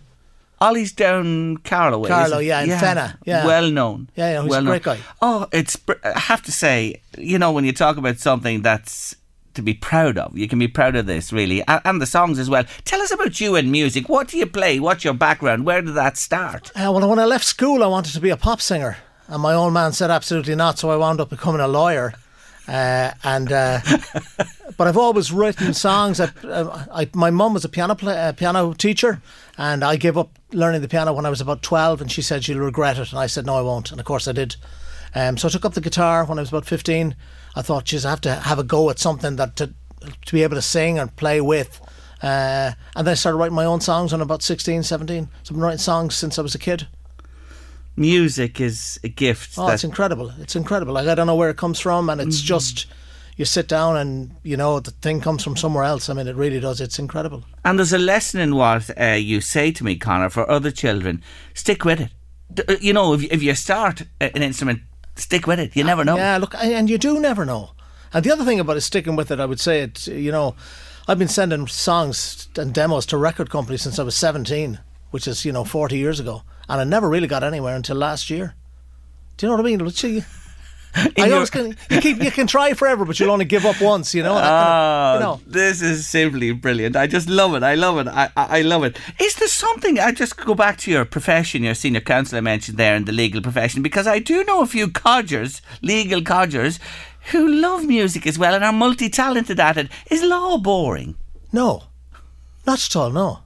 Ollie's 0.61 0.93
down 0.93 1.57
Carlow. 1.57 2.07
Carlow, 2.07 2.41
yeah, 2.41 2.61
in 2.61 2.69
Fenagh, 2.69 3.17
yeah. 3.25 3.47
Well 3.47 3.71
known. 3.71 4.11
Yeah, 4.17 4.33
yeah, 4.33 4.43
he's 4.43 4.55
a 4.55 4.63
great 4.63 4.85
known. 4.85 4.99
guy. 4.99 5.03
Oh, 5.23 5.49
it's. 5.51 5.79
I 6.05 6.19
have 6.19 6.43
to 6.43 6.53
say, 6.53 7.01
you 7.17 7.39
know, 7.39 7.53
when 7.53 7.65
you 7.65 7.73
talk 7.73 7.97
about 7.97 8.19
something 8.19 8.61
that's 8.61 9.17
to 9.55 9.63
be 9.63 9.73
proud 9.73 10.19
of, 10.19 10.37
you 10.37 10.47
can 10.47 10.59
be 10.59 10.69
proud 10.69 10.95
of 10.95 11.07
this, 11.07 11.33
really, 11.33 11.67
and, 11.67 11.81
and 11.87 12.03
the 12.03 12.07
songs 12.07 12.39
as 12.39 12.51
well. 12.51 12.65
Tell 12.85 13.01
us 13.01 13.13
about 13.13 13.41
you 13.41 13.57
and 13.57 13.73
music. 13.73 14.11
What 14.11 14.29
do 14.29 14.37
you 14.37 14.45
play? 14.45 14.79
What's 14.79 15.05
your 15.05 15.15
background? 15.15 15.65
Where 15.65 15.81
did 15.81 15.95
that 15.95 16.19
start? 16.19 16.71
Uh, 16.77 16.93
well, 16.93 17.09
when 17.09 17.19
I 17.19 17.25
left 17.25 17.47
school, 17.47 17.83
I 17.83 17.87
wanted 17.87 18.13
to 18.13 18.21
be 18.21 18.29
a 18.29 18.37
pop 18.37 18.61
singer, 18.61 18.99
and 19.29 19.41
my 19.41 19.55
old 19.55 19.73
man 19.73 19.93
said 19.93 20.11
absolutely 20.11 20.55
not. 20.55 20.79
So 20.79 20.91
I 20.91 20.97
wound 20.97 21.19
up 21.19 21.31
becoming 21.31 21.63
a 21.63 21.69
lawyer. 21.69 22.13
Uh, 22.69 23.13
and 23.25 23.51
uh, 23.51 23.81
but 24.77 24.87
I've 24.87 24.97
always 24.97 25.33
written 25.33 25.75
songs. 25.75 26.21
I, 26.21 26.31
I, 26.45 27.09
my 27.15 27.31
mum 27.31 27.55
was 27.55 27.65
a 27.65 27.69
piano 27.69 27.95
play, 27.95 28.17
uh, 28.17 28.33
piano 28.33 28.73
teacher, 28.73 29.21
and 29.59 29.83
I 29.83 29.97
gave 29.97 30.17
up 30.17 30.39
learning 30.53 30.83
the 30.83 30.89
piano 30.89 31.13
when 31.13 31.27
I 31.27 31.31
was 31.31 31.41
about 31.41 31.63
twelve. 31.63 32.01
And 32.01 32.11
she 32.11 32.23
said 32.23 32.47
you'll 32.47 32.61
regret 32.61 32.99
it, 32.99 33.11
and 33.11 33.19
I 33.19 33.27
said 33.27 33.47
no, 33.47 33.57
I 33.57 33.63
won't. 33.63 33.91
And 33.91 33.99
of 33.99 34.07
course 34.07 34.29
I 34.29 34.33
did. 34.33 34.57
Um, 35.15 35.37
so 35.37 35.49
I 35.49 35.51
took 35.51 35.65
up 35.65 35.75
the 35.75 35.81
guitar 35.81 36.25
when 36.25 36.39
I 36.39 36.43
was 36.43 36.51
about 36.51 36.67
fifteen. 36.67 37.17
I 37.55 37.63
thought, 37.63 37.85
geez, 37.85 38.07
I 38.07 38.11
have 38.11 38.21
to 38.23 38.35
have 38.35 38.59
a 38.59 38.65
go 38.65 38.89
at 38.91 38.99
something 38.99 39.37
that 39.37 39.57
to, 39.57 39.75
to 40.27 40.33
be 40.33 40.43
able 40.43 40.57
to 40.57 40.63
sing 40.63 40.99
and 40.99 41.15
play 41.17 41.41
with. 41.41 41.81
Uh, 42.23 42.73
and 42.95 43.07
then 43.07 43.13
I 43.13 43.15
started 43.15 43.39
writing 43.39 43.57
my 43.57 43.65
own 43.65 43.81
songs 43.81 44.13
when 44.13 44.21
I 44.21 44.23
was 44.23 44.27
about 44.27 44.43
16, 44.43 44.85
17. 44.85 45.25
So 45.25 45.31
I've 45.43 45.49
been 45.49 45.61
writing 45.61 45.79
songs 45.79 46.15
since 46.15 46.39
I 46.39 46.43
was 46.43 46.55
a 46.55 46.59
kid. 46.59 46.87
Music 47.97 48.61
is 48.61 48.99
a 49.05 49.09
gift. 49.09 49.55
Oh, 49.59 49.69
it's 49.69 49.85
incredible! 49.85 50.33
It's 50.41 50.57
incredible. 50.57 50.95
Like 50.95 51.09
I 51.09 51.15
don't 51.15 51.27
know 51.27 51.37
where 51.37 51.51
it 51.51 51.57
comes 51.59 51.79
from, 51.79 52.09
and 52.09 52.21
it's 52.21 52.41
just 52.41 52.87
you 53.37 53.45
sit 53.45 53.69
down 53.69 53.97
and 53.97 54.35
you 54.43 54.57
know 54.57 54.81
the 54.81 54.91
thing 54.93 55.21
comes 55.21 55.45
from 55.45 55.57
somewhere 55.57 55.85
else. 55.85 56.09
I 56.09 56.15
mean, 56.15 56.27
it 56.27 56.37
really 56.37 56.61
does. 56.61 56.81
It's 56.81 56.99
incredible. 56.99 57.45
And 57.65 57.79
there's 57.79 57.93
a 57.93 57.99
lesson 57.99 58.41
in 58.41 58.55
what 58.55 58.91
uh, 58.99 59.05
you 59.19 59.41
say 59.41 59.73
to 59.73 59.85
me, 59.85 59.97
Conor, 59.97 60.31
for 60.31 60.51
other 60.51 60.71
children. 60.71 61.23
Stick 61.55 61.85
with 61.85 62.01
it. 62.01 62.11
D- 62.53 62.63
uh, 62.69 62.77
You 62.81 62.93
know, 62.95 63.13
if, 63.15 63.25
if 63.25 63.43
you 63.43 63.55
start 63.55 64.03
an 64.21 64.43
instrument, 64.43 64.81
stick 65.17 65.47
with 65.47 65.61
it. 65.61 65.77
You 65.77 65.85
never 65.85 66.05
know. 66.05 66.17
Yeah, 66.17 66.39
look, 66.39 66.55
and 66.55 66.89
you 66.89 66.97
do 66.99 67.21
never 67.21 67.45
know. 67.45 67.73
And 68.15 68.25
the 68.25 68.33
other 68.33 68.45
thing 68.45 68.61
about 68.61 68.77
it, 68.77 68.83
sticking 68.83 69.17
with 69.17 69.31
it, 69.31 69.41
I 69.41 69.47
would 69.47 69.61
say 69.61 69.81
it. 69.83 70.07
You 70.07 70.33
know, 70.33 70.55
I've 71.07 71.19
been 71.19 71.29
sending 71.29 71.67
songs 71.67 72.49
and 72.57 72.73
demos 72.73 73.07
to 73.07 73.19
record 73.19 73.51
companies 73.51 73.83
since 73.83 73.99
I 73.99 74.03
was 74.03 74.17
seventeen, 74.17 74.79
which 75.11 75.29
is 75.29 75.45
you 75.45 75.53
know 75.53 75.65
forty 75.65 75.99
years 75.99 76.21
ago, 76.21 76.43
and 76.69 76.81
I 76.81 76.85
never 76.85 77.09
really 77.09 77.27
got 77.29 77.43
anywhere 77.45 77.77
until 77.77 77.97
last 77.97 78.31
year. 78.31 78.55
Do 79.37 79.47
you 79.47 79.51
know 79.51 79.57
what 79.57 79.67
I 79.67 79.69
mean? 79.71 79.85
Let's 79.85 80.01
see. 80.01 80.23
I 80.95 81.11
your- 81.17 81.35
always 81.35 81.49
can. 81.49 81.75
You, 81.91 82.01
keep, 82.03 82.23
you 82.23 82.31
can 82.31 82.47
try 82.47 82.75
forever, 82.75 83.07
but 83.07 83.19
you'll 83.19 83.31
only 83.31 83.47
give 83.47 83.65
up 83.65 83.81
once. 83.81 84.15
You 84.15 84.23
know. 84.23 84.35
that 84.35 84.43
kind 84.43 85.25
Oh, 85.25 85.31
of- 85.33 85.41
you 85.41 85.47
know. 85.47 85.53
this 85.53 85.81
is 85.81 86.07
simply 86.07 86.53
brilliant. 86.53 86.97
I 86.97 87.07
just 87.07 87.29
love 87.31 87.55
it. 87.55 87.63
I 87.63 87.75
love 87.77 87.99
it. 87.99 88.09
I, 88.09 88.29
I, 88.37 88.59
I 88.59 88.61
love 88.63 88.85
it. 88.85 88.99
Is 89.19 89.35
there 89.37 89.49
something, 89.49 89.99
I 89.99 90.13
just 90.13 90.37
go 90.37 90.55
back 90.55 90.77
to 90.79 90.91
your 90.91 91.07
profession, 91.07 91.63
your 91.63 91.75
senior 91.75 92.01
counsel 92.03 92.37
I 92.37 92.43
mentioned 92.43 92.77
there 92.77 92.95
in 92.95 93.07
the 93.07 93.13
legal 93.13 93.41
profession, 93.41 93.81
because 93.83 94.07
I 94.07 94.19
do 94.19 94.45
know 94.45 94.61
a 94.61 94.67
few 94.67 94.91
codgers, 94.91 95.63
legal 95.81 96.21
codgers, 96.23 96.79
who 97.31 97.49
love 97.49 97.87
music 97.87 98.27
as 98.27 98.39
well 98.39 98.53
and 98.55 98.63
are 98.63 98.73
multi 98.73 99.09
talented 99.09 99.59
at 99.61 99.79
it. 99.79 99.89
Is 100.11 100.23
law 100.23 100.59
boring? 100.59 101.15
No, 101.53 101.85
not 102.67 102.85
at 102.85 102.97
all. 102.97 103.11
No. 103.11 103.39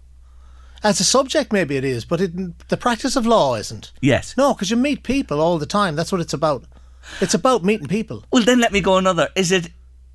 As 0.87 1.01
a 1.01 1.05
subject, 1.05 1.53
maybe 1.53 1.77
it 1.77 1.83
is, 1.83 2.05
but 2.05 2.21
it, 2.21 2.69
the 2.69 2.77
practice 2.77 3.17
of 3.17 3.27
law 3.27 3.57
isn't. 3.57 3.91
Yes. 4.01 4.37
No, 4.37 4.55
because 4.55 4.71
you 4.71 4.77
meet 4.77 5.03
people 5.03 5.41
all 5.41 5.59
the 5.59 5.67
time. 5.67 5.97
That's 5.97 6.13
what 6.13 6.21
it's 6.21 6.33
about. 6.33 6.63
It's 7.21 7.35
about 7.35 7.65
meeting 7.65 7.89
people. 7.89 8.25
Well, 8.31 8.45
then 8.45 8.61
let 8.61 8.73
me 8.73 8.81
go 8.81 8.97
another. 8.97 9.29
Is 9.35 9.51
it 9.51 9.71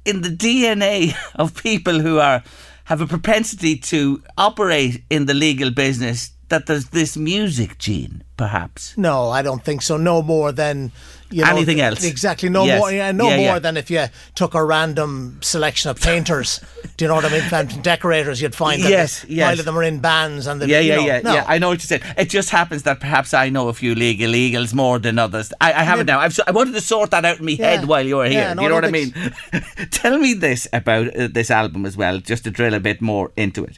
in 0.05 0.21
the 0.21 0.29
DNA 0.29 1.13
of 1.35 1.61
people 1.61 1.99
who 1.99 2.19
are 2.19 2.41
have 2.85 3.01
a 3.01 3.05
propensity 3.05 3.75
to 3.75 4.23
operate 4.37 5.03
in 5.09 5.25
the 5.25 5.33
legal 5.33 5.71
business 5.71 6.31
that 6.47 6.67
there's 6.67 6.87
this 6.91 7.17
music 7.17 7.77
gene, 7.77 8.23
perhaps? 8.37 8.97
No, 8.97 9.29
I 9.29 9.41
don't 9.41 9.65
think 9.65 9.81
so. 9.81 9.97
No 9.97 10.21
more 10.21 10.53
than 10.53 10.93
you 11.31 11.43
know, 11.43 11.49
Anything 11.51 11.79
else. 11.81 12.03
Exactly. 12.03 12.49
No 12.49 12.65
Yes. 12.65 12.79
more. 12.79 12.91
Yeah, 12.91 13.11
no 13.11 13.29
Yeah, 13.29 13.35
more 13.37 13.45
yeah. 13.45 13.59
than 13.59 13.77
if 13.77 13.89
you 13.89 14.05
took 14.35 14.53
a 14.53 14.63
random 14.63 15.39
selection 15.41 15.89
of 15.89 15.99
painters. 15.99 16.59
Do 16.97 17.05
you 17.05 17.09
know 17.09 17.15
what 17.15 17.25
I 17.25 17.29
mean? 17.29 17.43
And 17.51 17.81
decorators, 17.83 18.41
you'd 18.41 18.53
find 18.55 18.83
that 18.83 18.89
Yes, 18.89 19.25
yes. 19.27 19.47
while 19.47 19.59
of 19.59 19.65
them 19.65 19.77
are 19.77 19.83
in 19.83 19.99
bands 19.99 20.45
and 20.47 20.61
the 20.61 20.67
Yeah, 20.67 20.79
you 20.79 20.89
yeah, 20.91 20.95
know, 20.97 21.05
yeah, 21.05 21.19
no. 21.23 21.33
yeah. 21.33 21.45
I 21.47 21.57
know 21.57 21.69
what 21.69 21.79
you're 21.79 21.99
saying. 21.99 22.13
It 22.17 22.29
just 22.29 22.49
happens 22.49 22.83
that 22.83 22.99
perhaps 22.99 23.33
I 23.33 23.49
know 23.49 23.69
a 23.69 23.73
few 23.73 23.95
legal 23.95 24.29
legals 24.31 24.73
more 24.73 24.99
than 24.99 25.17
others. 25.17 25.51
I, 25.61 25.73
I 25.73 25.83
have 25.83 25.99
it 25.99 26.05
now. 26.05 26.19
I've, 26.19 26.39
I 26.45 26.51
wanted 26.51 26.73
to 26.73 26.81
sort 26.81 27.11
that 27.11 27.25
out 27.25 27.39
in 27.39 27.45
my 27.45 27.51
Yeah. 27.53 27.69
head 27.77 27.85
while 27.87 28.05
you 28.05 28.17
were 28.17 28.27
here. 28.27 28.53
No, 28.55 28.61
you 28.63 28.69
know 28.69 28.75
what 28.75 28.85
I 28.85 28.91
mean? 28.91 29.13
Tell 29.91 30.17
me 30.17 30.33
this 30.33 30.67
about 30.73 31.15
uh, 31.15 31.27
this 31.31 31.49
album 31.49 31.85
as 31.85 31.95
well, 31.97 32.19
just 32.19 32.43
to 32.43 32.51
drill 32.51 32.73
a 32.73 32.79
bit 32.79 33.01
more 33.01 33.31
into 33.35 33.63
it. 33.63 33.77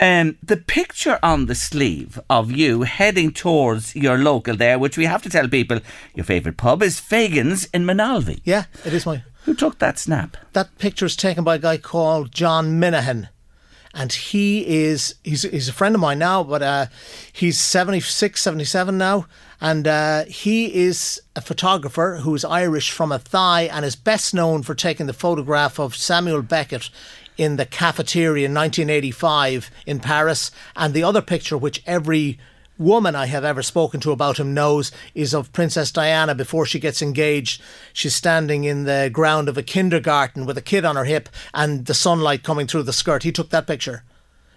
Um, 0.00 0.36
the 0.42 0.56
picture 0.56 1.18
on 1.22 1.46
the 1.46 1.54
sleeve 1.54 2.18
of 2.28 2.50
you 2.50 2.82
heading 2.82 3.32
towards 3.32 3.94
your 3.96 4.18
local 4.18 4.56
there, 4.56 4.78
which 4.78 4.96
we 4.98 5.04
have 5.06 5.22
to 5.22 5.30
tell 5.30 5.48
people, 5.48 5.80
your 6.14 6.24
favourite 6.24 6.56
pub 6.56 6.82
is 6.82 6.87
Fagan's 6.96 7.64
in 7.74 7.84
Moynalvey. 7.84 8.40
yeah, 8.44 8.64
it 8.84 8.92
is 8.92 9.04
my. 9.04 9.22
Who 9.44 9.54
took 9.54 9.78
that 9.78 9.98
snap? 9.98 10.36
that 10.52 10.76
picture 10.78 11.06
is 11.06 11.16
taken 11.16 11.42
by 11.42 11.54
a 11.54 11.58
guy 11.58 11.78
called 11.78 12.32
John 12.32 12.80
Minihan. 12.80 13.28
And 13.94 14.12
he 14.12 14.66
is, 14.84 15.14
he's, 15.24 15.42
he's 15.42 15.68
a 15.68 15.72
friend 15.72 15.94
of 15.94 16.00
mine 16.00 16.18
now, 16.18 16.44
but 16.44 16.62
uh, 16.62 16.86
he's 17.32 17.58
76, 17.58 18.40
77 18.40 18.98
now. 18.98 19.26
And 19.60 19.88
uh, 19.88 20.24
he 20.26 20.72
is 20.74 21.20
a 21.34 21.40
photographer 21.40 22.20
who's 22.22 22.44
Irish 22.44 22.90
from 22.90 23.10
Athy 23.10 23.68
and 23.72 23.84
is 23.84 23.96
best 23.96 24.34
known 24.34 24.62
for 24.62 24.74
taking 24.74 25.06
the 25.06 25.12
photograph 25.12 25.80
of 25.80 25.96
Samuel 25.96 26.42
Beckett 26.42 26.90
in 27.38 27.56
the 27.56 27.66
cafeteria 27.66 28.46
in 28.46 28.54
1985 28.54 29.70
in 29.86 30.00
Paris. 30.00 30.50
And 30.76 30.92
the 30.92 31.02
other 31.02 31.22
picture, 31.22 31.56
which 31.56 31.82
every 31.86 32.38
woman 32.78 33.14
I 33.14 33.26
have 33.26 33.44
ever 33.44 33.62
spoken 33.62 34.00
to 34.00 34.12
about 34.12 34.38
him 34.38 34.54
knows 34.54 34.92
is 35.14 35.34
of 35.34 35.52
Princess 35.52 35.90
Diana 35.90 36.34
before 36.34 36.64
she 36.64 36.78
gets 36.78 37.02
engaged. 37.02 37.60
She's 37.92 38.14
standing 38.14 38.64
in 38.64 38.84
the 38.84 39.10
ground 39.12 39.48
of 39.48 39.58
a 39.58 39.62
kindergarten 39.62 40.46
with 40.46 40.56
a 40.56 40.62
kid 40.62 40.84
on 40.84 40.96
her 40.96 41.04
hip 41.04 41.28
and 41.52 41.86
the 41.86 41.94
sunlight 41.94 42.42
coming 42.42 42.66
through 42.66 42.84
the 42.84 42.92
skirt. 42.92 43.24
He 43.24 43.32
took 43.32 43.50
that 43.50 43.66
picture. 43.66 44.04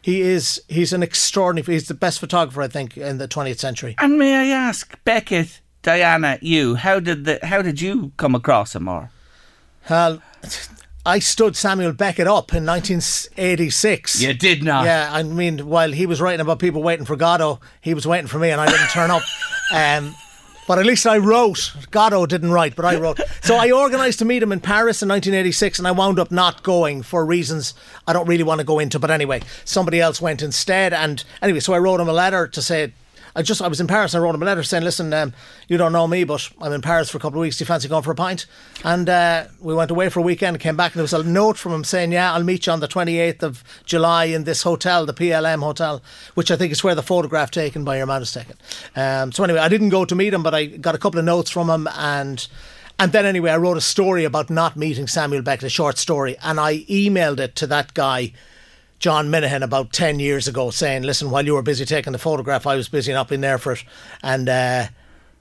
He 0.01 0.21
is 0.21 0.61
he's 0.67 0.93
an 0.93 1.03
extraordinary 1.03 1.73
he's 1.73 1.87
the 1.87 1.93
best 1.93 2.19
photographer 2.19 2.61
I 2.61 2.67
think 2.67 2.97
in 2.97 3.17
the 3.17 3.27
20th 3.27 3.59
century. 3.59 3.95
And 3.99 4.17
may 4.17 4.35
I 4.35 4.45
ask, 4.55 4.97
Beckett, 5.03 5.61
Diana, 5.83 6.39
you, 6.41 6.75
how 6.75 6.99
did 6.99 7.25
the 7.25 7.39
how 7.43 7.61
did 7.61 7.81
you 7.81 8.11
come 8.17 8.35
across 8.35 8.75
him 8.75 8.87
or? 8.87 9.11
Well, 9.89 10.21
I 11.05 11.19
stood 11.19 11.55
Samuel 11.55 11.93
Beckett 11.93 12.27
up 12.27 12.53
in 12.53 12.65
1986. 12.65 14.21
You 14.21 14.33
did 14.33 14.63
not. 14.63 14.85
Yeah, 14.85 15.09
I 15.11 15.23
mean, 15.23 15.67
while 15.67 15.91
he 15.91 16.05
was 16.05 16.21
writing 16.21 16.41
about 16.41 16.59
people 16.59 16.83
waiting 16.83 17.05
for 17.05 17.15
Godot, 17.15 17.59
he 17.81 17.93
was 17.95 18.05
waiting 18.05 18.27
for 18.27 18.37
me, 18.37 18.51
and 18.51 18.61
I 18.61 18.67
didn't 18.67 18.89
turn 18.89 19.11
up. 19.11 19.23
Um, 19.73 20.13
but 20.67 20.79
at 20.79 20.85
least 20.85 21.07
I 21.07 21.17
wrote. 21.17 21.73
Godot 21.91 22.25
didn't 22.25 22.51
write, 22.51 22.75
but 22.75 22.83
I 22.83 22.99
wrote. 22.99 23.21
So 23.41 23.55
I 23.55 23.71
organised 23.71 24.19
to 24.19 24.25
meet 24.25 24.43
him 24.43 24.51
in 24.51 24.59
Paris 24.59 25.01
in 25.01 25.07
1986, 25.07 25.79
and 25.79 25.87
I 25.87 25.91
wound 25.91 26.19
up 26.19 26.29
not 26.29 26.61
going 26.61 27.03
for 27.03 27.25
reasons 27.25 27.73
I 28.05 28.11
don't 28.11 28.27
really 28.27 28.43
want 28.43 28.59
to 28.59 28.65
go 28.65 28.79
into. 28.79 28.99
But 28.99 29.11
anyway, 29.11 29.43
somebody 29.63 30.01
else 30.01 30.19
went 30.19 30.41
instead, 30.41 30.91
and 30.91 31.23
anyway, 31.41 31.61
so 31.61 31.71
I 31.71 31.79
wrote 31.79 32.01
him 32.01 32.09
a 32.09 32.13
letter 32.13 32.47
to 32.49 32.61
say. 32.61 32.93
I 33.35 33.41
just 33.41 33.61
I 33.61 33.67
was 33.67 33.79
in 33.79 33.87
Paris 33.87 34.13
and 34.13 34.21
I 34.21 34.23
wrote 34.23 34.35
him 34.35 34.41
a 34.41 34.45
letter 34.45 34.63
saying, 34.63 34.83
"Listen, 34.83 35.13
um, 35.13 35.33
you 35.67 35.77
don't 35.77 35.93
know 35.93 36.07
me, 36.07 36.23
but 36.23 36.49
I'm 36.61 36.73
in 36.73 36.81
Paris 36.81 37.09
for 37.09 37.17
a 37.17 37.21
couple 37.21 37.39
of 37.39 37.41
weeks. 37.41 37.57
Do 37.57 37.63
you 37.63 37.67
fancy 37.67 37.87
going 37.87 38.03
for 38.03 38.11
a 38.11 38.15
pint?" 38.15 38.45
And 38.83 39.07
uh, 39.09 39.45
we 39.59 39.73
went 39.73 39.91
away 39.91 40.09
for 40.09 40.19
a 40.19 40.23
weekend. 40.23 40.59
Came 40.59 40.75
back 40.75 40.93
and 40.93 40.99
there 40.99 41.03
was 41.03 41.13
a 41.13 41.23
note 41.23 41.57
from 41.57 41.71
him 41.71 41.83
saying, 41.83 42.11
"Yeah, 42.11 42.33
I'll 42.33 42.43
meet 42.43 42.65
you 42.65 42.73
on 42.73 42.79
the 42.79 42.87
28th 42.87 43.43
of 43.43 43.63
July 43.85 44.25
in 44.25 44.43
this 44.43 44.63
hotel, 44.63 45.05
the 45.05 45.13
PLM 45.13 45.61
hotel, 45.61 46.01
which 46.33 46.51
I 46.51 46.55
think 46.55 46.71
is 46.71 46.83
where 46.83 46.95
the 46.95 47.03
photograph 47.03 47.51
taken 47.51 47.83
by 47.83 47.97
your 47.97 48.05
man 48.05 48.21
is 48.21 48.31
taken." 48.31 48.57
Um, 48.95 49.31
so 49.31 49.43
anyway, 49.43 49.59
I 49.59 49.69
didn't 49.69 49.89
go 49.89 50.05
to 50.05 50.15
meet 50.15 50.33
him, 50.33 50.43
but 50.43 50.53
I 50.53 50.65
got 50.65 50.95
a 50.95 50.99
couple 50.99 51.19
of 51.19 51.25
notes 51.25 51.49
from 51.49 51.69
him 51.69 51.87
and. 51.95 52.47
And 52.99 53.13
then 53.13 53.25
anyway, 53.25 53.49
I 53.49 53.57
wrote 53.57 53.77
a 53.77 53.81
story 53.81 54.25
about 54.25 54.51
not 54.51 54.77
meeting 54.77 55.07
Samuel 55.07 55.41
Beckett, 55.41 55.63
a 55.63 55.69
short 55.69 55.97
story, 55.97 56.37
and 56.43 56.59
I 56.59 56.81
emailed 56.81 57.39
it 57.39 57.55
to 57.55 57.65
that 57.65 57.95
guy, 57.95 58.31
John 59.01 59.29
Minihan, 59.29 59.63
about 59.63 59.91
10 59.91 60.19
years 60.19 60.47
ago, 60.47 60.69
saying, 60.69 61.01
listen, 61.01 61.31
while 61.31 61.43
you 61.43 61.55
were 61.55 61.63
busy 61.63 61.85
taking 61.85 62.13
the 62.13 62.19
photograph, 62.19 62.67
I 62.67 62.75
was 62.75 62.87
busy 62.87 63.11
not 63.11 63.29
being 63.29 63.41
there 63.41 63.57
for 63.57 63.71
it. 63.71 63.83
And 64.21 64.47
uh, 64.47 64.89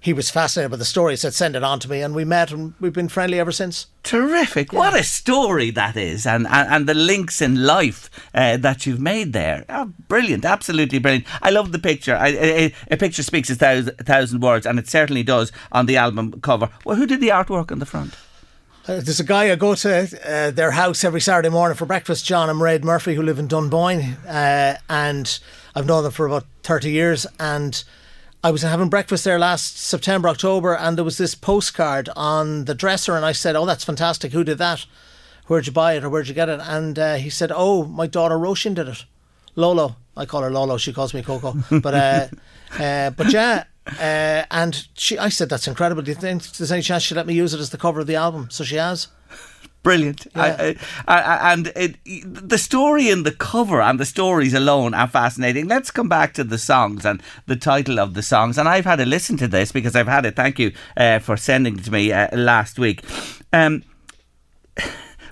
he 0.00 0.14
was 0.14 0.30
fascinated 0.30 0.70
by 0.70 0.78
the 0.78 0.84
story, 0.86 1.12
He 1.12 1.18
said, 1.18 1.34
send 1.34 1.54
it 1.54 1.62
on 1.62 1.78
to 1.80 1.90
me. 1.90 2.00
And 2.00 2.14
we 2.14 2.24
met 2.24 2.52
and 2.52 2.72
we've 2.80 2.94
been 2.94 3.10
friendly 3.10 3.38
ever 3.38 3.52
since. 3.52 3.88
Terrific! 4.02 4.72
What 4.72 4.98
a 4.98 5.04
story 5.04 5.70
that 5.72 5.94
is, 5.94 6.26
and 6.26 6.46
and, 6.46 6.68
and 6.70 6.88
the 6.88 6.94
links 6.94 7.42
in 7.42 7.66
life 7.66 8.08
uh, 8.34 8.56
that 8.56 8.86
you've 8.86 8.98
made 8.98 9.34
there. 9.34 9.66
Oh, 9.68 9.92
brilliant! 10.08 10.46
Absolutely 10.46 10.98
brilliant. 10.98 11.26
I 11.42 11.50
love 11.50 11.70
the 11.70 11.78
picture. 11.78 12.16
I, 12.16 12.28
a, 12.28 12.74
a 12.90 12.96
picture 12.96 13.22
speaks 13.22 13.50
a 13.50 13.54
thousand, 13.56 13.94
a 13.98 14.04
thousand 14.04 14.40
words, 14.40 14.64
and 14.64 14.78
it 14.78 14.88
certainly 14.88 15.22
does 15.22 15.52
on 15.70 15.84
the 15.84 15.98
album 15.98 16.40
cover. 16.40 16.70
Well, 16.86 16.96
who 16.96 17.04
did 17.04 17.20
the 17.20 17.28
artwork 17.28 17.70
on 17.70 17.78
the 17.78 17.84
front? 17.84 18.16
Uh, 18.88 18.94
there's 19.00 19.20
a 19.20 19.24
guy 19.24 19.52
I 19.52 19.56
go 19.56 19.74
to 19.74 20.18
uh, 20.26 20.50
their 20.50 20.70
house 20.70 21.04
every 21.04 21.20
Saturday 21.20 21.50
morning 21.50 21.76
for 21.76 21.84
breakfast, 21.84 22.24
John 22.24 22.48
and 22.48 22.58
Mairead 22.58 22.82
Murphy, 22.82 23.14
who 23.14 23.22
live 23.22 23.38
in 23.38 23.46
Dunboyne. 23.46 24.16
Uh, 24.26 24.78
and 24.88 25.38
I've 25.74 25.86
known 25.86 26.02
them 26.02 26.12
for 26.12 26.26
about 26.26 26.46
30 26.62 26.90
years. 26.90 27.26
And 27.38 27.84
I 28.42 28.50
was 28.50 28.62
having 28.62 28.88
breakfast 28.88 29.24
there 29.24 29.38
last 29.38 29.78
September, 29.78 30.28
October, 30.28 30.74
and 30.74 30.96
there 30.96 31.04
was 31.04 31.18
this 31.18 31.34
postcard 31.34 32.08
on 32.16 32.64
the 32.64 32.74
dresser, 32.74 33.14
and 33.14 33.24
I 33.24 33.32
said, 33.32 33.54
"Oh, 33.54 33.66
that's 33.66 33.84
fantastic! 33.84 34.32
Who 34.32 34.44
did 34.44 34.56
that? 34.56 34.86
Where'd 35.46 35.66
you 35.66 35.72
buy 35.72 35.92
it, 35.92 36.04
or 36.04 36.08
where'd 36.08 36.28
you 36.28 36.34
get 36.34 36.48
it?" 36.48 36.60
And 36.62 36.98
uh, 36.98 37.16
he 37.16 37.28
said, 37.28 37.52
"Oh, 37.54 37.84
my 37.84 38.06
daughter 38.06 38.38
Roshan 38.38 38.72
did 38.72 38.88
it. 38.88 39.04
Lolo, 39.56 39.96
I 40.16 40.24
call 40.24 40.40
her 40.40 40.50
Lolo. 40.50 40.78
She 40.78 40.94
calls 40.94 41.12
me 41.12 41.22
Coco, 41.22 41.54
but 41.82 41.94
uh, 41.94 42.28
uh, 42.82 43.10
but 43.10 43.30
yeah." 43.30 43.64
Uh, 44.00 44.44
and 44.50 44.86
she, 44.94 45.18
I 45.18 45.28
said, 45.28 45.48
"That's 45.48 45.66
incredible. 45.68 46.02
Do 46.02 46.10
you 46.10 46.14
think 46.16 46.44
there's 46.52 46.72
any 46.72 46.82
chance 46.82 47.02
she 47.02 47.14
let 47.14 47.26
me 47.26 47.34
use 47.34 47.54
it 47.54 47.60
as 47.60 47.70
the 47.70 47.78
cover 47.78 48.00
of 48.00 48.06
the 48.06 48.16
album?" 48.16 48.48
So 48.50 48.64
she 48.64 48.76
has. 48.76 49.08
Brilliant. 49.82 50.26
I, 50.34 50.76
I, 51.08 51.20
I, 51.22 51.52
and 51.52 51.72
it, 51.74 51.96
the 52.04 52.58
story 52.58 53.08
and 53.08 53.24
the 53.24 53.32
cover 53.32 53.80
and 53.80 53.98
the 53.98 54.04
stories 54.04 54.52
alone 54.52 54.92
are 54.92 55.08
fascinating. 55.08 55.68
Let's 55.68 55.90
come 55.90 56.08
back 56.08 56.34
to 56.34 56.44
the 56.44 56.58
songs 56.58 57.06
and 57.06 57.22
the 57.46 57.56
title 57.56 57.98
of 57.98 58.12
the 58.12 58.22
songs. 58.22 58.58
And 58.58 58.68
I've 58.68 58.84
had 58.84 59.00
a 59.00 59.06
listen 59.06 59.38
to 59.38 59.48
this 59.48 59.72
because 59.72 59.96
I've 59.96 60.06
had 60.06 60.26
it. 60.26 60.36
Thank 60.36 60.58
you 60.58 60.72
uh, 60.98 61.18
for 61.18 61.38
sending 61.38 61.78
it 61.78 61.84
to 61.84 61.90
me 61.90 62.12
uh, 62.12 62.28
last 62.36 62.78
week. 62.78 63.02
Um, 63.54 63.82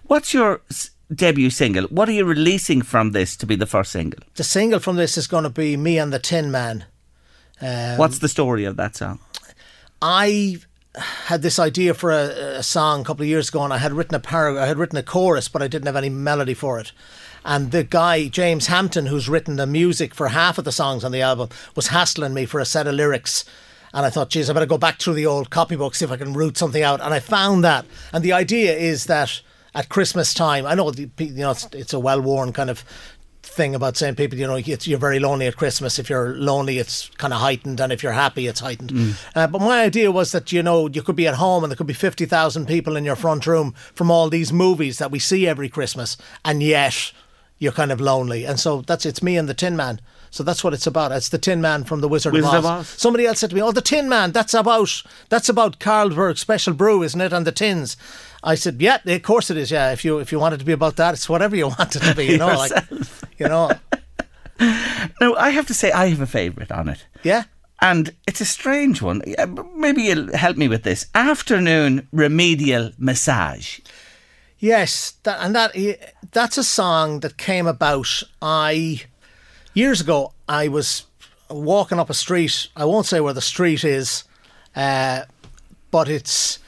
what's 0.05 0.33
your 0.33 0.63
s- 0.71 0.93
debut 1.15 1.51
single? 1.51 1.85
What 1.85 2.09
are 2.09 2.13
you 2.13 2.25
releasing 2.25 2.81
from 2.81 3.13
this 3.13 3.37
to 3.37 3.47
be 3.47 3.55
the 3.55 3.67
first 3.67 3.93
single? 3.93 4.21
The 4.37 4.45
single 4.45 4.81
from 4.81 4.97
this 4.97 5.19
is 5.19 5.27
going 5.27 5.45
to 5.45 5.51
be 5.51 5.77
"Me 5.77 5.99
and 5.99 6.11
the 6.11 6.19
Tin 6.19 6.51
Man." 6.51 6.87
Um, 7.61 7.99
What's 7.99 8.19
the 8.19 8.29
story 8.29 8.65
of 8.65 8.77
that 8.77 8.97
song? 8.97 9.19
I 10.01 10.59
had 10.95 11.43
this 11.43 11.59
idea 11.59 11.95
for 11.95 12.11
a, 12.11 12.59
a 12.59 12.63
song 12.63 13.01
a 13.01 13.05
couple 13.05 13.23
of 13.23 13.29
years 13.29 13.49
ago, 13.49 13.63
and 13.63 13.73
I 13.73 13.79
had 13.79 13.93
written 13.93 14.15
a 14.15 14.21
paragraph, 14.21 14.65
I 14.65 14.67
had 14.67 14.79
written 14.79 14.99
a 14.99 15.03
chorus, 15.03 15.49
but 15.49 15.63
I 15.63 15.69
didn't 15.69 15.87
have 15.87 15.97
any 15.97 16.09
melody 16.09 16.55
for 16.55 16.79
it. 16.79 16.93
And 17.45 17.71
the 17.71 17.85
guy 17.85 18.29
James 18.29 18.67
Hampton, 18.67 19.07
who's 19.07 19.29
written 19.29 19.57
the 19.57 19.67
music 19.67 20.15
for 20.15 20.29
half 20.29 20.59
of 20.59 20.65
the 20.65 20.73
songs 20.73 21.05
on 21.05 21.13
the 21.13 21.23
album, 21.23 21.49
was 21.75 21.89
hassling 21.89 22.35
me 22.35 22.47
for 22.47 22.61
a 22.61 22.65
set 22.65 22.87
of 22.87 22.95
lyrics. 22.95 23.45
And 23.95 24.05
I 24.05 24.11
thought, 24.11 24.31
geez, 24.31 24.51
I 24.51 24.53
better 24.53 24.67
go 24.67 24.77
back 24.77 25.01
through 25.01 25.15
the 25.15 25.27
old 25.27 25.51
copybook 25.51 25.95
see 25.95 26.05
if 26.05 26.11
I 26.11 26.17
can 26.17 26.35
root 26.35 26.59
something 26.59 26.83
out. 26.83 27.01
And 27.01 27.15
I 27.15 27.21
found 27.21 27.65
that. 27.65 27.87
And 28.13 28.23
the 28.23 28.33
idea 28.33 28.77
is 28.77 29.07
that 29.07 29.41
at 29.75 29.89
Christmas 29.89 30.35
time, 30.35 30.67
I 30.67 30.75
know 30.75 30.91
the, 30.91 31.09
you 31.19 31.33
know 31.33 31.53
it's, 31.53 31.67
it's 31.73 31.93
a 31.93 32.01
well-worn 32.01 32.53
kind 32.53 32.69
of 32.69 32.85
thing 33.49 33.75
about 33.75 33.97
saying 33.97 34.15
people, 34.15 34.39
you 34.39 34.47
know, 34.47 34.57
it's, 34.57 34.87
you're 34.87 34.99
very 34.99 35.19
lonely 35.19 35.47
at 35.47 35.57
Christmas. 35.57 35.99
If 35.99 36.09
you're 36.09 36.35
lonely, 36.37 36.79
it's 36.79 37.09
kind 37.19 37.33
of 37.33 37.41
heightened, 37.41 37.81
and 37.81 37.93
if 37.93 38.03
you're 38.03 38.13
happy, 38.13 38.47
it's 38.47 38.61
heightened. 38.61 39.17
Uh, 39.35 39.47
but 39.47 39.61
my 39.61 39.83
idea 39.83 40.13
was 40.13 40.33
that 40.33 40.53
you 40.53 40.63
know 40.63 40.89
you 40.89 41.03
could 41.03 41.17
be 41.17 41.27
at 41.27 41.35
home 41.35 41.65
and 41.65 41.71
there 41.71 41.77
could 41.77 41.87
be 41.87 41.95
fifty 41.95 42.27
thousand 42.27 42.67
people 42.67 42.97
in 42.97 43.05
your 43.05 43.17
front 43.17 43.47
room 43.47 43.73
from 43.95 44.11
all 44.11 44.29
these 44.29 44.53
movies 44.53 44.99
that 44.99 45.11
we 45.11 45.19
see 45.19 45.47
every 45.47 45.69
Christmas, 45.69 46.17
and 46.45 46.63
yet 46.63 47.13
you're 47.59 47.73
kind 47.73 47.93
of 47.93 48.01
lonely. 48.01 48.45
And 48.45 48.59
so 48.59 48.83
that's 48.83 49.05
it's 49.05 49.23
me 49.23 49.37
and 49.37 49.49
the 49.49 49.55
Tin 49.55 49.77
Man. 49.77 50.01
So 50.31 50.43
that's 50.43 50.63
what 50.63 50.75
it's 50.75 50.87
about. 50.87 51.11
It's 51.13 51.31
the 51.31 51.39
Tin 51.39 51.61
Man 51.61 51.85
from 51.85 52.01
the 52.01 52.09
Wizard, 52.09 52.33
Wizard 52.35 52.51
of 52.51 52.65
of 52.65 52.67
Oz. 52.67 52.81
Oz. 52.81 52.89
Somebody 52.89 53.27
else 53.27 53.41
said 53.41 53.51
to 53.51 53.57
me, 53.57 53.63
"Oh, 53.63 53.73
the 53.73 53.81
Tin 53.81 54.09
Man. 54.09 54.33
That's 54.33 54.55
about 54.55 55.03
that's 55.29 55.49
about 55.49 55.79
Carlsberg 55.79 56.39
Special 56.39 56.75
Brew, 56.75 57.03
isn't 57.03 57.21
it? 57.21 57.33
And 57.33 57.47
the 57.47 57.53
tins." 57.53 57.97
I 58.45 58.55
said, 58.55 58.81
"Yeah, 58.81 58.99
of 59.05 59.23
course 59.23 59.51
it 59.51 59.57
is. 59.57 59.71
Yeah, 59.71 59.93
if 59.93 60.05
you 60.05 60.19
if 60.19 60.31
you 60.31 60.39
want 60.39 60.55
it 60.55 60.59
to 60.59 60.65
be 60.65 60.73
about 60.73 60.97
that, 60.97 61.15
it's 61.15 61.29
whatever 61.29 61.57
you 61.57 61.69
want 61.79 61.97
it 61.97 62.01
to 62.01 62.15
be. 62.15 62.27
You 62.27 62.39
know, 62.45 62.49
like 62.49 62.73
you 63.39 63.49
know, 63.49 63.71
Now, 65.21 65.35
I 65.35 65.51
have 65.51 65.67
to 65.67 65.75
say, 65.75 65.93
I 65.93 66.09
have 66.09 66.21
a 66.21 66.27
favourite 66.27 66.73
on 66.73 66.89
it. 66.89 67.07
yeah." 67.23 67.45
And 67.81 68.11
it's 68.27 68.41
a 68.41 68.45
strange 68.45 69.01
one. 69.01 69.23
Maybe 69.77 70.03
you'll 70.03 70.37
help 70.37 70.57
me 70.57 70.67
with 70.67 70.83
this. 70.83 71.07
Afternoon 71.15 72.09
remedial 72.11 72.91
massage. 72.99 73.79
Yes, 74.59 75.13
that, 75.23 75.39
and 75.41 75.55
that 75.55 75.77
that's 76.33 76.59
a 76.59 76.65
song 76.65 77.21
that 77.21 77.37
came 77.37 77.69
about. 77.69 78.25
I 78.43 79.03
years 79.75 80.01
ago. 80.01 80.33
I 80.49 80.67
was 80.67 81.07
walking 81.49 82.01
up 82.01 82.11
a 82.11 82.15
street. 82.15 82.67
I 82.75 82.85
won't 82.85 83.07
say 83.07 83.21
where 83.21 83.33
the 83.35 83.41
street 83.41 83.85
is, 83.85 84.25
uh, 84.75 85.23
but 85.93 86.09
it's 86.09 86.59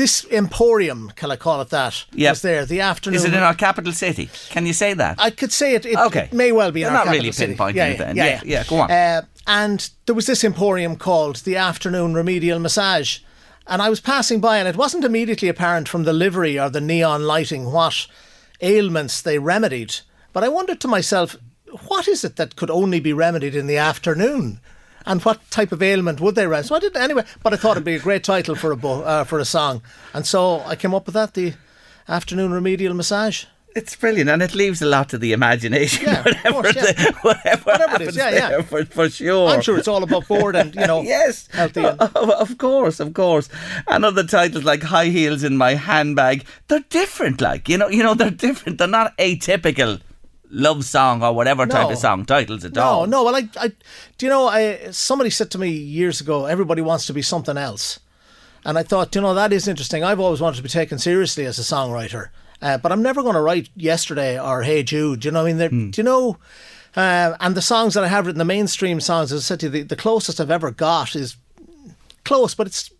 this 0.00 0.24
emporium. 0.30 1.12
Can 1.14 1.30
I 1.30 1.36
call 1.36 1.60
it 1.60 1.68
that? 1.68 2.06
Yep. 2.14 2.32
was 2.32 2.40
there 2.40 2.64
the 2.64 2.80
afternoon. 2.80 3.16
Is 3.16 3.24
it 3.26 3.34
in 3.34 3.42
our 3.42 3.52
capital 3.54 3.92
city? 3.92 4.30
Can 4.48 4.64
you 4.64 4.72
say 4.72 4.94
that? 4.94 5.16
I 5.20 5.28
could 5.28 5.52
say 5.52 5.74
it. 5.74 5.84
It, 5.84 5.98
Okay. 5.98 6.30
may 6.32 6.52
well 6.52 6.70
be. 6.72 6.86
our 6.86 6.90
not 6.90 7.08
really 7.08 7.28
pinpointing 7.28 7.74
yeah, 7.74 7.86
it 7.88 7.90
yeah, 7.90 8.04
then. 8.04 8.16
Yeah, 8.16 8.24
Yeah, 8.24 8.40
yeah, 8.46 8.64
go 8.66 8.76
on. 8.80 8.90
Uh, 8.90 9.22
and 9.46 9.90
there 10.06 10.14
was 10.14 10.24
this 10.24 10.42
emporium 10.42 10.96
called 10.96 11.36
the 11.44 11.56
Afternoon 11.56 12.14
Remedial 12.14 12.58
Massage, 12.58 13.18
and 13.66 13.82
I 13.82 13.90
was 13.90 14.00
passing 14.00 14.40
by, 14.40 14.56
and 14.56 14.66
it 14.66 14.76
wasn't 14.76 15.04
immediately 15.04 15.50
apparent 15.50 15.86
from 15.86 16.04
the 16.04 16.14
livery 16.14 16.58
or 16.58 16.70
the 16.70 16.80
neon 16.80 17.24
lighting 17.24 17.70
what 17.70 18.06
ailments 18.62 19.20
they 19.20 19.38
remedied. 19.38 19.96
But 20.32 20.44
I 20.44 20.48
wondered 20.48 20.80
to 20.80 20.88
myself, 20.88 21.36
what 21.88 22.08
is 22.08 22.24
it 22.24 22.36
that 22.36 22.56
could 22.56 22.70
only 22.70 23.00
be 23.00 23.12
remedied 23.12 23.54
in 23.54 23.66
the 23.66 23.76
afternoon? 23.76 24.60
And 25.10 25.20
what 25.22 25.38
type 25.50 25.72
of 25.72 25.82
ailment 25.82 26.20
would 26.20 26.36
they 26.36 26.46
remedy? 26.46 26.68
So 26.68 26.76
I 26.76 26.78
didn't 26.78 27.02
anyway. 27.02 27.24
But 27.42 27.52
I 27.52 27.56
thought 27.56 27.72
it'd 27.72 27.82
be 27.84 27.96
a 27.96 27.98
great 27.98 28.22
title 28.22 28.54
for 28.54 28.70
a 28.70 28.76
bo- 28.76 29.02
uh, 29.02 29.24
for 29.24 29.40
a 29.40 29.44
song, 29.44 29.82
and 30.14 30.24
so 30.24 30.60
I 30.60 30.76
came 30.76 30.94
up 30.94 31.06
with 31.06 31.14
that: 31.14 31.34
the 31.34 31.54
Afternoon 32.08 32.52
Remedial 32.52 32.94
Massage. 32.94 33.46
It's 33.74 33.96
brilliant, 33.96 34.30
and 34.30 34.40
it 34.40 34.54
leaves 34.54 34.80
a 34.82 34.86
lot 34.86 35.08
to 35.08 35.18
the 35.18 35.32
imagination. 35.32 36.04
Yeah, 36.06 36.20
of 36.20 36.24
whatever, 36.26 36.62
course, 36.62 36.76
yeah. 36.76 36.82
the, 36.82 37.14
whatever, 37.22 37.62
Whatever 37.62 37.90
happens 37.90 38.08
is, 38.10 38.16
yeah, 38.16 38.30
yeah. 38.30 38.62
For, 38.62 38.84
for 38.84 39.08
sure. 39.08 39.48
I'm 39.48 39.62
sure 39.62 39.78
it's 39.78 39.88
all 39.88 40.04
about 40.04 40.28
board 40.28 40.54
and 40.54 40.72
you 40.76 40.86
know 40.86 41.02
yes, 41.14 41.48
healthy. 41.48 41.84
And, 41.84 42.00
of, 42.00 42.30
of 42.30 42.58
course, 42.58 43.00
of 43.00 43.12
course. 43.12 43.48
And 43.88 44.04
other 44.04 44.22
titles 44.22 44.62
like 44.62 44.84
"High 44.84 45.06
Heels 45.06 45.42
in 45.42 45.56
My 45.56 45.74
Handbag," 45.74 46.44
they're 46.68 46.84
different. 46.88 47.40
Like 47.40 47.68
you 47.68 47.78
know, 47.78 47.88
you 47.88 48.04
know, 48.04 48.14
they're 48.14 48.30
different. 48.30 48.78
They're 48.78 48.86
not 48.86 49.18
atypical 49.18 50.00
love 50.50 50.84
song 50.84 51.22
or 51.22 51.32
whatever 51.32 51.66
type 51.66 51.90
of 51.90 51.98
song 51.98 52.24
titles 52.24 52.64
at 52.64 52.74
no, 52.74 52.82
all. 52.82 53.06
no. 53.06 53.24
Well, 53.24 53.36
I, 53.36 53.48
I, 53.56 53.68
do 54.18 54.26
you 54.26 54.28
know? 54.28 54.48
I 54.48 54.90
somebody 54.90 55.30
said 55.30 55.50
to 55.52 55.58
me 55.58 55.70
years 55.70 56.20
ago, 56.20 56.46
everybody 56.46 56.82
wants 56.82 57.06
to 57.06 57.12
be 57.12 57.22
something 57.22 57.56
else, 57.56 58.00
and 58.64 58.76
I 58.78 58.82
thought, 58.82 59.14
you 59.14 59.20
know, 59.20 59.34
that 59.34 59.52
is 59.52 59.68
interesting. 59.68 60.04
I've 60.04 60.20
always 60.20 60.40
wanted 60.40 60.56
to 60.56 60.62
be 60.62 60.68
taken 60.68 60.98
seriously 60.98 61.46
as 61.46 61.58
a 61.58 61.62
songwriter, 61.62 62.28
uh, 62.60 62.78
but 62.78 62.92
I'm 62.92 63.02
never 63.02 63.22
going 63.22 63.34
to 63.34 63.40
write 63.40 63.70
yesterday 63.76 64.38
or 64.38 64.62
Hey 64.62 64.82
Jude. 64.82 65.20
Do 65.20 65.28
you 65.28 65.32
know? 65.32 65.42
I 65.42 65.46
mean, 65.46 65.58
They're- 65.58 65.68
do 65.68 65.92
you 65.96 66.02
know? 66.02 66.38
Uh, 66.96 67.36
and 67.38 67.54
the 67.54 67.62
songs 67.62 67.94
that 67.94 68.02
I 68.02 68.08
have 68.08 68.26
written, 68.26 68.40
the 68.40 68.44
mainstream 68.44 69.00
songs, 69.00 69.30
as 69.32 69.42
I 69.42 69.44
said 69.44 69.60
to 69.60 69.66
you, 69.66 69.70
the, 69.70 69.82
the 69.82 69.96
closest 69.96 70.40
I've 70.40 70.50
ever 70.50 70.72
got 70.72 71.14
is 71.14 71.36
close, 72.24 72.52
but 72.54 72.66
it's 72.66 72.90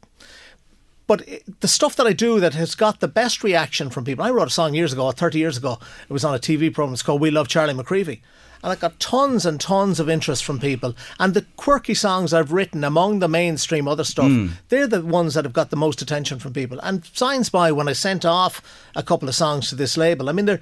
but 1.11 1.28
the 1.58 1.66
stuff 1.66 1.96
that 1.96 2.06
I 2.06 2.12
do 2.12 2.38
that 2.38 2.54
has 2.54 2.76
got 2.76 3.00
the 3.00 3.08
best 3.08 3.42
reaction 3.42 3.90
from 3.90 4.04
people. 4.04 4.24
I 4.24 4.30
wrote 4.30 4.46
a 4.46 4.50
song 4.50 4.74
years 4.74 4.92
ago, 4.92 5.11
30 5.11 5.40
years 5.40 5.56
ago. 5.56 5.78
It 6.08 6.12
was 6.12 6.24
on 6.24 6.36
a 6.36 6.38
TV 6.38 6.72
program. 6.72 6.92
It's 6.92 7.02
called 7.02 7.20
We 7.20 7.32
Love 7.32 7.48
Charlie 7.48 7.74
McCreevy. 7.74 8.20
And 8.62 8.70
I 8.70 8.76
got 8.76 9.00
tons 9.00 9.44
and 9.44 9.61
tons 9.61 9.98
of 9.98 10.08
interest 10.08 10.44
from 10.44 10.61
people. 10.61 10.94
And 11.18 11.34
the 11.34 11.46
quirky 11.56 11.94
songs 11.94 12.32
I've 12.32 12.52
written 12.52 12.84
among 12.84 13.18
the 13.18 13.26
mainstream 13.26 13.88
other 13.88 14.04
stuff, 14.04 14.30
they're 14.68 14.86
the 14.86 15.02
ones 15.04 15.34
that 15.34 15.44
have 15.44 15.52
got 15.52 15.70
the 15.70 15.76
most 15.76 16.00
attention 16.00 16.38
from 16.38 16.52
people. 16.52 16.78
And 16.80 17.04
Science 17.12 17.48
By, 17.50 17.72
when 17.72 17.88
I 17.88 17.92
sent 17.92 18.24
off 18.24 18.62
a 18.94 19.02
couple 19.02 19.28
of 19.28 19.34
songs 19.34 19.68
to 19.70 19.74
this 19.74 19.96
label, 19.96 20.28
I 20.28 20.32
mean, 20.32 20.46
they're. 20.46 20.61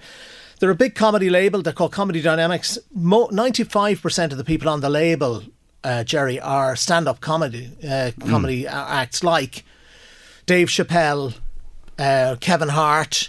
They're 0.60 0.70
a 0.70 0.74
big 0.74 0.96
comedy 0.96 1.30
label. 1.30 1.62
They're 1.62 1.72
called 1.72 1.92
Comedy 1.92 2.20
Dynamics. 2.20 2.78
Mo- 2.92 3.28
95% 3.28 4.32
of 4.32 4.38
the 4.38 4.42
people 4.42 4.68
on 4.68 4.80
the 4.80 4.90
label, 4.90 5.44
uh, 5.84 6.02
Jerry, 6.02 6.40
are 6.40 6.74
stand-up 6.74 7.20
comedy 7.20 7.70
uh, 7.88 8.10
comedy 8.26 8.64
a- 8.64 8.72
acts 8.72 9.22
like 9.22 9.62
Dave 10.48 10.68
Chappelle, 10.68 11.34
uh, 11.98 12.36
Kevin 12.40 12.70
Hart, 12.70 13.28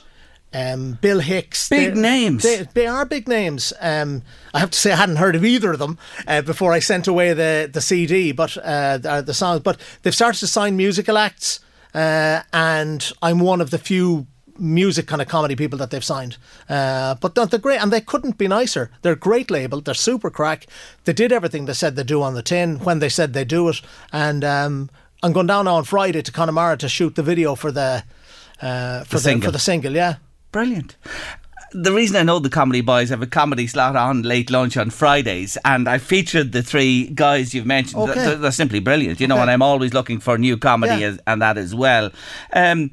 um, 0.53 0.97
Bill 1.01 1.20
Hicks. 1.20 1.67
Big 1.70 1.93
They- 1.93 1.99
names. 2.01 2.43
They, 2.43 2.65
they 2.74 2.88
are 2.88 3.05
big 3.05 3.28
names. 3.28 3.74
Um, 3.82 4.24
I 4.53 4.59
have 4.59 4.72
to 4.72 4.80
say 4.80 4.91
I 4.93 4.95
hadn't 4.95 5.17
heard 5.17 5.36
of 5.36 5.43
either 5.45 5.74
of 5.74 5.80
them 5.80 5.97
uh, 6.28 6.41
before 6.41 6.72
I 6.74 6.80
sent 6.80 7.07
away 7.07 7.34
the 7.34 7.70
the 7.72 7.82
CD, 7.82 8.32
but 8.32 8.57
uh, 8.57 8.97
the, 8.97 9.22
the 9.22 9.34
songs. 9.34 9.59
But 9.61 9.80
they've 10.01 10.15
started 10.15 10.39
to 10.39 10.47
sign 10.47 10.76
musical 10.78 11.17
acts, 11.17 11.59
uh, 11.93 12.41
and 12.53 13.11
I'm 13.22 13.39
one 13.41 13.61
of 13.61 13.70
the 13.70 13.78
few 13.78 14.26
music 14.57 15.07
kind 15.07 15.22
of 15.22 15.28
comedy 15.28 15.55
people 15.55 15.78
that 15.80 15.89
they've 15.91 16.03
signed. 16.03 16.38
Uh, 16.67 17.15
but 17.15 17.36
they're, 17.36 17.45
they're 17.45 17.59
great, 17.59 17.82
and 17.82 17.91
they 17.93 18.01
couldn't 18.01 18.38
be 18.38 18.47
nicer. 18.47 18.89
They're 19.01 19.13
a 19.13 19.28
great 19.30 19.51
label. 19.51 19.82
They're 19.82 19.93
super 19.93 20.30
crack. 20.30 20.65
They 21.05 21.13
did 21.13 21.32
everything 21.32 21.65
they 21.65 21.74
said 21.74 21.95
they 21.95 22.03
do 22.03 22.22
on 22.24 22.34
the 22.34 22.41
tin 22.41 22.80
when 22.80 22.99
they 22.99 23.09
said 23.09 23.34
they 23.34 23.45
do 23.45 23.70
it, 23.70 23.82
and 24.11 24.43
um, 24.43 24.89
I'm 25.22 25.34
going 25.34 25.47
down 25.47 25.67
on 25.67 25.84
Friday 25.84 26.22
to 26.22 26.32
Connemara 26.32 26.78
to 26.78 26.89
shoot 26.89 27.15
the 27.15 27.24
video 27.24 27.55
for 27.55 27.72
the 27.72 28.03
uh, 28.61 29.03
for 29.03 29.15
the, 29.15 29.20
single. 29.20 29.47
for 29.47 29.51
the 29.51 29.59
single. 29.59 29.93
Yeah. 29.93 30.15
Brilliant. 30.51 30.95
The 31.72 31.91
reason 31.93 32.15
I 32.15 32.24
know 32.24 32.39
the 32.39 32.49
Comedy 32.49 32.82
Boys 32.82 33.09
have 33.09 33.22
a 33.22 33.28
comedy 33.28 33.67
slot 33.67 33.95
on 33.95 34.24
late 34.24 34.49
lunch 34.49 34.76
on 34.76 34.89
Fridays, 34.89 35.55
and 35.63 35.88
I 35.88 35.99
featured 35.99 36.51
the 36.51 36.63
three 36.63 37.07
guys 37.09 37.53
you've 37.53 37.67
mentioned. 37.67 38.01
Okay. 38.01 38.15
They're, 38.15 38.36
they're 38.38 38.51
simply 38.51 38.80
brilliant, 38.80 39.20
you 39.20 39.28
know, 39.28 39.36
Okay. 39.36 39.43
and 39.43 39.51
I'm 39.51 39.61
always 39.61 39.93
looking 39.93 40.20
for 40.20 40.38
new 40.39 40.57
comedy 40.57 41.01
Yeah. 41.01 41.07
as, 41.09 41.20
and 41.28 41.41
that 41.43 41.59
as 41.59 41.76
well. 41.76 42.09
Um, 42.53 42.89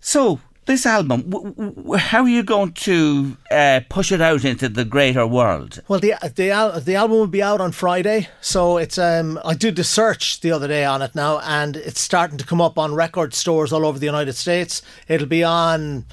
so, 0.00 0.40
this 0.66 0.84
album, 0.86 1.22
w- 1.30 1.52
w- 1.54 1.94
how 1.96 2.22
are 2.22 2.28
you 2.28 2.42
going 2.42 2.72
to 2.72 3.36
uh, 3.50 3.80
push 3.88 4.12
it 4.12 4.20
out 4.20 4.44
into 4.44 4.68
the 4.68 4.84
greater 4.84 5.26
world? 5.26 5.80
Well, 5.88 6.00
the 6.00 6.14
the 6.34 6.50
al- 6.50 6.80
the 6.80 6.94
album 6.96 7.18
will 7.18 7.26
be 7.26 7.42
out 7.42 7.60
on 7.60 7.72
Friday, 7.72 8.28
so 8.40 8.76
it's 8.76 8.98
um 8.98 9.38
I 9.44 9.54
did 9.54 9.76
the 9.76 9.84
search 9.84 10.40
the 10.40 10.50
other 10.52 10.68
day 10.68 10.84
on 10.84 11.02
it 11.02 11.14
now, 11.14 11.38
and 11.40 11.76
it's 11.76 12.00
starting 12.00 12.38
to 12.38 12.44
come 12.44 12.60
up 12.60 12.78
on 12.78 12.94
record 12.94 13.32
stores 13.34 13.72
all 13.72 13.86
over 13.86 13.98
the 13.98 14.06
United 14.06 14.34
States. 14.34 14.82
It'll 15.08 15.26
be 15.28 15.44
on 15.44 16.04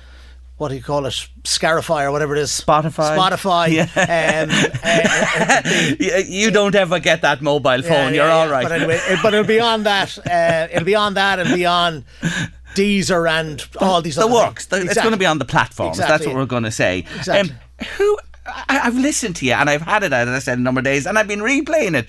what 0.57 0.69
do 0.69 0.75
you 0.75 0.83
call 0.83 1.05
it? 1.07 1.27
Scarify 1.43 2.03
or 2.05 2.11
whatever 2.11 2.35
it 2.35 2.39
is. 2.39 2.51
Spotify. 2.51 3.17
Spotify. 3.17 3.67
Yeah. 3.69 4.43
Um, 4.43 4.49
uh, 4.83 5.59
uh, 5.65 5.93
You, 5.99 6.45
you 6.45 6.51
don't 6.51 6.75
ever 6.75 6.99
get 6.99 7.21
that 7.23 7.41
mobile 7.41 7.81
phone. 7.81 8.13
yeah, 8.13 8.21
You're 8.21 8.27
yeah, 8.27 8.31
all 8.33 8.47
yeah. 8.49 8.61
But 8.61 8.71
anyway, 8.71 8.99
it, 9.09 9.19
but 9.23 9.33
it'll 9.33 9.45
be 9.47 9.59
on 9.59 9.83
that. 9.83 10.17
Uh, 10.25 10.67
it'll 10.71 10.85
be 10.85 10.95
on 10.95 11.15
that. 11.15 11.39
It'll 11.39 11.55
be 11.55 11.65
on 11.65 12.05
Deezer 12.75 13.29
and 13.29 13.63
all 13.79 14.01
these. 14.01 14.15
the 14.15 14.23
other 14.25 14.33
works. 14.33 14.65
things. 14.65 14.85
The- 14.85 14.91
It's 14.91 14.99
going 15.01 15.11
to 15.13 15.17
be 15.17 15.25
on 15.25 15.39
the 15.39 15.45
platforms. 15.45 15.97
That's 15.97 16.25
what 16.25 16.35
we're 16.35 16.45
going 16.45 16.63
to 16.63 16.71
say. 16.71 17.03
Um, 17.03 17.15
Exactly. 17.17 17.55
who 17.97 18.17
I, 18.45 18.81
I've 18.83 18.97
listened 18.97 19.35
to 19.37 19.45
you 19.45 19.53
and 19.53 19.69
I've 19.69 19.81
had 19.81 20.03
it, 20.03 20.11
as 20.13 20.27
I 20.27 20.39
said, 20.39 20.57
a 20.57 20.61
number 20.61 20.79
of 20.79 20.85
days, 20.85 21.05
and 21.07 21.17
I've 21.17 21.27
been 21.27 21.39
replaying 21.39 21.95
it. 21.97 22.07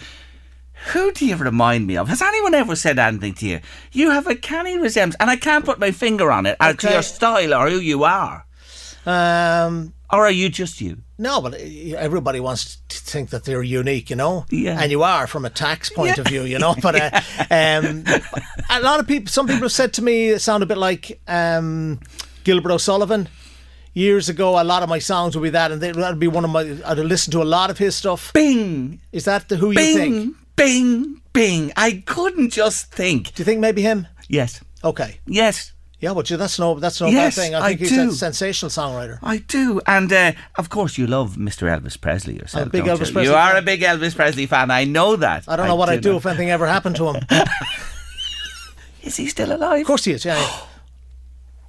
Who 0.93 1.13
do 1.13 1.25
you 1.25 1.37
remind 1.37 1.87
me 1.87 1.97
of? 1.97 2.09
Has 2.09 2.21
anyone 2.21 2.53
ever 2.55 2.77
said 2.77 2.99
anything 2.99 3.35
to 3.35 3.47
you? 3.47 3.61
You 3.93 4.11
have 4.11 4.27
a 4.27 4.35
canny 4.35 4.77
resemblance, 4.79 5.17
and 5.21 5.31
I 5.31 5.37
can't 5.37 5.65
put 5.65 5.79
my 5.79 5.93
finger 5.93 6.31
on 6.31 6.45
it 6.45 6.57
as 6.61 6.77
to 6.79 6.91
your 6.91 7.03
style 7.03 7.55
or 7.55 7.71
who 7.71 7.79
you 7.79 8.05
are. 8.05 8.45
Um, 9.07 9.95
Or 10.13 10.27
are 10.27 10.31
you 10.31 10.49
just 10.51 10.81
you? 10.81 10.99
No, 11.19 11.41
but 11.41 11.55
everybody 11.55 12.41
wants 12.41 12.79
to 12.89 12.99
think 12.99 13.31
that 13.31 13.45
they're 13.45 13.63
unique, 13.63 14.11
you 14.11 14.17
know. 14.17 14.47
Yeah. 14.51 14.81
And 14.81 14.91
you 14.91 15.03
are 15.03 15.27
from 15.27 15.45
a 15.45 15.51
tax 15.51 15.91
point 15.91 16.19
of 16.19 16.27
view, 16.27 16.43
you 16.43 16.59
know. 16.59 16.75
But 16.83 16.95
uh, 16.97 17.21
um, 17.51 18.05
a 18.71 18.81
lot 18.81 19.01
of 19.01 19.07
people, 19.07 19.29
some 19.31 19.47
people 19.47 19.63
have 19.63 19.73
said 19.73 19.93
to 19.95 20.03
me, 20.03 20.31
it 20.31 20.41
sound 20.41 20.63
a 20.63 20.67
bit 20.67 20.79
like 20.79 21.21
um, 21.29 22.01
Gilbert 22.45 22.73
O'Sullivan. 22.73 23.29
Years 23.97 24.29
ago, 24.29 24.61
a 24.61 24.65
lot 24.65 24.83
of 24.83 24.89
my 24.89 24.99
songs 24.99 25.37
would 25.37 25.45
be 25.45 25.51
that, 25.51 25.71
and 25.71 25.81
they- 25.81 25.93
that'd 25.93 26.19
be 26.19 26.27
one 26.27 26.45
of 26.45 26.51
my. 26.51 26.63
I'd 26.85 26.99
listen 26.99 27.31
to 27.31 27.43
a 27.43 27.45
lot 27.45 27.71
of 27.71 27.79
his 27.79 27.95
stuff. 27.95 28.33
Bing, 28.33 29.01
Is 29.13 29.25
that 29.27 29.49
the, 29.49 29.55
who 29.57 29.71
you 29.71 29.77
bing, 29.77 29.97
think? 29.97 30.37
bing, 30.57 31.21
bing. 31.33 31.73
I 31.77 32.03
couldn't 32.05 32.51
just 32.51 32.93
think. 32.93 33.33
Do 33.35 33.41
you 33.41 33.45
think 33.45 33.61
maybe 33.61 33.83
him? 33.83 34.09
Yes, 34.29 34.61
Okay. 34.83 35.21
yes. 35.27 35.74
Yeah, 36.05 36.13
but 36.13 36.29
you- 36.29 36.37
that's 36.37 36.59
no 36.59 36.75
that's 36.79 37.01
no 37.01 37.09
Yes, 37.09 37.35
bad 37.35 37.43
thing. 37.43 37.55
I 37.55 37.61
I 37.61 37.69
think 37.69 37.81
he's 37.81 37.91
do. 37.91 38.11
a 38.11 38.13
sensational 38.13 38.71
songwriter. 38.71 39.19
I 39.23 39.39
do, 39.39 39.81
and 39.87 40.13
uh, 40.13 40.33
of 40.57 40.69
course 40.69 40.99
you 40.99 41.07
love 41.07 41.37
Mr. 41.37 41.63
Elvis 41.75 41.99
Presley 41.99 42.35
yourself. 42.37 42.71
Big 42.71 42.85
Elvis 42.85 43.09
you? 43.09 43.13
Presley 43.15 43.25
You 43.25 43.35
are 43.35 43.57
a 43.57 43.63
big 43.63 43.81
Elvis 43.81 44.15
Presley 44.15 44.45
fan. 44.45 44.71
I 44.71 44.85
know 44.85 45.17
that. 45.17 45.49
I 45.49 45.57
don't 45.57 45.67
know 45.67 45.77
what 45.77 45.89
I'd 45.89 46.03
do 46.03 46.13
know. 46.13 46.19
if 46.19 46.27
anything 46.27 46.51
ever 46.51 46.67
happened 46.67 46.97
to 46.97 47.09
him. 47.11 47.17
Is 49.03 49.17
he 49.17 49.27
still 49.29 49.51
alive? 49.57 49.81
Of 49.81 49.87
course 49.87 50.05
he 50.05 50.13
is. 50.13 50.25
Yeah. 50.27 50.37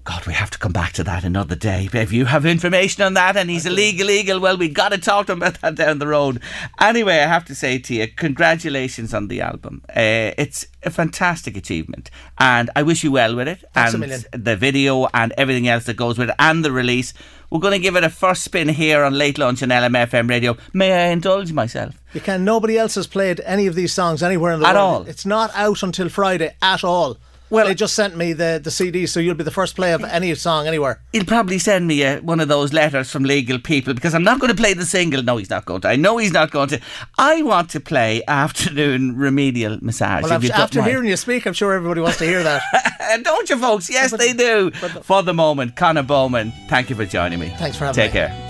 God, 0.05 0.27
we 0.27 0.33
have 0.33 0.51
to 0.51 0.59
come 0.59 0.71
back 0.71 0.93
to 0.93 1.03
that 1.03 1.23
another 1.23 1.55
day. 1.55 1.89
If 1.91 2.13
you 2.13 2.25
have 2.25 2.45
information 2.45 3.01
on 3.01 3.15
that 3.15 3.35
and 3.35 3.49
he's 3.49 3.65
illegal, 3.65 4.05
legal, 4.05 4.39
well, 4.39 4.55
we 4.55 4.69
got 4.69 4.89
to 4.91 4.99
talk 4.99 5.25
to 5.25 5.31
him 5.31 5.39
about 5.41 5.59
that 5.61 5.73
down 5.73 5.97
the 5.97 6.05
road. 6.05 6.39
Anyway, 6.79 7.15
I 7.15 7.25
have 7.25 7.43
to 7.45 7.55
say 7.55 7.79
to 7.79 7.93
you, 7.95 8.07
congratulations 8.07 9.15
on 9.15 9.29
the 9.29 9.41
album. 9.41 9.81
Uh, 9.89 10.29
it's 10.37 10.67
a 10.83 10.91
fantastic 10.91 11.57
achievement, 11.57 12.11
and 12.37 12.69
I 12.75 12.83
wish 12.83 13.03
you 13.03 13.11
well 13.13 13.35
with 13.35 13.47
it. 13.47 13.63
Thanks 13.73 13.95
and 13.95 14.43
the 14.45 14.55
video 14.55 15.07
and 15.11 15.33
everything 15.39 15.67
else 15.67 15.85
that 15.85 15.97
goes 15.97 16.19
with 16.19 16.29
it, 16.29 16.35
and 16.37 16.63
the 16.63 16.71
release. 16.71 17.11
We're 17.49 17.59
going 17.59 17.73
to 17.73 17.79
give 17.79 17.95
it 17.95 18.03
a 18.03 18.09
first 18.11 18.43
spin 18.43 18.69
here 18.69 19.03
on 19.03 19.17
Late 19.17 19.39
Lunch 19.39 19.63
on 19.63 19.69
LMFM 19.69 20.29
Radio. 20.29 20.55
May 20.73 20.91
I 20.93 21.07
indulge 21.11 21.51
myself? 21.51 21.95
You 22.13 22.21
can. 22.21 22.43
Nobody 22.45 22.77
else 22.77 22.93
has 22.93 23.07
played 23.07 23.39
any 23.41 23.65
of 23.65 23.73
these 23.73 23.93
songs 23.93 24.21
anywhere 24.21 24.51
in 24.51 24.59
the 24.59 24.67
At 24.67 24.75
world. 24.75 25.03
all? 25.03 25.07
It's 25.07 25.25
not 25.25 25.51
out 25.55 25.81
until 25.81 26.09
Friday 26.09 26.55
at 26.61 26.83
all. 26.83 27.17
Well- 27.49 27.67
they 27.67 27.75
just 27.75 27.95
sent 27.95 28.15
me 28.17 28.33
the 28.33 28.59
the 28.63 28.71
CD, 28.71 29.05
so 29.05 29.19
you'll 29.19 29.35
be 29.35 29.43
the 29.43 29.51
first 29.51 29.75
play 29.75 29.93
of 29.93 30.03
any 30.03 30.33
song 30.35 30.67
anywhere. 30.67 30.99
He'll 31.11 31.25
probably 31.25 31.59
send 31.59 31.87
me 31.87 32.03
uh, 32.03 32.21
one 32.21 32.39
of 32.39 32.47
those 32.47 32.73
letters 32.73 33.11
from 33.11 33.23
legal 33.23 33.59
people 33.59 33.93
because 33.93 34.15
I'm 34.15 34.23
not 34.23 34.39
going 34.39 34.49
to 34.49 34.61
play 34.61 34.73
the 34.73 34.85
single. 34.85 35.23
No, 35.23 35.37
he's 35.37 35.49
not 35.49 35.65
going 35.65 35.81
to. 35.81 35.89
I 35.89 35.95
know 35.95 36.17
he's 36.17 36.33
not 36.33 36.51
going 36.51 36.69
to. 36.69 36.79
I 37.17 37.41
want 37.43 37.69
to 37.71 37.79
play 37.79 38.23
Afternoon 38.27 39.15
Remedial 39.15 39.77
Massage. 39.81 40.23
Well, 40.23 40.33
after, 40.33 40.53
after 40.53 40.83
hearing 40.83 41.09
you 41.09 41.17
speak, 41.17 41.45
I'm 41.45 41.53
sure 41.53 41.73
everybody 41.73 42.01
wants 42.01 42.17
to 42.17 42.25
hear 42.25 42.43
that. 42.43 43.21
Don't 43.23 43.49
you, 43.49 43.57
folks? 43.57 43.89
Yes, 43.89 44.11
they 44.11 44.33
do. 44.33 44.71
For 44.71 45.21
the 45.23 45.33
moment, 45.33 45.75
Conor 45.75 46.03
Bowman, 46.03 46.51
thank 46.67 46.89
you 46.89 46.95
for 46.95 47.05
joining 47.05 47.39
me. 47.39 47.49
Thanks 47.57 47.77
for 47.77 47.85
having 47.85 47.95
Take 47.95 48.13
me. 48.13 48.19
Take 48.19 48.29
care. 48.29 48.44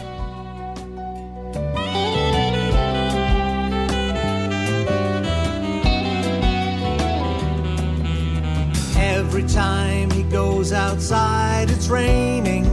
Every 9.36 9.50
time 9.50 10.10
he 10.12 10.24
goes 10.24 10.72
outside, 10.72 11.70
it's 11.70 11.90
raining. 11.90 12.64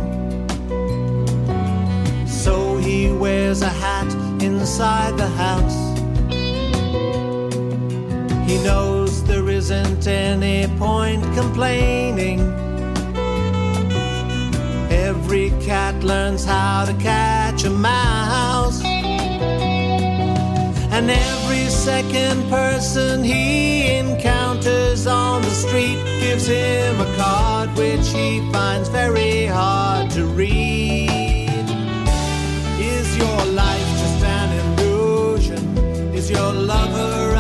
So 2.28 2.76
he 2.76 3.10
wears 3.10 3.62
a 3.62 3.68
hat 3.68 4.06
inside 4.40 5.18
the 5.18 5.26
house. 5.26 5.80
He 8.48 8.62
knows 8.62 9.24
there 9.24 9.48
isn't 9.48 10.06
any 10.06 10.68
point 10.78 11.24
complaining. 11.34 12.38
Every 14.88 15.50
cat 15.60 16.04
learns 16.04 16.44
how 16.44 16.84
to 16.84 16.94
catch 17.02 17.64
a 17.64 17.70
mouse. 17.70 18.91
Second 21.85 22.49
person 22.49 23.24
he 23.24 23.97
encounters 23.97 25.09
on 25.09 25.43
the 25.43 25.51
street 25.51 25.99
gives 26.20 26.47
him 26.47 27.01
a 27.01 27.16
card 27.16 27.70
which 27.76 28.07
he 28.11 28.39
finds 28.53 28.89
very 28.89 29.47
hard 29.47 30.09
to 30.12 30.26
read. 30.26 31.66
Is 32.78 33.16
your 33.16 33.45
life 33.47 33.89
just 33.99 34.22
an 34.22 34.78
illusion? 34.78 35.76
Is 36.14 36.30
your 36.30 36.53
lover 36.53 37.35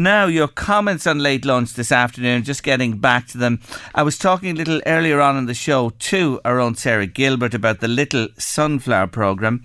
Now, 0.00 0.28
your 0.28 0.48
comments 0.48 1.06
on 1.06 1.18
late 1.18 1.44
lunch 1.44 1.74
this 1.74 1.92
afternoon, 1.92 2.44
just 2.44 2.62
getting 2.62 2.96
back 2.96 3.26
to 3.28 3.36
them. 3.36 3.60
I 3.94 4.02
was 4.02 4.16
talking 4.16 4.52
a 4.52 4.54
little 4.54 4.80
earlier 4.86 5.20
on 5.20 5.36
in 5.36 5.44
the 5.44 5.52
show 5.52 5.90
to 5.90 6.40
our 6.42 6.58
own 6.58 6.74
Sarah 6.74 7.06
Gilbert 7.06 7.52
about 7.52 7.80
the 7.80 7.86
Little 7.86 8.28
Sunflower 8.38 9.08
programme. 9.08 9.62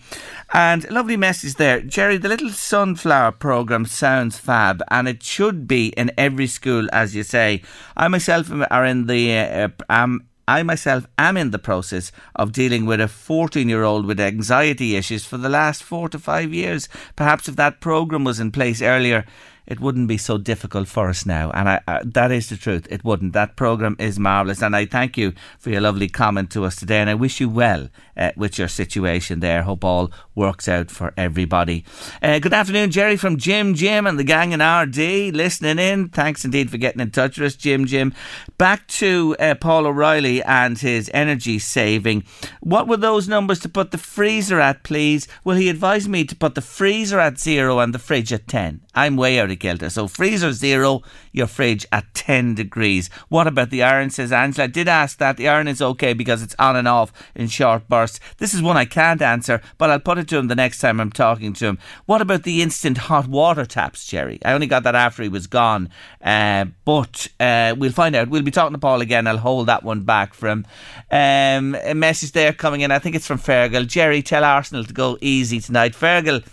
And 0.52 0.92
lovely 0.92 1.16
message 1.16 1.54
there. 1.54 1.80
Jerry, 1.80 2.18
the 2.18 2.28
Little 2.28 2.50
Sunflower 2.50 3.32
programme 3.32 3.86
sounds 3.86 4.38
fab 4.38 4.84
and 4.92 5.08
it 5.08 5.24
should 5.24 5.70
be 5.70 5.94
in 5.96 6.12
every 6.18 6.48
school, 6.48 6.90
as 6.92 7.16
you 7.16 7.24
say. 7.24 7.62
I 7.96 8.10
myself 8.10 8.52
am- 8.52 8.68
are 8.70 8.86
in 8.86 9.08
the. 9.08 9.38
Uh, 9.38 9.70
am 9.90 10.28
I 10.48 10.62
myself 10.64 11.08
am 11.18 11.38
in 11.38 11.52
the 11.52 11.58
process 11.60 12.12
of 12.36 12.52
dealing 12.52 12.86
with 12.86 13.02
a 13.02 13.08
14 13.08 13.68
year 13.68 13.84
old 13.84 14.06
with 14.06 14.20
anxiety 14.20 14.96
issues 14.96 15.26
for 15.26 15.38
the 15.38 15.50
last 15.50 15.82
four 15.82 16.08
to 16.10 16.20
five 16.20 16.54
years. 16.54 16.88
Perhaps 17.16 17.48
if 17.48 17.56
that 17.56 17.82
program 17.82 18.24
was 18.24 18.40
in 18.40 18.52
place 18.52 18.80
earlier, 18.80 19.26
it 19.68 19.80
wouldn't 19.80 20.08
be 20.08 20.18
so 20.18 20.38
difficult 20.38 20.88
for 20.88 21.10
us 21.10 21.26
now. 21.26 21.52
And 21.52 21.70
I, 21.70 21.82
I, 21.88 22.02
that 22.04 22.32
is 22.32 22.50
the 22.50 22.58
truth. 22.58 22.88
It 22.90 23.04
wouldn't. 23.04 23.34
That 23.34 23.56
program 23.56 23.96
is 24.00 24.20
marvellous. 24.20 24.62
And 24.62 24.76
I 24.76 24.86
thank 24.86 25.18
you 25.18 25.34
for 25.60 25.70
your 25.70 25.82
lovely 25.82 26.08
comment 26.08 26.52
to 26.52 26.66
us 26.66 26.76
today. 26.76 27.00
And 27.00 27.10
I 27.10 27.16
wish 27.16 27.40
you 27.40 27.50
well 27.50 27.90
uh, 28.18 28.32
with 28.36 28.58
your 28.58 28.68
situation 28.68 29.40
there. 29.40 29.64
Hope 29.64 29.84
all 29.84 30.12
works 30.36 30.68
out 30.68 30.92
for 30.92 31.14
everybody. 31.18 31.86
Uh, 32.22 32.40
good 32.40 32.54
afternoon, 32.54 32.92
Jerry 32.92 33.18
from 33.18 33.38
Jim 33.38 33.74
Jim 33.74 34.06
and 34.06 34.20
the 34.20 34.24
gang 34.24 34.52
in 34.52 34.60
Ardee 34.60 35.32
listening 35.32 35.80
in. 35.80 36.10
Thanks 36.10 36.46
indeed 36.46 36.70
for 36.70 36.78
getting 36.78 37.02
in 37.02 37.12
touch 37.12 37.38
with 37.38 37.48
us, 37.48 37.56
Jim 37.56 37.86
Jim. 37.86 38.14
Back 38.58 38.88
to 38.88 39.36
uh, 39.40 39.56
Paul 39.56 39.88
O'Reilly 39.88 40.44
and 40.44 40.78
his 40.78 41.10
energy 41.14 41.60
saving. 41.60 42.24
What 42.62 42.88
were 42.88 42.98
those 42.98 43.28
numbers 43.28 43.60
to 43.62 43.70
put 43.70 43.92
the 43.92 43.98
freezer 43.98 44.60
at, 44.60 44.84
please? 44.84 45.28
Will 45.44 45.56
he 45.56 45.70
advise 45.70 46.08
me 46.08 46.26
to 46.26 46.36
put 46.36 46.56
the 46.56 46.62
freezer 46.62 47.20
at 47.20 47.40
zero 47.40 47.80
and 47.80 47.94
the 47.94 48.00
fridge 48.00 48.32
at 48.34 48.48
10. 48.48 48.82
I'm 48.94 49.16
way 49.16 49.40
out 49.40 49.52
of 49.52 49.60
kilter. 49.60 49.90
So 49.90 50.08
freezer 50.08 50.52
zero, 50.52 51.02
your 51.32 51.48
fridge 51.48 51.86
at 51.92 52.14
10 52.14 52.56
degrees. 52.56 53.10
What 53.30 53.48
about 53.48 53.70
the 53.70 53.84
iron, 53.84 54.10
says 54.10 54.32
Angela. 54.32 54.66
I 54.66 54.68
did 54.68 54.88
ask 54.88 55.18
that. 55.18 55.38
The 55.38 55.48
iron 55.48 55.68
is 55.68 55.82
okay 55.82 56.14
because 56.14 56.42
it's 56.44 56.56
on 56.60 56.76
and 56.76 56.88
off 56.88 57.12
in 57.34 57.48
short 57.48 57.88
bursts. 57.88 58.05
This 58.38 58.54
is 58.54 58.62
one 58.62 58.78
I 58.78 58.86
can't 58.86 59.22
answer, 59.22 59.62
but 59.78 59.90
I'll 59.90 60.00
put 60.00 60.18
it 60.18 60.28
to 60.30 60.38
him 60.38 60.48
the 60.48 60.56
next 60.56 60.80
time 60.80 61.00
I'm 61.00 61.12
talking 61.12 61.54
to 61.54 61.66
him. 61.66 61.80
What 62.06 62.22
about 62.22 62.44
the 62.44 62.62
instant 62.62 62.98
hot 62.98 63.28
water 63.28 63.66
taps, 63.66 64.06
Jerry? 64.06 64.40
I 64.46 64.54
only 64.54 64.68
got 64.68 64.84
that 64.84 64.96
after 64.96 65.24
he 65.24 65.30
was 65.30 65.48
gone. 65.48 65.90
Uh, 66.24 66.66
but 66.86 67.28
uh, 67.40 67.76
we'll 67.78 67.92
find 67.92 68.16
out. 68.16 68.30
We'll 68.30 68.42
be 68.42 68.52
talking 68.52 68.74
to 68.74 68.80
Paul 68.80 69.02
again. 69.02 69.28
I'll 69.28 69.38
hold 69.38 69.68
that 69.68 69.84
one 69.84 70.02
back 70.02 70.34
from 70.34 70.66
um, 71.12 71.76
a 71.84 71.94
message 71.94 72.32
there 72.32 72.54
coming 72.54 72.82
in. 72.82 72.92
I 72.92 73.00
think 73.00 73.16
it's 73.16 73.28
from 73.28 73.40
Fergal. 73.40 73.88
Jerry, 73.88 74.22
tell 74.22 74.44
Arsenal 74.44 74.84
to 74.84 74.94
go 74.94 75.18
easy 75.22 75.60
tonight. 75.60 75.94
Fergal, 75.94 76.44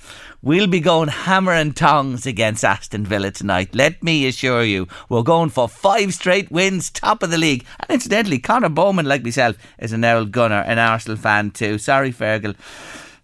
We'll 0.45 0.66
be 0.66 0.80
going 0.80 1.09
hammer 1.09 1.53
and 1.53 1.76
tongs 1.76 2.26
against 2.26 2.64
Aston 2.64 3.07
Villa 3.07 3.30
tonight. 3.30 3.76
Let 3.76 4.03
me 4.03 4.26
assure 4.26 4.64
you, 4.64 4.88
we're 5.09 5.22
going 5.22 5.51
for 5.51 5.68
five 5.68 6.14
straight 6.14 6.51
wins, 6.51 6.90
top 6.90 7.22
of 7.22 7.30
the 7.30 7.38
league. 7.38 7.64
And 7.78 7.90
incidentally, 7.90 8.40
Conor 8.40 8.68
Bowman, 8.68 9.07
like 9.07 9.22
myself, 9.22 9.57
is 9.78 9.93
an 9.93 10.05
old 10.05 10.32
gunner, 10.32 10.64
an 10.66 10.80
Arsenal 10.80 11.16
fan 11.16 11.53
too. 11.53 11.78
Sorry, 11.78 12.12
Fergal. 12.12 12.57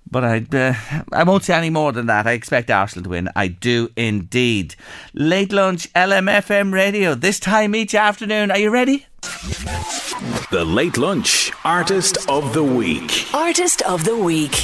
But 0.08 0.24
I, 0.24 0.46
uh, 0.56 0.74
I 1.12 1.24
won't 1.24 1.42
say 1.42 1.54
any 1.54 1.70
more 1.70 1.90
than 1.90 2.06
that. 2.06 2.28
I 2.28 2.32
expect 2.32 2.70
Arsenal 2.70 3.02
to 3.02 3.10
win. 3.10 3.28
I 3.34 3.48
do 3.48 3.90
indeed. 3.96 4.76
Late 5.12 5.50
lunch, 5.50 5.92
LMFM 5.94 6.72
radio, 6.72 7.16
this 7.16 7.40
time 7.40 7.74
each 7.74 7.96
afternoon. 7.96 8.52
Are 8.52 8.58
you 8.58 8.70
ready? 8.70 9.06
The 10.52 10.64
Late 10.64 10.96
Lunch 10.96 11.50
Artist 11.64 12.30
of 12.30 12.54
the 12.54 12.62
Week. 12.62 13.26
Artist 13.34 13.82
of 13.82 14.04
the 14.04 14.16
Week. 14.16 14.54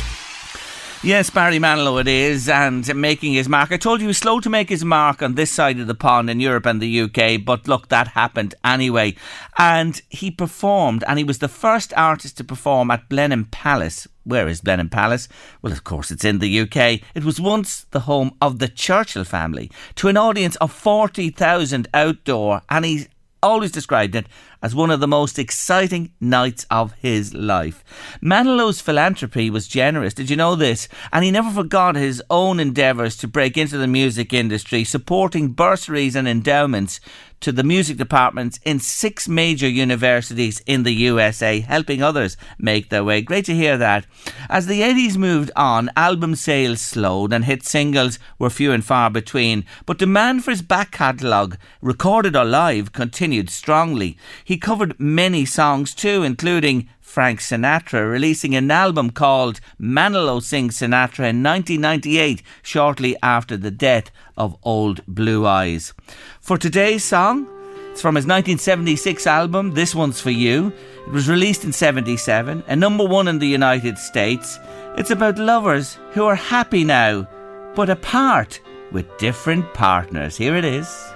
Yes, 1.05 1.29
Barry 1.29 1.59
Manilow 1.59 2.01
it 2.01 2.09
is, 2.09 2.49
and 2.49 2.95
making 2.97 3.35
his 3.35 3.47
mark. 3.47 3.71
I 3.71 3.77
told 3.77 4.01
you 4.01 4.05
he 4.05 4.09
was 4.09 4.17
slow 4.17 4.41
to 4.41 4.49
make 4.49 4.71
his 4.71 4.87
mark 4.87 5.21
on 5.21 5.35
this 5.35 5.51
side 5.51 5.79
of 5.79 5.87
the 5.87 5.95
pond 5.95 6.31
in 6.31 6.41
Europe 6.41 6.65
and 6.65 6.81
the 6.81 7.03
UK, 7.03 7.45
but 7.45 7.69
look, 7.69 7.91
that 7.91 8.09
happened 8.09 8.55
anyway. 8.65 9.15
And 9.59 10.01
he 10.09 10.31
performed, 10.31 11.05
and 11.07 11.19
he 11.19 11.25
was 11.25 11.41
the 11.41 11.49
first 11.49 11.93
artist 11.95 12.39
to 12.39 12.45
perform 12.45 12.91
at 12.91 13.11
Blenheim 13.11 13.45
Palace. 13.45 14.09
Where 14.23 14.49
is 14.49 14.63
Blenheim 14.63 14.89
Palace? 14.89 15.29
Well, 15.61 15.75
of 15.75 15.85
course, 15.85 16.11
it's 16.11 16.25
in 16.25 16.39
the 16.39 16.61
UK. 16.61 17.03
It 17.15 17.23
was 17.23 17.39
once 17.39 17.85
the 17.91 18.01
home 18.01 18.35
of 18.41 18.59
the 18.59 18.69
Churchill 18.69 19.25
family 19.25 19.71
to 19.97 20.09
an 20.09 20.17
audience 20.17 20.57
of 20.57 20.73
40,000 20.73 21.87
outdoor, 21.93 22.63
and 22.71 22.87
he 22.87 23.09
always 23.43 23.71
described 23.71 24.15
it 24.17 24.27
as 24.65 24.75
one 24.75 24.91
of 24.91 24.99
the 24.99 25.07
most 25.07 25.39
exciting 25.39 26.11
nights 26.23 26.65
of 26.71 26.95
his 26.95 27.35
life. 27.35 27.85
Manilow's 28.23 28.81
philanthropy 28.81 29.51
was 29.51 29.69
generous, 29.69 30.15
did 30.15 30.31
you 30.31 30.37
know 30.37 30.55
this? 30.55 30.89
And 31.13 31.23
he 31.23 31.31
never 31.31 31.51
forgot 31.51 31.97
his 31.97 32.23
own 32.31 32.59
endeavours 32.59 33.15
to 33.19 33.29
break 33.29 33.59
into 33.59 33.77
the 33.77 33.87
music 33.87 34.33
industry, 34.33 34.83
supporting 34.83 35.49
bursaries 35.49 36.17
and 36.17 36.27
endowments 36.27 36.99
to 37.45 37.53
the 37.53 37.63
music 37.63 37.99
departments 37.99 38.59
in 38.65 38.81
six 38.81 39.29
major 39.29 39.69
universities 39.69 40.63
in 40.65 40.83
the 40.83 40.95
USA, 40.95 41.61
helping 41.61 42.03
others 42.03 42.39
make 42.59 42.89
their 42.89 43.05
way. 43.05 43.21
Great 43.21 43.45
to 43.45 43.55
hear 43.55 43.77
that. 43.77 44.07
As 44.49 44.67
the 44.67 44.81
80s 44.81 45.19
moved 45.19 45.51
on, 45.55 45.91
album 45.95 46.37
sales 46.37 46.81
slowed 46.81 47.35
and 47.35 47.45
hit 47.45 47.63
singles 47.63 48.19
were 48.39 48.49
few 48.49 48.73
and 48.73 48.83
far 48.83 49.11
between, 49.11 49.67
but 49.85 49.99
demand 49.99 50.43
for 50.43 50.53
his 50.53 50.63
back 50.63 50.91
catalogue, 50.91 51.59
recorded 51.83 52.35
or 52.35 52.47
live, 52.47 52.93
continued 52.93 53.51
strongly. 53.51 54.17
He 54.43 54.54
covered 54.57 54.99
many 54.99 55.45
songs 55.45 55.95
too, 55.95 56.23
including 56.23 56.89
Frank 57.01 57.41
Sinatra, 57.41 58.11
releasing 58.11 58.57
an 58.57 58.71
album 58.71 59.11
called 59.11 59.61
Manilow 59.81 60.43
Sings 60.43 60.79
Sinatra 60.79 61.31
in 61.31 61.43
1998, 61.43 62.43
shortly 62.63 63.17
after 63.23 63.57
the 63.57 63.71
death 63.71 64.11
of 64.37 64.57
Old 64.65 65.07
Blue 65.07 65.47
Eyes. 65.47 65.95
For 66.41 66.59
today's 66.59 67.05
song, 67.05 67.47
it's 67.93 68.03
from 68.03 68.17
his 68.17 68.25
1976 68.25 69.27
album, 69.29 69.75
This 69.75 69.95
One's 69.95 70.21
For 70.21 70.31
You. 70.31 70.73
It 71.07 71.13
was 71.13 71.29
released 71.29 71.63
in 71.63 71.73
77, 71.73 72.65
and 72.67 72.81
number 72.81 73.05
one 73.05 73.29
in 73.29 73.39
the 73.39 73.47
United 73.47 73.97
States. 73.97 74.59
It's 74.97 75.13
about 75.13 75.39
lovers 75.39 75.97
who 76.11 76.25
are 76.25 76.35
happy 76.35 76.83
now, 76.83 77.29
but 77.77 77.89
apart 77.89 78.61
with 78.91 79.17
different 79.19 79.73
partners. 79.75 80.37
Here 80.37 80.57
it 80.57 80.65
is. 80.65 81.14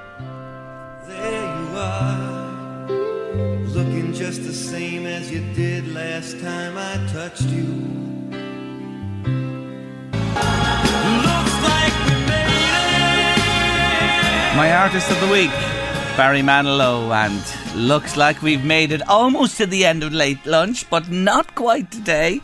Just 4.28 4.44
the 4.44 4.52
same 4.52 5.06
as 5.06 5.30
you 5.32 5.40
did 5.54 5.88
last 5.94 6.38
time 6.40 6.76
I 6.76 6.96
touched 7.14 7.48
you. 7.48 7.64
My 14.54 14.70
artist 14.70 15.10
of 15.10 15.18
the 15.20 15.28
week, 15.32 15.50
Barry 16.18 16.40
Manilow, 16.40 17.14
and 17.14 17.76
looks 17.76 18.16
like 18.16 18.42
we've 18.42 18.64
made 18.64 18.90
it 18.90 19.08
almost 19.08 19.56
to 19.58 19.66
the 19.66 19.86
end 19.86 20.02
of 20.02 20.12
late 20.12 20.44
lunch, 20.44 20.90
but 20.90 21.08
not 21.08 21.54
quite 21.54 21.92
today. 21.92 22.40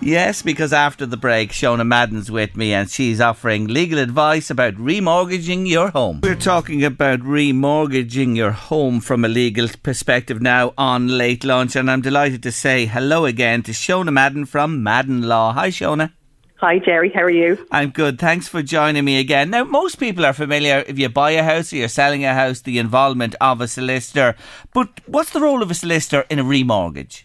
Yes, 0.00 0.40
because 0.40 0.72
after 0.72 1.04
the 1.04 1.18
break, 1.18 1.50
Shona 1.50 1.86
Madden's 1.86 2.30
with 2.30 2.56
me 2.56 2.72
and 2.72 2.88
she's 2.88 3.20
offering 3.20 3.66
legal 3.66 3.98
advice 3.98 4.48
about 4.48 4.76
remortgaging 4.76 5.68
your 5.68 5.90
home. 5.90 6.20
We're 6.22 6.36
talking 6.36 6.82
about 6.82 7.20
remortgaging 7.20 8.34
your 8.34 8.52
home 8.52 8.98
from 9.02 9.26
a 9.26 9.28
legal 9.28 9.68
perspective 9.82 10.40
now 10.40 10.72
on 10.78 11.08
late 11.08 11.44
lunch, 11.44 11.76
and 11.76 11.90
I'm 11.90 12.00
delighted 12.00 12.42
to 12.44 12.50
say 12.50 12.86
hello 12.86 13.26
again 13.26 13.62
to 13.64 13.72
Shona 13.72 14.10
Madden 14.10 14.46
from 14.46 14.82
Madden 14.82 15.28
Law. 15.28 15.52
Hi, 15.52 15.68
Shona. 15.68 16.12
Hi, 16.60 16.80
Jerry. 16.80 17.12
How 17.14 17.22
are 17.22 17.30
you? 17.30 17.64
I'm 17.70 17.90
good. 17.90 18.18
Thanks 18.18 18.48
for 18.48 18.62
joining 18.62 19.04
me 19.04 19.20
again. 19.20 19.50
Now, 19.50 19.62
most 19.62 19.94
people 20.00 20.26
are 20.26 20.32
familiar 20.32 20.82
if 20.88 20.98
you 20.98 21.08
buy 21.08 21.30
a 21.30 21.44
house 21.44 21.72
or 21.72 21.76
you're 21.76 21.86
selling 21.86 22.24
a 22.24 22.34
house, 22.34 22.62
the 22.62 22.80
involvement 22.80 23.36
of 23.40 23.60
a 23.60 23.68
solicitor. 23.68 24.34
But 24.74 25.00
what's 25.06 25.30
the 25.30 25.40
role 25.40 25.62
of 25.62 25.70
a 25.70 25.74
solicitor 25.74 26.24
in 26.28 26.40
a 26.40 26.44
remortgage? 26.44 27.22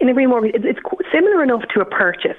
In 0.00 0.08
a 0.08 0.14
remortgage, 0.14 0.64
it's, 0.64 0.80
similar 1.16 1.42
enough 1.42 1.62
to 1.74 1.80
a 1.80 1.84
purchase, 1.84 2.36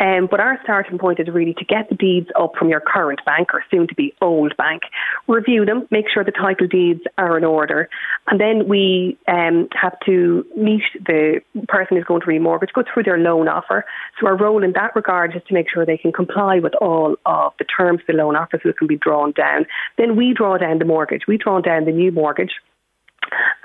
um, 0.00 0.28
but 0.30 0.40
our 0.40 0.58
starting 0.62 0.98
point 0.98 1.18
is 1.18 1.28
really 1.28 1.54
to 1.54 1.64
get 1.64 1.88
the 1.88 1.96
deeds 1.96 2.28
up 2.38 2.52
from 2.58 2.68
your 2.68 2.80
current 2.80 3.20
bank 3.24 3.52
or 3.52 3.64
soon 3.70 3.88
to 3.88 3.94
be 3.94 4.14
old 4.20 4.56
bank, 4.56 4.82
review 5.26 5.64
them, 5.64 5.86
make 5.90 6.06
sure 6.12 6.22
the 6.22 6.30
title 6.30 6.66
deeds 6.66 7.00
are 7.18 7.36
in 7.36 7.44
order, 7.44 7.88
and 8.28 8.40
then 8.40 8.68
we 8.68 9.18
um, 9.26 9.68
have 9.72 9.98
to 10.06 10.46
meet 10.56 10.82
the 11.06 11.40
person 11.68 11.96
who's 11.96 12.06
going 12.06 12.20
to 12.20 12.26
remortgage, 12.26 12.72
go 12.74 12.84
through 12.92 13.02
their 13.02 13.18
loan 13.18 13.48
offer. 13.48 13.84
So 14.20 14.26
our 14.26 14.36
role 14.36 14.62
in 14.62 14.72
that 14.72 14.94
regard 14.94 15.34
is 15.34 15.42
to 15.48 15.54
make 15.54 15.66
sure 15.72 15.84
they 15.84 15.98
can 15.98 16.12
comply 16.12 16.60
with 16.60 16.74
all 16.80 17.16
of 17.26 17.52
the 17.58 17.64
terms 17.64 18.00
of 18.00 18.06
the 18.06 18.12
loan 18.12 18.36
offer 18.36 18.60
so 18.62 18.68
it 18.68 18.78
can 18.78 18.86
be 18.86 18.96
drawn 18.96 19.32
down. 19.32 19.66
Then 19.98 20.16
we 20.16 20.34
draw 20.34 20.56
down 20.56 20.78
the 20.78 20.84
mortgage. 20.84 21.22
We 21.26 21.36
draw 21.36 21.60
down 21.60 21.84
the 21.84 21.92
new 21.92 22.12
mortgage 22.12 22.52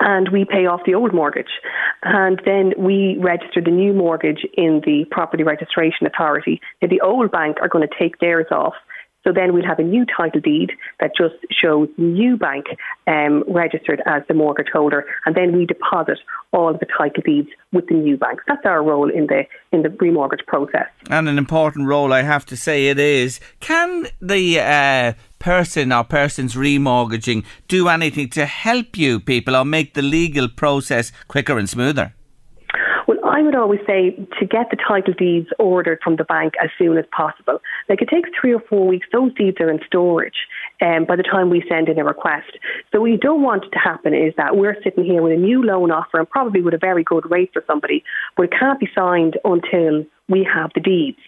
and 0.00 0.28
we 0.30 0.44
pay 0.44 0.66
off 0.66 0.80
the 0.86 0.94
old 0.94 1.12
mortgage. 1.14 1.60
And 2.02 2.40
then 2.44 2.72
we 2.76 3.16
register 3.18 3.60
the 3.60 3.70
new 3.70 3.92
mortgage 3.92 4.46
in 4.54 4.82
the 4.84 5.04
Property 5.10 5.42
Registration 5.42 6.06
Authority. 6.06 6.60
Now, 6.80 6.88
the 6.88 7.00
old 7.00 7.30
bank 7.30 7.58
are 7.60 7.68
going 7.68 7.86
to 7.86 7.94
take 7.98 8.18
theirs 8.18 8.46
off. 8.50 8.74
So 9.26 9.32
then 9.32 9.52
we'll 9.52 9.66
have 9.66 9.80
a 9.80 9.82
new 9.82 10.06
title 10.06 10.40
deed 10.40 10.70
that 11.00 11.10
just 11.16 11.34
shows 11.50 11.88
new 11.96 12.36
bank 12.36 12.66
um, 13.08 13.42
registered 13.48 14.00
as 14.06 14.22
the 14.28 14.34
mortgage 14.34 14.68
holder, 14.72 15.04
and 15.24 15.34
then 15.34 15.56
we 15.56 15.66
deposit 15.66 16.18
all 16.52 16.72
the 16.72 16.86
title 16.96 17.22
deeds 17.24 17.48
with 17.72 17.88
the 17.88 17.94
new 17.94 18.16
bank. 18.16 18.38
That's 18.46 18.64
our 18.64 18.84
role 18.84 19.10
in 19.10 19.26
the 19.26 19.42
in 19.72 19.82
the 19.82 19.88
remortgage 19.88 20.46
process. 20.46 20.86
And 21.10 21.28
an 21.28 21.38
important 21.38 21.88
role, 21.88 22.12
I 22.12 22.22
have 22.22 22.46
to 22.46 22.56
say, 22.56 22.86
it 22.86 23.00
is. 23.00 23.40
Can 23.58 24.06
the 24.20 24.60
uh, 24.60 25.12
person 25.40 25.92
or 25.92 26.04
persons 26.04 26.54
remortgaging 26.54 27.44
do 27.66 27.88
anything 27.88 28.28
to 28.30 28.46
help 28.46 28.96
you 28.96 29.18
people 29.18 29.56
or 29.56 29.64
make 29.64 29.94
the 29.94 30.02
legal 30.02 30.48
process 30.48 31.10
quicker 31.26 31.58
and 31.58 31.68
smoother? 31.68 32.14
I 33.36 33.42
would 33.42 33.54
always 33.54 33.80
say 33.86 34.12
to 34.40 34.46
get 34.46 34.70
the 34.70 34.78
title 34.78 35.12
deeds 35.12 35.48
ordered 35.58 35.98
from 36.02 36.16
the 36.16 36.24
bank 36.24 36.54
as 36.62 36.70
soon 36.78 36.96
as 36.96 37.04
possible. 37.14 37.60
Like 37.86 38.00
it 38.00 38.08
takes 38.08 38.30
three 38.40 38.54
or 38.54 38.60
four 38.60 38.88
weeks, 38.88 39.06
those 39.12 39.34
deeds 39.34 39.58
are 39.60 39.70
in 39.70 39.78
storage 39.86 40.46
um, 40.80 41.04
by 41.04 41.16
the 41.16 41.22
time 41.22 41.50
we 41.50 41.62
send 41.68 41.90
in 41.90 41.98
a 41.98 42.04
request. 42.04 42.56
So 42.90 43.02
what 43.02 43.10
you 43.10 43.18
don't 43.18 43.42
want 43.42 43.64
to 43.70 43.78
happen 43.78 44.14
is 44.14 44.32
that 44.38 44.56
we're 44.56 44.82
sitting 44.82 45.04
here 45.04 45.20
with 45.20 45.34
a 45.34 45.36
new 45.36 45.62
loan 45.62 45.90
offer 45.90 46.18
and 46.18 46.30
probably 46.30 46.62
with 46.62 46.72
a 46.72 46.78
very 46.78 47.04
good 47.04 47.30
rate 47.30 47.50
for 47.52 47.62
somebody, 47.66 48.02
but 48.38 48.44
it 48.44 48.52
can't 48.58 48.80
be 48.80 48.88
signed 48.94 49.36
until 49.44 50.06
we 50.30 50.42
have 50.42 50.70
the 50.74 50.80
deeds. 50.80 51.20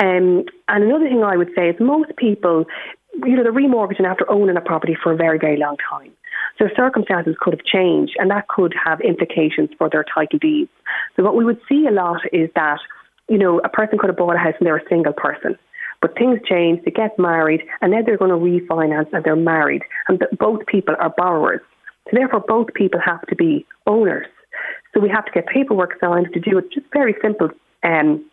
Um, 0.00 0.44
and 0.68 0.84
another 0.84 1.08
thing 1.08 1.24
I 1.24 1.36
would 1.36 1.50
say 1.56 1.70
is 1.70 1.76
most 1.80 2.14
people, 2.16 2.64
you 3.14 3.36
know, 3.36 3.42
they're 3.42 3.52
remortgaging 3.52 4.06
after 4.06 4.30
owning 4.30 4.56
a 4.56 4.60
property 4.60 4.96
for 5.00 5.12
a 5.12 5.16
very, 5.16 5.38
very 5.38 5.56
long 5.56 5.76
time. 5.88 6.12
So 6.58 6.68
circumstances 6.76 7.36
could 7.40 7.54
have 7.54 7.64
changed 7.64 8.14
and 8.18 8.30
that 8.30 8.48
could 8.48 8.74
have 8.84 9.00
implications 9.00 9.70
for 9.78 9.88
their 9.88 10.04
title 10.04 10.38
deeds. 10.38 10.70
So 11.16 11.22
what 11.22 11.36
we 11.36 11.44
would 11.44 11.60
see 11.68 11.86
a 11.86 11.92
lot 11.92 12.20
is 12.32 12.50
that, 12.54 12.78
you 13.28 13.38
know, 13.38 13.60
a 13.60 13.68
person 13.68 13.98
could 13.98 14.08
have 14.08 14.16
bought 14.16 14.36
a 14.36 14.38
house 14.38 14.54
and 14.58 14.66
they're 14.66 14.76
a 14.76 14.88
single 14.88 15.12
person. 15.12 15.56
But 16.02 16.14
things 16.16 16.38
change, 16.48 16.82
they 16.84 16.90
get 16.90 17.18
married, 17.18 17.62
and 17.82 17.92
then 17.92 18.04
they're 18.06 18.16
going 18.16 18.30
to 18.30 18.36
refinance 18.36 19.12
and 19.12 19.22
they're 19.22 19.36
married. 19.36 19.82
And 20.08 20.18
th- 20.18 20.30
both 20.38 20.64
people 20.66 20.94
are 20.98 21.12
borrowers. 21.14 21.60
So 22.06 22.16
therefore, 22.16 22.42
both 22.46 22.72
people 22.74 23.00
have 23.04 23.20
to 23.26 23.36
be 23.36 23.66
owners. 23.86 24.26
So 24.94 25.00
we 25.00 25.10
have 25.10 25.26
to 25.26 25.32
get 25.32 25.46
paperwork 25.46 26.00
signed 26.00 26.28
to 26.32 26.40
do 26.40 26.56
it, 26.58 26.72
just 26.72 26.86
very 26.92 27.14
simple 27.22 27.50
um, 27.82 28.24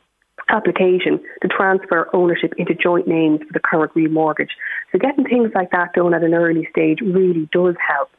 application 0.49 1.19
to 1.41 1.47
transfer 1.47 2.09
ownership 2.13 2.53
into 2.57 2.73
joint 2.73 3.07
names 3.07 3.39
for 3.39 3.53
the 3.53 3.59
current 3.59 3.93
remortgage. 3.93 4.51
So 4.91 4.99
getting 4.99 5.25
things 5.25 5.51
like 5.53 5.71
that 5.71 5.93
done 5.93 6.13
at 6.13 6.23
an 6.23 6.33
early 6.33 6.67
stage 6.71 6.99
really 7.01 7.49
does 7.51 7.75
help. 7.85 8.09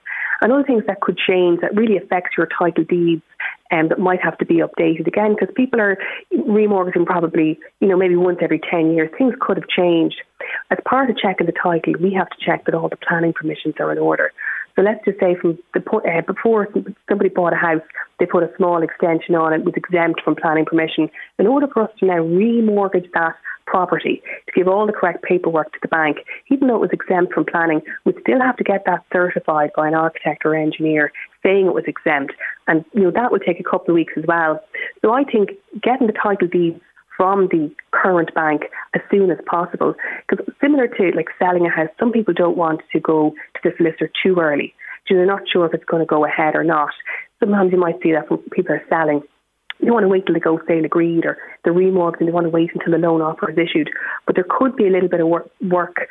And 0.41 0.53
other 0.53 0.63
things 0.63 0.85
that 0.87 1.01
could 1.01 1.19
change 1.19 1.61
that 1.63 1.75
really 1.75 1.97
affects 1.97 2.37
your 2.37 2.47
title 2.47 2.85
deeds 2.85 3.23
and 3.71 3.91
that 3.91 3.99
might 3.99 4.23
have 4.23 4.39
to 4.39 4.47
be 4.47 4.57
updated 4.57 5.07
again 5.07 5.35
because 5.35 5.53
people 5.57 5.81
are 5.81 5.99
remortgaging 6.33 7.07
probably, 7.07 7.59
you 7.81 7.89
know, 7.89 7.97
maybe 7.97 8.15
once 8.15 8.39
every 8.41 8.61
10 8.71 8.93
years. 8.93 9.11
Things 9.19 9.35
could 9.41 9.57
have 9.57 9.69
changed. 9.69 10.23
As 10.71 10.79
part 10.89 11.11
of 11.11 11.17
checking 11.19 11.47
the 11.47 11.53
title, 11.53 11.95
we 12.01 12.15
have 12.15 12.29
to 12.31 12.37
check 12.45 12.65
that 12.67 12.75
all 12.75 12.89
the 12.89 12.97
planning 12.97 13.33
permissions 13.33 13.75
are 13.81 13.91
in 13.91 13.99
order. 13.99 14.33
So 14.79 14.85
let's 14.85 15.05
just 15.05 15.19
say 15.19 15.35
from 15.35 15.59
the 15.75 15.83
uh, 15.91 16.21
before 16.23 16.69
somebody 17.09 17.31
bought 17.31 17.53
a 17.53 17.57
house, 17.57 17.83
they 18.21 18.27
put 18.27 18.45
a 18.45 18.51
small 18.57 18.81
extension 18.81 19.35
on 19.35 19.53
it, 19.53 19.65
was 19.65 19.75
exempt 19.75 20.21
from 20.23 20.37
planning 20.37 20.67
permission. 20.67 21.11
In 21.41 21.49
order 21.49 21.67
for 21.67 21.83
us 21.83 21.91
to 21.99 22.07
now 22.07 22.19
remortgage 22.19 23.11
that 23.13 23.35
property 23.67 24.23
to 24.47 24.53
give 24.55 24.69
all 24.69 24.87
the 24.87 24.93
correct 24.93 25.25
paperwork 25.25 25.73
to 25.73 25.79
the 25.83 25.89
bank, 25.89 26.19
even 26.49 26.69
though 26.69 26.77
it 26.77 26.81
was 26.81 26.91
exempt 26.93 27.35
from 27.35 27.45
planning, 27.45 27.83
we'd 28.05 28.21
still 28.21 28.41
have 28.41 28.57
to 28.57 28.63
get 28.63 28.85
that 28.87 29.03
certified 29.13 29.71
by 29.75 29.89
an 29.89 29.95
architect 29.95 30.47
or 30.47 30.55
engineer 30.55 31.11
saying 31.43 31.67
it 31.67 31.75
was 31.75 31.85
exempt. 31.89 32.35
And 32.69 32.85
you 32.93 33.03
know 33.03 33.11
that 33.11 33.33
would 33.33 33.43
take 33.45 33.59
a 33.59 33.65
couple 33.65 33.91
of 33.91 33.95
weeks 33.97 34.13
as 34.17 34.27
well. 34.29 34.63
So 35.03 35.13
I 35.13 35.25
think 35.25 35.51
getting 35.83 36.07
the 36.07 36.13
title 36.13 36.47
deed 36.47 36.81
from 37.19 37.49
the 37.49 37.71
current 37.91 38.33
bank 38.33 38.63
as 38.95 39.03
soon 39.11 39.31
as 39.31 39.39
possible. 39.45 39.95
Because 40.27 40.47
similar 40.63 40.87
to 40.87 41.11
like 41.15 41.29
selling 41.39 41.67
a 41.67 41.71
house, 41.71 41.91
some 41.99 42.13
people 42.13 42.33
don't 42.33 42.57
want 42.57 42.81
to 42.93 43.01
go 43.01 43.35
to 43.55 43.61
the 43.63 43.73
solicitor 43.77 44.11
too 44.23 44.37
early. 44.41 44.73
So 45.07 45.15
they're 45.15 45.27
not 45.27 45.43
sure 45.53 45.67
if 45.67 45.75
it's 45.75 45.85
going 45.85 46.01
to 46.01 46.07
go 46.07 46.25
ahead 46.25 46.55
or 46.55 46.65
not. 46.65 46.91
Sometimes 47.41 47.73
you 47.73 47.79
might 47.79 48.01
see 48.03 48.13
that 48.13 48.31
when 48.31 48.41
people 48.51 48.73
are 48.73 48.85
selling. 48.89 49.23
They 49.81 49.91
want 49.91 50.05
to 50.05 50.09
wait 50.09 50.27
till 50.27 50.35
the 50.35 50.41
go 50.41 50.61
sale 50.67 50.85
agreed 50.85 51.25
or 51.25 51.39
the 51.65 51.71
remortgage 51.71 52.21
and 52.21 52.29
they 52.29 52.33
want 52.33 52.47
to 52.47 52.51
wait 52.51 52.71
until 52.75 52.93
the 52.93 52.99
loan 52.99 53.21
offer 53.21 53.51
is 53.51 53.59
issued. 53.59 53.91
But 54.27 54.37
there 54.37 54.47
could 54.49 54.77
be 54.77 54.87
a 54.87 54.91
little 54.91 55.09
bit 55.09 55.21
of 55.21 55.29
work, 55.29 55.51
work 55.61 56.09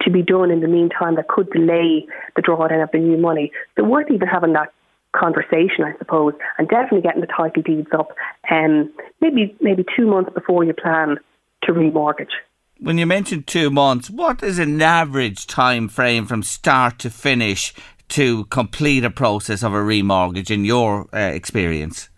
to 0.00 0.10
be 0.10 0.22
done 0.22 0.50
in 0.50 0.60
the 0.60 0.68
meantime 0.68 1.16
that 1.16 1.28
could 1.28 1.50
delay 1.50 2.06
the 2.36 2.42
drawdown 2.42 2.82
of 2.82 2.90
the 2.90 2.98
new 2.98 3.18
money. 3.18 3.52
So 3.76 3.84
worth 3.84 4.10
even 4.10 4.28
having 4.28 4.54
that 4.54 4.72
conversation, 5.14 5.84
I 5.84 5.96
suppose, 5.98 6.34
and 6.58 6.68
definitely 6.68 7.02
getting 7.02 7.20
the 7.20 7.26
title 7.26 7.62
deeds 7.62 7.88
up, 7.92 8.10
um, 8.50 8.92
maybe 9.20 9.54
maybe 9.60 9.84
two 9.96 10.06
months 10.06 10.30
before 10.34 10.64
you 10.64 10.72
plan 10.72 11.18
to 11.64 11.72
remortgage. 11.72 12.32
When 12.80 12.98
you 12.98 13.06
mentioned 13.06 13.46
two 13.46 13.70
months, 13.70 14.10
what 14.10 14.42
is 14.42 14.58
an 14.58 14.82
average 14.82 15.46
time 15.46 15.88
frame 15.88 16.26
from 16.26 16.42
start 16.42 16.98
to 17.00 17.10
finish 17.10 17.72
to 18.08 18.44
complete 18.46 19.04
a 19.04 19.10
process 19.10 19.62
of 19.62 19.72
a 19.72 19.76
remortgage 19.76 20.50
in 20.50 20.64
your 20.64 21.08
uh, 21.14 21.18
experience? 21.18 22.08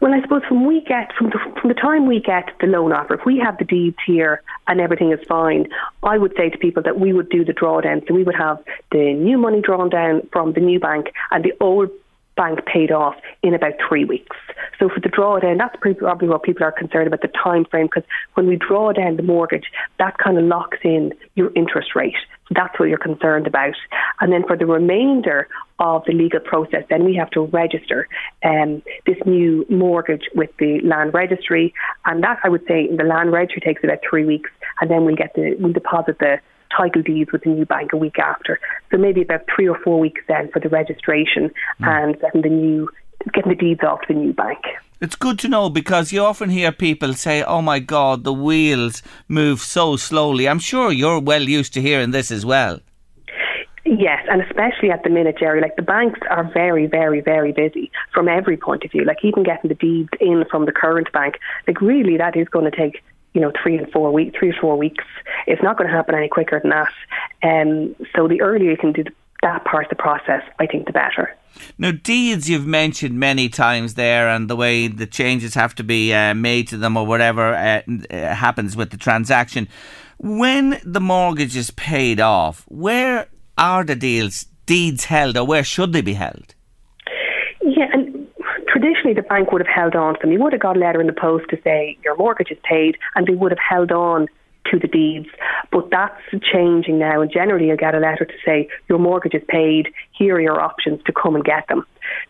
Well, 0.00 0.14
I 0.14 0.22
suppose 0.22 0.42
from 0.46 0.64
we 0.64 0.80
get 0.80 1.12
from 1.18 1.30
the, 1.30 1.38
from 1.60 1.68
the 1.68 1.74
time 1.74 2.06
we 2.06 2.20
get 2.20 2.50
the 2.60 2.68
loan 2.68 2.92
offer, 2.92 3.14
if 3.14 3.24
we 3.26 3.38
have 3.38 3.58
the 3.58 3.64
deeds 3.64 3.96
here 4.06 4.42
and 4.68 4.80
everything 4.80 5.12
is 5.12 5.18
fine, 5.26 5.68
I 6.04 6.18
would 6.18 6.34
say 6.36 6.50
to 6.50 6.58
people 6.58 6.84
that 6.84 7.00
we 7.00 7.12
would 7.12 7.28
do 7.30 7.44
the 7.44 7.52
drawdown. 7.52 8.06
So 8.06 8.14
we 8.14 8.22
would 8.22 8.36
have 8.36 8.62
the 8.92 9.12
new 9.14 9.38
money 9.38 9.60
drawn 9.60 9.88
down 9.88 10.28
from 10.32 10.52
the 10.52 10.60
new 10.60 10.78
bank 10.78 11.12
and 11.32 11.44
the 11.44 11.52
old 11.60 11.90
bank 12.38 12.64
paid 12.64 12.90
off 12.92 13.16
in 13.42 13.52
about 13.52 13.74
three 13.86 14.04
weeks. 14.04 14.36
So 14.78 14.88
for 14.88 15.00
the 15.00 15.08
drawdown, 15.08 15.58
that's 15.58 15.74
probably 15.80 16.28
what 16.28 16.44
people 16.44 16.64
are 16.64 16.72
concerned 16.72 17.08
about 17.08 17.20
the 17.20 17.28
time 17.28 17.64
frame 17.64 17.86
because 17.86 18.08
when 18.34 18.46
we 18.46 18.56
draw 18.56 18.92
down 18.92 19.16
the 19.16 19.22
mortgage, 19.24 19.64
that 19.98 20.16
kind 20.18 20.38
of 20.38 20.44
locks 20.44 20.78
in 20.84 21.12
your 21.34 21.52
interest 21.54 21.94
rate. 21.96 22.14
So 22.48 22.54
that's 22.54 22.78
what 22.78 22.88
you're 22.88 22.96
concerned 22.96 23.46
about. 23.46 23.74
And 24.20 24.32
then 24.32 24.44
for 24.46 24.56
the 24.56 24.66
remainder 24.66 25.48
of 25.80 26.04
the 26.06 26.12
legal 26.12 26.40
process, 26.40 26.84
then 26.88 27.04
we 27.04 27.14
have 27.16 27.30
to 27.30 27.42
register 27.42 28.08
um, 28.44 28.82
this 29.04 29.18
new 29.26 29.66
mortgage 29.68 30.28
with 30.34 30.50
the 30.58 30.80
land 30.80 31.12
registry, 31.12 31.74
and 32.06 32.22
that 32.22 32.38
I 32.44 32.48
would 32.48 32.64
say 32.66 32.88
in 32.88 32.96
the 32.96 33.04
land 33.04 33.32
registry 33.32 33.60
takes 33.60 33.84
about 33.84 33.98
three 34.08 34.24
weeks, 34.24 34.50
and 34.80 34.90
then 34.90 35.04
we 35.04 35.14
get 35.14 35.34
the 35.34 35.56
we 35.60 35.72
deposit 35.72 36.18
the 36.20 36.40
title 36.76 37.02
deeds 37.02 37.32
with 37.32 37.42
the 37.42 37.50
new 37.50 37.66
bank 37.66 37.92
a 37.92 37.96
week 37.96 38.18
after. 38.18 38.58
So 38.90 38.96
maybe 38.96 39.22
about 39.22 39.42
three 39.54 39.68
or 39.68 39.78
four 39.78 39.98
weeks 39.98 40.20
then 40.28 40.50
for 40.50 40.60
the 40.60 40.68
registration 40.68 41.50
mm. 41.80 41.86
and 41.86 42.20
getting 42.20 42.42
the 42.42 42.48
new 42.48 42.88
getting 43.32 43.50
the 43.50 43.56
deeds 43.56 43.80
off 43.82 44.00
to 44.02 44.14
the 44.14 44.20
new 44.20 44.32
bank. 44.32 44.58
It's 45.00 45.16
good 45.16 45.38
to 45.40 45.48
know 45.48 45.70
because 45.70 46.12
you 46.12 46.22
often 46.22 46.50
hear 46.50 46.72
people 46.72 47.14
say, 47.14 47.42
"Oh 47.42 47.62
my 47.62 47.78
God, 47.78 48.24
the 48.24 48.32
wheels 48.32 49.02
move 49.28 49.60
so 49.60 49.96
slowly." 49.96 50.48
I'm 50.48 50.58
sure 50.58 50.90
you're 50.90 51.20
well 51.20 51.42
used 51.42 51.72
to 51.74 51.80
hearing 51.80 52.10
this 52.10 52.30
as 52.30 52.44
well. 52.44 52.80
Yes, 53.84 54.26
and 54.30 54.42
especially 54.42 54.90
at 54.90 55.02
the 55.02 55.08
minute, 55.08 55.36
Jerry, 55.38 55.62
like 55.62 55.76
the 55.76 55.82
banks 55.82 56.20
are 56.28 56.50
very, 56.52 56.86
very, 56.86 57.22
very 57.22 57.52
busy 57.52 57.90
from 58.12 58.28
every 58.28 58.56
point 58.56 58.84
of 58.84 58.90
view. 58.90 59.04
Like 59.04 59.24
even 59.24 59.44
getting 59.44 59.68
the 59.68 59.74
deeds 59.74 60.10
in 60.20 60.44
from 60.50 60.66
the 60.66 60.72
current 60.72 61.10
bank, 61.12 61.36
like 61.66 61.80
really 61.80 62.18
that 62.18 62.36
is 62.36 62.48
going 62.48 62.70
to 62.70 62.76
take 62.76 63.02
you 63.34 63.40
know 63.40 63.52
three 63.62 63.76
and 63.76 63.90
four 63.90 64.12
weeks, 64.12 64.38
three 64.38 64.50
or 64.50 64.56
four 64.60 64.76
weeks. 64.76 65.04
It's 65.46 65.62
not 65.62 65.76
going 65.76 65.88
to 65.88 65.94
happen 65.94 66.14
any 66.14 66.28
quicker 66.28 66.60
than 66.60 66.70
that. 66.70 66.92
Um, 67.42 67.94
so 68.14 68.28
the 68.28 68.40
earlier 68.40 68.70
you 68.70 68.76
can 68.76 68.92
do 68.92 69.04
that 69.42 69.64
part 69.64 69.84
of 69.84 69.90
the 69.90 69.96
process, 69.96 70.42
I 70.58 70.66
think 70.66 70.86
the 70.86 70.92
better. 70.92 71.36
Now, 71.78 71.92
deeds 71.92 72.48
you've 72.48 72.66
mentioned 72.66 73.18
many 73.18 73.48
times 73.48 73.94
there, 73.94 74.28
and 74.28 74.48
the 74.48 74.56
way 74.56 74.88
the 74.88 75.06
changes 75.06 75.54
have 75.54 75.74
to 75.76 75.84
be 75.84 76.12
uh, 76.12 76.34
made 76.34 76.68
to 76.68 76.76
them 76.76 76.96
or 76.96 77.06
whatever 77.06 77.54
uh, 77.54 77.82
uh 78.10 78.34
happens 78.34 78.76
with 78.76 78.90
the 78.90 78.96
transaction. 78.96 79.68
When 80.18 80.80
the 80.84 81.00
mortgage 81.00 81.56
is 81.56 81.70
paid 81.70 82.20
off, 82.20 82.64
where 82.68 83.28
are 83.56 83.84
the 83.84 83.96
deals 83.96 84.46
deeds 84.66 85.04
held, 85.04 85.36
or 85.36 85.46
where 85.46 85.64
should 85.64 85.92
they 85.92 86.02
be 86.02 86.14
held? 86.14 86.54
The 89.14 89.22
bank 89.22 89.52
would 89.52 89.64
have 89.64 89.74
held 89.74 89.94
on 89.94 90.14
to 90.14 90.20
them. 90.20 90.32
You 90.32 90.40
would 90.40 90.52
have 90.52 90.62
got 90.62 90.76
a 90.76 90.80
letter 90.80 91.00
in 91.00 91.06
the 91.06 91.12
post 91.12 91.46
to 91.50 91.60
say 91.62 91.98
your 92.04 92.16
mortgage 92.16 92.50
is 92.50 92.58
paid, 92.62 92.96
and 93.14 93.26
they 93.26 93.34
would 93.34 93.52
have 93.52 93.58
held 93.58 93.92
on 93.92 94.28
to 94.70 94.78
the 94.78 94.88
deeds. 94.88 95.28
But 95.72 95.90
that's 95.90 96.20
changing 96.52 96.98
now, 96.98 97.20
and 97.20 97.30
generally 97.30 97.68
you 97.68 97.76
get 97.76 97.94
a 97.94 97.98
letter 97.98 98.24
to 98.24 98.34
say 98.44 98.68
your 98.88 98.98
mortgage 98.98 99.34
is 99.34 99.42
paid. 99.48 99.88
Here 100.12 100.36
are 100.36 100.40
your 100.40 100.60
options 100.60 101.02
to 101.04 101.12
come 101.12 101.34
and 101.34 101.44
get 101.44 101.66
them. 101.68 101.86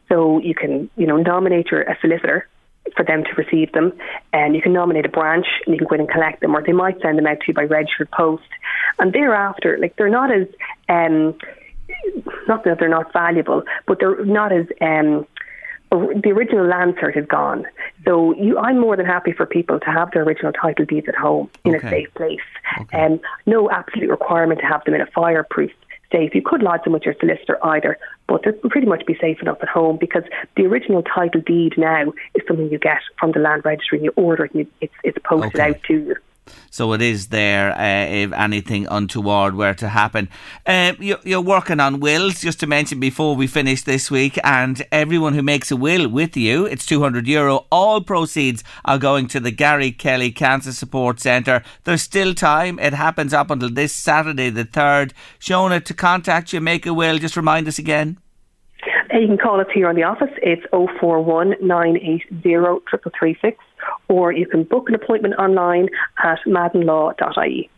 So 0.09 0.39
you 0.39 0.55
can, 0.55 0.91
you 0.97 1.07
know, 1.07 1.17
nominate 1.17 1.71
your 1.71 1.83
a 1.83 1.99
solicitor 2.01 2.49
for 2.97 3.05
them 3.05 3.25
to 3.25 3.31
receive 3.37 3.73
them. 3.73 3.93
And 4.33 4.55
you 4.55 4.63
can 4.63 4.73
nominate 4.73 5.05
a 5.05 5.11
branch 5.11 5.47
and 5.67 5.75
you 5.75 5.79
can 5.79 5.89
go 5.89 5.95
in 5.95 6.01
and 6.03 6.11
collect 6.11 6.41
them, 6.41 6.55
or 6.55 6.63
they 6.63 6.73
might 6.73 7.01
send 7.03 7.19
them 7.19 7.27
out 7.27 7.41
to 7.41 7.45
you 7.49 7.55
by 7.55 7.65
registered 7.65 8.11
post. 8.11 8.49
And 8.99 9.13
thereafter, 9.13 9.79
like 9.79 9.97
they're 9.97 10.09
not 10.09 10.33
as 10.33 10.47
um, 10.89 11.37
not 12.47 12.65
that 12.65 12.79
they're 12.79 12.89
not 12.89 13.13
valuable, 13.13 13.63
but 13.87 13.99
they're 14.01 14.25
not 14.25 14.53
as 14.53 14.67
um, 14.81 15.27
the 15.91 16.31
original 16.31 16.67
land 16.67 16.97
cert 16.97 17.17
is 17.17 17.27
gone. 17.27 17.65
So 18.05 18.35
you, 18.35 18.59
I'm 18.59 18.79
more 18.79 18.97
than 18.97 19.07
happy 19.07 19.33
for 19.33 19.47
people 19.47 19.81
to 19.81 19.87
have 19.87 20.11
their 20.13 20.23
original 20.23 20.53
title 20.53 20.85
deeds 20.85 21.09
at 21.09 21.15
home 21.15 21.51
in 21.65 21.75
okay. 21.77 21.87
a 21.87 21.91
safe 21.91 22.15
place. 22.15 22.41
Okay. 22.81 23.05
Um, 23.05 23.21
no 23.47 23.71
absolute 23.71 24.11
requirement 24.11 24.61
to 24.61 24.67
have 24.67 24.85
them 24.85 24.95
in 24.95 25.01
a 25.01 25.07
fireproof 25.07 25.71
safe. 26.13 26.35
You 26.35 26.43
could 26.43 26.63
lodge 26.63 26.85
them 26.85 26.93
with 26.93 27.05
your 27.05 27.15
solicitor 27.21 27.59
either, 27.65 27.99
but 28.27 28.43
they'll 28.45 28.71
pretty 28.71 28.87
much 28.87 29.05
be 29.07 29.17
safe 29.21 29.41
enough 29.41 29.59
at 29.63 29.69
home 29.69 29.97
because 29.99 30.25
the 30.57 30.65
original 30.65 31.03
title 31.03 31.41
deed 31.41 31.75
now 31.77 32.13
is 32.35 32.43
something 32.47 32.71
you 32.71 32.79
get 32.79 33.01
from 33.19 33.33
the 33.33 33.41
land 33.41 33.65
registry 33.65 33.99
and 33.99 34.05
you 34.05 34.13
order 34.17 34.45
it 34.45 34.55
and 34.55 34.61
you, 34.61 34.73
it's, 34.81 34.95
it's 35.05 35.19
posted 35.25 35.61
okay. 35.61 35.71
out 35.71 35.83
to 35.85 35.95
you. 35.95 36.17
So 36.71 36.93
it 36.93 37.03
is 37.03 37.29
there 37.29 37.73
uh, 37.73 38.07
if 38.07 38.33
anything 38.33 38.87
untoward 38.91 39.55
were 39.55 39.75
to 39.75 39.89
happen. 39.89 40.29
Uh, 40.67 40.95
you're, 40.99 41.19
you're, 41.25 41.41
working 41.41 41.81
on 41.81 42.01
wills, 42.01 42.41
just 42.41 42.61
to 42.61 42.67
mention 42.67 43.01
before 43.01 43.35
we 43.35 43.47
finish 43.47 43.83
this 43.83 44.11
week, 44.11 44.39
and 44.45 44.85
everyone 44.93 45.35
who 45.35 45.43
makes 45.43 45.71
a 45.71 45.77
will 45.77 46.09
with 46.09 46.37
you, 46.37 46.67
it's 46.67 46.85
200 46.85 47.27
euro. 47.27 47.67
All 47.71 48.01
proceeds 48.01 48.63
are 48.85 48.99
going 48.99 49.29
to 49.29 49.41
the 49.41 49.51
Gary 49.51 49.93
Kelly 49.93 50.31
Cancer 50.31 50.73
Support 50.73 51.21
Centre. 51.21 51.63
There's 51.85 52.03
still 52.03 52.35
time. 52.35 52.79
It 52.79 52.93
happens 52.93 53.33
up 53.33 53.51
until 53.51 53.71
this 53.71 53.95
Saturday, 53.95 54.51
the 54.51 54.65
3rd. 54.65 55.13
Shona, 55.41 55.83
to 55.85 55.95
contact 55.95 56.53
you, 56.53 56.61
make 56.61 56.87
a 56.87 56.93
will, 56.93 57.19
just 57.19 57.37
remind 57.37 57.67
us 57.67 57.79
again. 57.79 58.19
You 59.19 59.27
can 59.27 59.39
call 59.39 59.61
us 59.61 59.67
here 59.75 59.89
on 59.89 59.97
the 59.97 60.05
office. 60.05 60.31
It's 60.43 60.63
041 60.71 61.55
980 61.61 63.57
or 64.09 64.33
you 64.33 64.47
can 64.47 64.63
book 64.63 64.89
an 64.89 64.95
appointment 64.95 65.35
online 65.39 65.89
at 66.23 66.39
maddenlaw.ie. 66.47 67.69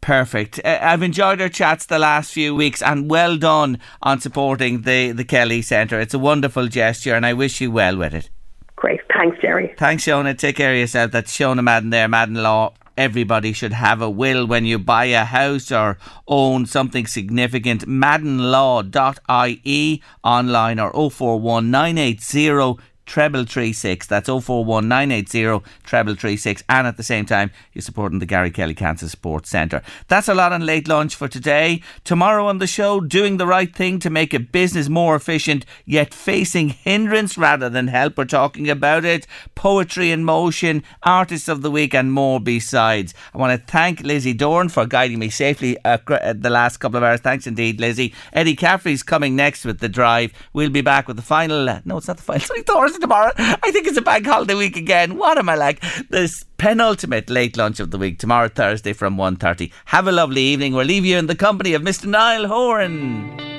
Perfect. 0.00 0.60
Uh, 0.64 0.78
I've 0.80 1.02
enjoyed 1.02 1.40
our 1.40 1.48
chats 1.48 1.86
the 1.86 1.98
last 1.98 2.32
few 2.32 2.54
weeks 2.56 2.82
and 2.82 3.08
well 3.08 3.36
done 3.36 3.78
on 4.02 4.20
supporting 4.20 4.82
the, 4.82 5.12
the 5.12 5.24
Kelly 5.24 5.62
Centre. 5.62 6.00
It's 6.00 6.14
a 6.14 6.18
wonderful 6.18 6.66
gesture 6.66 7.14
and 7.14 7.24
I 7.24 7.34
wish 7.34 7.60
you 7.60 7.70
well 7.70 7.96
with 7.96 8.14
it. 8.14 8.30
Great. 8.74 9.00
Thanks, 9.12 9.38
Jerry. 9.40 9.74
Thanks, 9.78 10.04
Shona. 10.04 10.36
Take 10.36 10.56
care 10.56 10.72
of 10.72 10.78
yourself. 10.78 11.12
That's 11.12 11.36
Shona 11.36 11.62
Madden 11.62 11.90
there, 11.90 12.08
Madden 12.08 12.36
Law. 12.36 12.72
Everybody 13.00 13.54
should 13.54 13.72
have 13.72 14.02
a 14.02 14.10
will 14.10 14.46
when 14.46 14.66
you 14.66 14.78
buy 14.78 15.06
a 15.06 15.24
house 15.24 15.72
or 15.72 15.96
own 16.28 16.66
something 16.66 17.06
significant. 17.06 17.88
Maddenlaw.ie 17.88 20.02
online 20.22 20.78
or 20.78 21.10
041 21.10 21.70
980 21.70 22.76
treble 23.10 23.44
three 23.44 23.72
six. 23.72 24.06
That's 24.06 24.28
041 24.28 24.86
980 24.86 25.68
treble 25.82 26.14
three 26.14 26.36
six. 26.36 26.62
And 26.68 26.86
at 26.86 26.96
the 26.96 27.02
same 27.02 27.26
time, 27.26 27.50
you're 27.72 27.82
supporting 27.82 28.20
the 28.20 28.26
Gary 28.26 28.52
Kelly 28.52 28.74
Cancer 28.74 29.08
Sports 29.08 29.50
Centre. 29.50 29.82
That's 30.06 30.28
a 30.28 30.34
lot 30.34 30.52
on 30.52 30.64
late 30.64 30.86
lunch 30.86 31.16
for 31.16 31.26
today. 31.26 31.82
Tomorrow 32.04 32.46
on 32.46 32.58
the 32.58 32.68
show, 32.68 33.00
doing 33.00 33.36
the 33.36 33.48
right 33.48 33.74
thing 33.74 33.98
to 33.98 34.10
make 34.10 34.32
a 34.32 34.38
business 34.38 34.88
more 34.88 35.16
efficient, 35.16 35.66
yet 35.84 36.14
facing 36.14 36.68
hindrance 36.68 37.36
rather 37.36 37.68
than 37.68 37.88
help. 37.88 38.16
We're 38.16 38.26
talking 38.26 38.70
about 38.70 39.04
it. 39.04 39.26
Poetry 39.56 40.12
in 40.12 40.24
motion, 40.24 40.84
artists 41.02 41.48
of 41.48 41.62
the 41.62 41.70
week, 41.70 41.94
and 41.94 42.12
more 42.12 42.38
besides. 42.38 43.12
I 43.34 43.38
want 43.38 43.60
to 43.60 43.66
thank 43.66 44.00
Lizzie 44.00 44.34
Dorn 44.34 44.68
for 44.68 44.86
guiding 44.86 45.18
me 45.18 45.30
safely 45.30 45.76
uh, 45.84 45.98
the 46.06 46.50
last 46.50 46.76
couple 46.76 46.98
of 46.98 47.02
hours. 47.02 47.20
Thanks 47.20 47.48
indeed, 47.48 47.80
Lizzie. 47.80 48.14
Eddie 48.32 48.54
Caffrey's 48.54 49.02
coming 49.02 49.34
next 49.34 49.64
with 49.64 49.80
the 49.80 49.88
drive. 49.88 50.32
We'll 50.52 50.70
be 50.70 50.80
back 50.80 51.08
with 51.08 51.16
the 51.16 51.22
final. 51.22 51.68
Uh, 51.68 51.80
no, 51.84 51.96
it's 51.96 52.06
not 52.06 52.16
the 52.16 52.22
final. 52.22 52.40
It's 52.60 52.70
only 52.70 52.99
tomorrow. 53.00 53.32
I 53.36 53.70
think 53.70 53.86
it's 53.86 53.98
a 53.98 54.02
bank 54.02 54.26
holiday 54.26 54.54
week 54.54 54.76
again. 54.76 55.16
What 55.16 55.38
am 55.38 55.48
I 55.48 55.54
like? 55.54 55.82
This 56.08 56.44
penultimate 56.58 57.30
late 57.30 57.56
lunch 57.56 57.80
of 57.80 57.90
the 57.90 57.98
week 57.98 58.18
tomorrow 58.18 58.48
Thursday 58.48 58.92
from 58.92 59.16
1.30. 59.16 59.72
Have 59.86 60.06
a 60.06 60.12
lovely 60.12 60.42
evening. 60.42 60.74
We'll 60.74 60.86
leave 60.86 61.04
you 61.04 61.16
in 61.16 61.26
the 61.26 61.34
company 61.34 61.74
of 61.74 61.82
Mr. 61.82 62.06
Niall 62.06 62.46
Horan. 62.46 63.50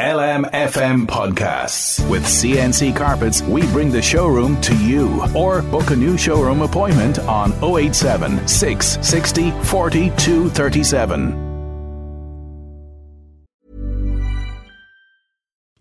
LMFM 0.00 1.06
podcasts. 1.06 2.08
With 2.10 2.24
CNC 2.24 2.96
Carpets, 2.96 3.42
we 3.42 3.62
bring 3.68 3.90
the 3.90 4.02
showroom 4.02 4.60
to 4.62 4.76
you. 4.76 5.24
Or 5.34 5.62
book 5.62 5.90
a 5.90 5.96
new 5.96 6.18
showroom 6.18 6.62
appointment 6.62 7.20
on 7.20 7.52
087 7.62 8.46
660 8.48 9.50
4237. 9.64 11.53